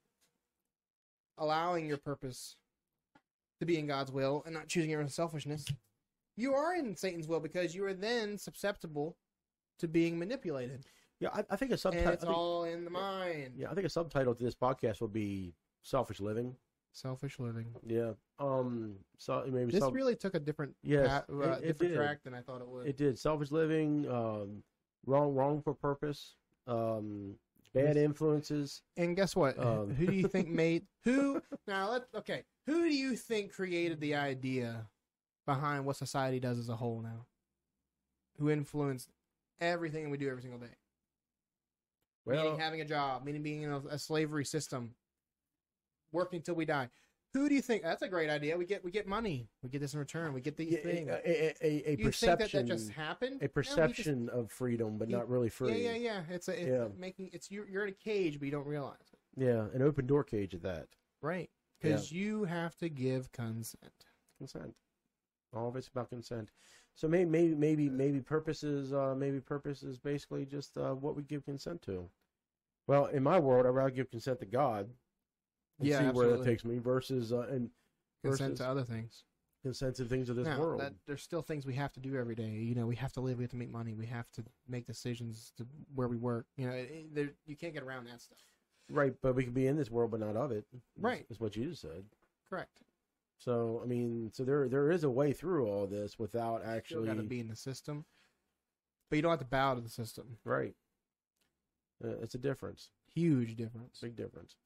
allowing 1.39 1.87
your 1.87 1.97
purpose 1.99 2.57
to 3.61 3.67
be 3.67 3.79
in 3.79 3.87
God's 3.87 4.13
will 4.13 4.43
and 4.45 4.55
not 4.55 4.69
choosing 4.69 4.91
your 4.91 5.01
own 5.01 5.09
selfishness, 5.09 5.65
you 6.37 6.55
are 6.55 6.75
in 6.77 6.97
Satan's 6.97 7.27
will 7.27 7.41
because 7.41 7.75
you 7.75 7.85
are 7.85 7.95
then 7.95 8.39
susceptible 8.39 9.17
to 9.79 9.89
being 9.89 10.19
manipulated. 10.19 10.85
yeah, 11.21 11.31
I, 11.33 11.45
I 11.51 11.57
think 11.57 11.73
a 11.73 11.77
subtitle. 11.77 12.13
it's 12.13 12.25
all 12.25 12.65
in 12.65 12.85
the 12.85 12.91
mind. 12.91 13.55
yeah, 13.57 13.71
I 13.71 13.75
think 13.75 13.87
a 13.87 13.91
subtitle 13.91 14.35
to 14.35 14.43
this 14.45 14.55
podcast 14.55 15.01
will 15.01 15.09
be 15.09 15.55
"Selfish 15.83 16.21
Living." 16.21 16.55
Selfish 16.93 17.39
living. 17.39 17.67
Yeah. 17.87 18.13
Um. 18.41 18.95
So 19.19 19.45
maybe 19.47 19.71
This 19.71 19.81
self- 19.81 19.95
really 19.95 20.17
took 20.17 20.35
a 20.35 20.41
different 20.41 20.75
Yes, 20.83 21.07
path, 21.07 21.25
uh, 21.31 21.57
different 21.61 21.79
did. 21.79 21.95
track 21.97 22.19
than 22.25 22.35
I 22.35 22.41
thought 22.41 22.61
it 22.61 22.67
would. 22.67 22.87
it 22.89 22.97
did 22.97 23.19
selfish 23.19 23.51
living. 23.53 24.11
Um. 24.11 24.63
Wrong. 25.07 25.35
Wrong 25.35 25.61
for 25.63 25.75
purpose. 25.75 26.35
Um. 26.67 27.35
Bad 27.75 27.97
influences. 27.97 28.83
And 28.97 29.17
guess 29.17 29.37
what? 29.37 29.59
Um, 29.59 29.95
who 29.95 30.07
do 30.07 30.15
you 30.15 30.29
think 30.29 30.49
made 30.49 30.87
who? 31.05 31.43
Now 31.67 31.91
let 31.91 32.05
okay. 32.15 32.45
Who 32.67 32.89
do 32.89 32.95
you 32.95 33.17
think 33.17 33.53
created 33.53 34.01
the 34.01 34.15
idea 34.15 34.87
behind 35.47 35.85
what 35.85 35.97
society 35.97 36.41
does 36.41 36.59
as 36.59 36.69
a 36.69 36.77
whole 36.77 37.01
now? 37.03 37.27
Who 38.39 38.51
influenced 38.51 39.09
everything 39.61 40.11
we 40.11 40.19
do 40.19 40.29
every 40.29 40.43
single 40.43 40.61
day? 40.61 40.75
Well, 42.25 42.43
meaning 42.43 42.61
having 42.61 42.81
a 42.81 42.85
job, 42.85 43.25
meaning 43.25 43.43
being 43.43 43.63
in 43.63 43.71
a, 43.71 43.79
a 43.91 43.99
slavery 43.99 44.45
system, 44.45 44.95
working 46.13 46.43
till 46.43 46.55
we 46.55 46.65
die. 46.65 46.89
Who 47.39 47.49
do 47.49 47.55
you 47.55 47.63
think? 47.63 47.83
That's 47.85 48.03
a 48.03 48.09
great 48.09 48.29
idea. 48.31 48.57
We 48.57 48.67
get 48.67 48.85
we 48.85 48.91
get 48.91 49.07
money. 49.07 49.49
We 49.63 49.69
get 49.69 49.81
this 49.81 49.93
in 49.95 50.01
return. 50.01 50.33
We 50.33 50.41
get 50.41 50.57
the 50.57 50.65
yeah, 50.65 50.79
things. 50.79 51.09
a, 51.09 51.55
a, 51.65 51.91
a, 51.93 51.97
you 51.97 52.05
perception. 52.07 52.49
think 52.49 52.53
that 52.53 52.67
that 52.67 52.67
just 52.67 52.91
happened? 52.91 53.31
a 53.41 53.45
No, 53.45 53.47
just- 53.47 53.55
perception 53.55 54.29
of 54.31 54.51
freedom, 54.51 54.99
but 54.99 55.09
you- 55.09 55.17
not 55.17 55.29
really 55.29 55.49
free. 55.49 55.83
Yeah, 55.85 55.93
yeah, 55.93 55.97
yeah. 55.97 56.23
It's 56.31 56.49
a 56.49 56.61
it's 56.61 56.69
Yeah. 56.69 56.89
making 56.99 57.31
it's 57.33 57.51
you're, 57.51 57.69
you're 57.69 57.85
in 57.85 57.91
a 57.91 57.93
cage, 57.93 58.39
but 58.41 58.47
you 58.47 58.53
don't 58.53 58.67
realize 58.67 58.97
it. 59.13 59.19
Yeah, 59.45 59.67
an 59.73 59.83
open 59.83 60.07
door 60.07 60.25
cage 60.25 60.55
at 60.55 60.63
that. 60.63 60.89
Right. 61.23 61.49
Because 61.81 62.11
you 62.11 62.43
have 62.45 62.77
to 62.79 62.89
give 62.89 63.31
consent. 63.31 64.05
Consent. 64.39 64.75
All 65.55 65.69
of 65.69 65.77
it's 65.77 65.87
about 65.89 66.11
consent. 66.11 66.51
So 66.97 67.07
maybe, 67.07 67.31
maybe, 67.31 67.55
maybe, 67.55 67.89
maybe 67.89 68.21
purpose 68.21 68.65
is, 68.65 68.93
uh, 68.93 69.15
maybe 69.17 69.39
purpose 69.39 69.85
is 69.85 69.97
basically 69.97 70.45
just 70.45 70.77
uh, 70.77 70.95
what 70.95 71.15
we 71.15 71.23
give 71.23 71.45
consent 71.45 71.83
to. 71.83 72.11
Well, 72.89 73.07
in 73.07 73.23
my 73.23 73.39
world, 73.39 73.65
I'd 73.65 73.71
rather 73.71 73.91
give 73.91 74.11
consent 74.11 74.41
to 74.41 74.47
God 74.47 74.89
and 75.79 75.89
Yeah, 75.89 75.99
see 75.99 76.05
where 76.05 76.27
that 76.27 76.33
absolutely. 76.35 76.47
takes 76.47 76.65
me 76.65 76.79
versus 76.79 77.33
uh, 77.33 77.47
and 77.51 77.71
Consent 78.25 78.51
versus 78.55 78.59
to 78.61 78.69
other 78.69 78.83
things. 78.85 79.23
consent 79.63 79.95
to 79.97 80.05
things 80.05 80.29
of 80.29 80.37
this 80.37 80.47
now, 80.47 80.59
world. 80.59 80.81
that 80.81 80.93
there's 81.07 81.23
still 81.23 81.43
things 81.43 81.65
we 81.67 81.75
have 81.75 81.93
to 81.93 82.01
do 82.01 82.17
every 82.17 82.35
day. 82.35 82.49
You 82.51 82.75
know, 82.75 82.87
we 82.87 82.97
have 82.97 83.13
to 83.13 83.21
live. 83.21 83.39
We 83.39 83.45
have 83.45 83.51
to 83.53 83.57
make 83.57 83.71
money. 83.71 83.95
We 83.95 84.07
have 84.07 84.29
to 84.33 84.45
make 84.69 84.87
decisions 84.87 85.53
to 85.57 85.67
where 85.95 86.09
we 86.09 86.17
work. 86.17 86.47
You 86.57 86.67
know, 86.69 86.73
it, 86.75 86.91
it- 86.91 87.15
there, 87.15 87.31
you 87.47 87.57
can't 87.57 87.75
get 87.75 87.83
around 87.85 88.07
that 88.07 88.21
stuff. 88.21 88.39
Right, 88.91 89.15
but 89.23 89.35
we 89.35 89.45
can 89.45 89.53
be 89.53 89.67
in 89.67 89.77
this 89.77 89.91
world, 89.91 90.11
but 90.11 90.21
not 90.21 90.35
of 90.35 90.51
it. 90.51 90.65
Right. 90.99 91.27
is 91.29 91.39
what 91.39 91.53
Jesus 91.53 91.81
said. 91.81 92.05
Correct. 92.49 92.81
So 93.39 93.81
I 93.83 93.87
mean, 93.87 94.31
so 94.33 94.43
there 94.45 94.67
there 94.69 94.91
is 94.91 95.05
a 95.05 95.11
way 95.11 95.33
through 95.33 95.69
all 95.69 95.87
this 95.87 96.19
without 96.19 96.65
actually 96.65 97.07
got 97.07 97.19
to 97.19 97.23
be 97.23 97.39
in 97.39 97.49
the 97.49 97.55
system, 97.55 98.05
but 99.11 99.17
you 99.17 99.23
don't 99.23 99.31
have 99.31 99.39
to 99.39 99.45
bow 99.45 99.75
to 99.75 99.81
the 99.81 99.89
system. 99.89 100.39
right. 100.45 100.75
Uh, 102.05 102.11
it's 102.23 102.35
a 102.35 102.39
difference. 102.39 102.91
Huge 103.15 103.57
difference. 103.57 103.99
big 104.01 104.17
difference. 104.17 104.57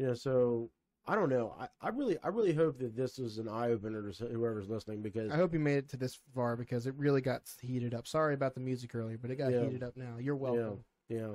You 0.00 0.06
know, 0.06 0.14
so 0.14 0.70
I 1.06 1.14
don't 1.14 1.28
know. 1.28 1.54
I, 1.60 1.68
I 1.82 1.90
really 1.90 2.16
I 2.24 2.28
really 2.28 2.54
hope 2.54 2.78
that 2.78 2.96
this 2.96 3.18
is 3.18 3.36
an 3.36 3.48
eye 3.48 3.68
opener 3.68 4.10
to 4.10 4.24
whoever's 4.28 4.66
listening 4.66 5.02
because 5.02 5.30
I 5.30 5.36
hope 5.36 5.52
you 5.52 5.58
made 5.58 5.76
it 5.76 5.88
to 5.90 5.98
this 5.98 6.18
far 6.34 6.56
because 6.56 6.86
it 6.86 6.94
really 6.96 7.20
got 7.20 7.42
heated 7.60 7.92
up. 7.92 8.06
Sorry 8.06 8.32
about 8.32 8.54
the 8.54 8.60
music 8.60 8.94
earlier, 8.94 9.18
but 9.18 9.30
it 9.30 9.36
got 9.36 9.52
Yeah. 9.52 9.60
heated 9.60 9.82
up 9.82 9.98
now. 9.98 10.16
You're 10.18 10.36
welcome. 10.36 10.84
yeah, 11.10 11.34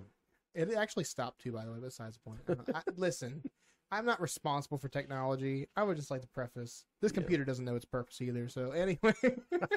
It 0.56 0.74
actually 0.74 1.04
stopped 1.04 1.42
too, 1.44 1.52
by 1.52 1.64
the 1.64 1.72
way. 1.72 1.78
Besides 1.80 2.18
the 2.18 2.28
point. 2.28 2.42
I, 2.74 2.82
listen, 2.98 3.44
I'm 3.92 4.08
not 4.08 4.20
responsible 4.20 4.80
for 4.80 4.90
technology. 4.90 5.68
I 5.76 5.84
would 5.84 5.96
just 5.98 6.10
like 6.10 6.22
to 6.22 6.28
preface: 6.28 6.86
this 7.02 7.12
Yeah. 7.12 7.18
computer 7.20 7.46
doesn't 7.46 7.66
know 7.66 7.76
its 7.76 7.86
purpose 7.86 8.20
either. 8.20 8.50
So 8.50 8.72
anyway, 8.72 9.14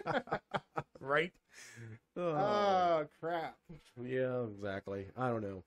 right. 1.01 1.33
Oh, 2.17 2.23
oh 2.23 3.07
crap. 3.21 3.59
yeah, 4.03 4.45
exactly. 4.45 5.09
I 5.15 5.29
don't 5.29 5.43
know. 5.43 5.63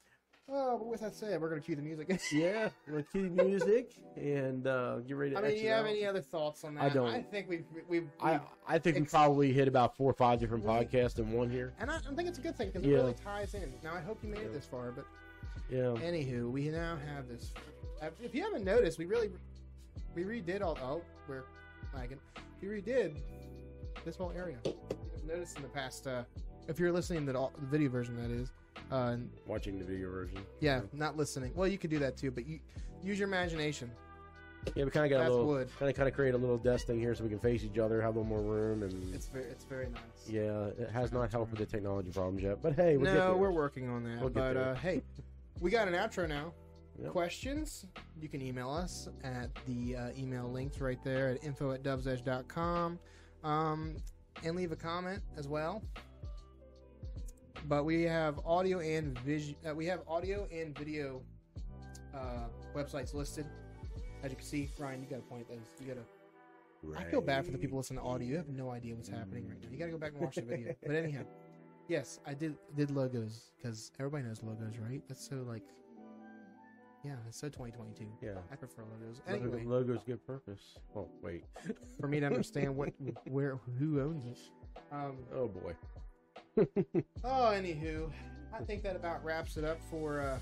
With 0.91 0.99
that 0.99 1.15
said, 1.15 1.39
we're 1.39 1.47
gonna 1.47 1.61
cue 1.61 1.77
the 1.77 1.81
music. 1.81 2.19
Yeah, 2.33 2.67
let's 2.89 3.09
cue 3.11 3.29
the 3.33 3.43
music 3.45 3.93
and 4.17 4.67
uh, 4.67 4.97
get 4.99 5.15
ready 5.15 5.31
to. 5.31 5.37
I 5.37 5.41
mean, 5.41 5.51
do 5.51 5.57
you 5.63 5.69
have 5.69 5.85
out. 5.85 5.89
any 5.89 6.05
other 6.05 6.19
thoughts 6.21 6.65
on 6.65 6.75
that? 6.75 6.83
I 6.83 6.89
don't. 6.89 7.07
I 7.07 7.21
think 7.21 7.47
we've 7.47 7.63
we've, 7.87 8.09
I 8.21 8.41
I 8.67 8.77
think 8.77 8.97
we 8.97 9.03
probably 9.05 9.53
hit 9.53 9.69
about 9.69 9.95
four 9.95 10.11
or 10.11 10.13
five 10.13 10.39
different 10.41 10.65
Right. 10.65 10.89
podcasts 10.91 11.17
in 11.17 11.31
one 11.31 11.49
here. 11.49 11.71
and 11.79 11.89
I, 11.89 11.95
I 11.95 12.13
think 12.13 12.27
it's 12.27 12.39
a 12.39 12.41
good 12.41 12.57
thing 12.57 12.67
because 12.71 12.83
Yeah. 12.85 12.95
it 12.97 13.01
really 13.01 13.13
ties 13.23 13.53
in. 13.53 13.73
Now, 13.81 13.93
I 13.95 14.01
hope 14.01 14.19
you 14.21 14.29
made 14.29 14.41
it 14.41 14.51
this 14.53 14.65
far, 14.65 14.91
but 14.91 15.05
Yeah. 15.69 15.93
Anywho, 16.03 16.51
we 16.51 16.67
now 16.67 16.97
have 17.15 17.29
this. 17.29 17.53
uh, 18.01 18.09
If 18.21 18.35
you 18.35 18.43
haven't 18.43 18.65
noticed, 18.65 18.99
we 18.99 19.05
really 19.05 19.31
we 20.13 20.23
redid 20.25 20.61
all. 20.61 20.77
Oh, 20.83 21.01
we're 21.29 21.43
lagging. 21.93 22.19
We 22.61 22.67
redid 22.67 23.15
this 24.03 24.17
whole 24.17 24.33
area. 24.35 24.57
I've 24.65 25.23
noticed 25.23 25.55
in 25.55 25.63
the 25.63 25.69
past. 25.69 26.05
Uh, 26.05 26.23
if 26.67 26.79
you're 26.79 26.91
listening 26.91 27.25
to 27.27 27.31
the 27.31 27.49
video 27.61 27.89
version, 27.89 28.17
that 28.17 28.29
is. 28.29 28.51
Uh, 28.91 29.15
Watching 29.47 29.79
the 29.79 29.85
video 29.85 30.09
version. 30.11 30.39
yeah, 30.59 30.81
not 30.93 31.15
listening. 31.17 31.51
Well, 31.55 31.67
you 31.67 31.77
could 31.77 31.89
do 31.89 31.99
that 31.99 32.17
too, 32.17 32.29
but 32.31 32.45
you 32.45 32.59
use 33.01 33.17
your 33.17 33.27
imagination. 33.27 33.89
Yeah, 34.75 34.83
we 34.83 34.91
kind 34.91 35.05
of 35.05 35.09
got 35.09 35.19
That's 35.19 35.29
a 35.29 35.31
little, 35.33 35.47
wood. 35.47 35.69
kind 35.79 35.89
of 35.89 35.95
kind 35.95 36.07
of 36.07 36.13
create 36.13 36.35
a 36.35 36.37
little 36.37 36.57
desk 36.57 36.85
thing 36.85 36.99
here 36.99 37.15
so 37.15 37.23
we 37.23 37.29
can 37.31 37.39
face 37.39 37.63
each 37.63 37.79
other, 37.79 37.99
have 38.01 38.15
a 38.15 38.19
little 38.19 38.25
more 38.29 38.41
room, 38.41 38.83
and 38.83 39.13
It's 39.15 39.27
very, 39.27 39.45
it's 39.45 39.63
very 39.63 39.87
nice. 39.89 40.29
yeah, 40.29 40.65
it 40.77 40.89
has 40.91 41.11
not 41.11 41.31
helped 41.31 41.49
with 41.51 41.59
the 41.59 41.65
technology 41.65 42.11
problems 42.11 42.43
yet. 42.43 42.61
But 42.61 42.73
hey, 42.73 42.95
we'll 42.97 43.07
get 43.11 43.15
no, 43.17 43.27
there. 43.29 43.37
we're 43.37 43.51
working 43.51 43.89
on 43.89 44.03
that. 44.03 44.19
We'll 44.19 44.29
get 44.29 44.35
but 44.35 44.53
there. 44.53 44.69
uh, 44.71 44.75
hey, 44.75 45.01
we 45.61 45.71
got 45.71 45.87
an 45.87 45.95
outro 45.95 46.27
now. 46.29 46.53
Yep. 47.01 47.11
Questions? 47.11 47.85
You 48.19 48.27
can 48.29 48.41
email 48.41 48.69
us 48.69 49.07
at 49.23 49.49
the 49.65 49.95
uh, 49.95 50.09
email 50.15 50.51
links 50.51 50.79
right 50.79 51.01
there 51.03 51.29
at 51.29 51.43
info 51.43 51.71
at 51.71 51.81
dovesedge.com 51.81 52.99
um, 53.43 53.95
and 54.43 54.55
leave 54.55 54.71
a 54.71 54.75
comment 54.75 55.23
as 55.37 55.47
well. 55.47 55.81
But 57.67 57.85
we 57.85 58.03
have 58.03 58.39
audio 58.45 58.79
and 58.79 59.17
vision. 59.19 59.55
Uh, 59.67 59.75
we 59.75 59.85
have 59.85 60.01
audio 60.07 60.47
and 60.51 60.77
video 60.77 61.21
uh, 62.13 62.47
websites 62.75 63.13
listed. 63.13 63.45
As 64.23 64.31
you 64.31 64.37
can 64.37 64.45
see, 64.45 64.69
Ryan, 64.77 65.01
you 65.01 65.09
got 65.09 65.17
to 65.17 65.21
point 65.23 65.47
those. 65.47 65.59
You 65.79 65.87
got 65.87 65.95
to. 65.95 66.03
Right. 66.83 67.05
I 67.05 67.11
feel 67.11 67.21
bad 67.21 67.45
for 67.45 67.51
the 67.51 67.57
people 67.57 67.77
listening 67.77 67.99
to 67.99 68.05
audio. 68.05 68.27
You 68.27 68.37
have 68.37 68.49
no 68.49 68.71
idea 68.71 68.95
what's 68.95 69.09
happening 69.09 69.47
right 69.47 69.61
now. 69.61 69.67
You 69.71 69.77
got 69.77 69.85
to 69.85 69.91
go 69.91 69.97
back 69.97 70.13
and 70.13 70.21
watch 70.21 70.35
the 70.35 70.41
video. 70.41 70.73
but 70.85 70.95
anyhow, 70.95 71.21
yes, 71.87 72.19
I 72.25 72.33
did 72.33 72.55
did 72.75 72.89
logos 72.91 73.51
because 73.57 73.91
everybody 73.99 74.23
knows 74.23 74.41
logos, 74.41 74.77
right? 74.79 75.01
That's 75.07 75.27
so 75.27 75.45
like 75.47 75.63
Yeah, 77.03 77.11
it's 77.27 77.39
so 77.39 77.47
2022. 77.47 78.05
Yeah. 78.21 78.31
I 78.51 78.55
prefer 78.55 78.83
logos. 78.83 79.21
Anyway, 79.27 79.63
logos 79.63 79.99
give 80.05 80.25
purpose. 80.25 80.77
Oh 80.95 81.07
wait. 81.21 81.43
for 81.99 82.07
me 82.07 82.19
to 82.19 82.25
understand 82.25 82.75
what, 82.75 82.89
where, 83.29 83.59
who 83.77 84.01
owns 84.01 84.25
it. 84.25 84.39
Um, 84.91 85.17
Oh 85.35 85.47
boy. 85.47 85.73
oh, 87.23 87.53
anywho, 87.53 88.11
I 88.53 88.63
think 88.63 88.83
that 88.83 88.95
about 88.95 89.23
wraps 89.23 89.57
it 89.57 89.63
up 89.63 89.79
for 89.89 90.21
uh, 90.21 90.39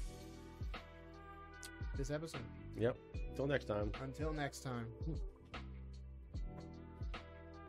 this 1.96 2.12
episode. 2.12 2.42
Yep. 2.78 2.98
Until 3.30 3.48
next 3.48 3.66
time. 3.66 3.92
Until 4.02 4.34
next 4.34 4.62
time. 4.62 4.88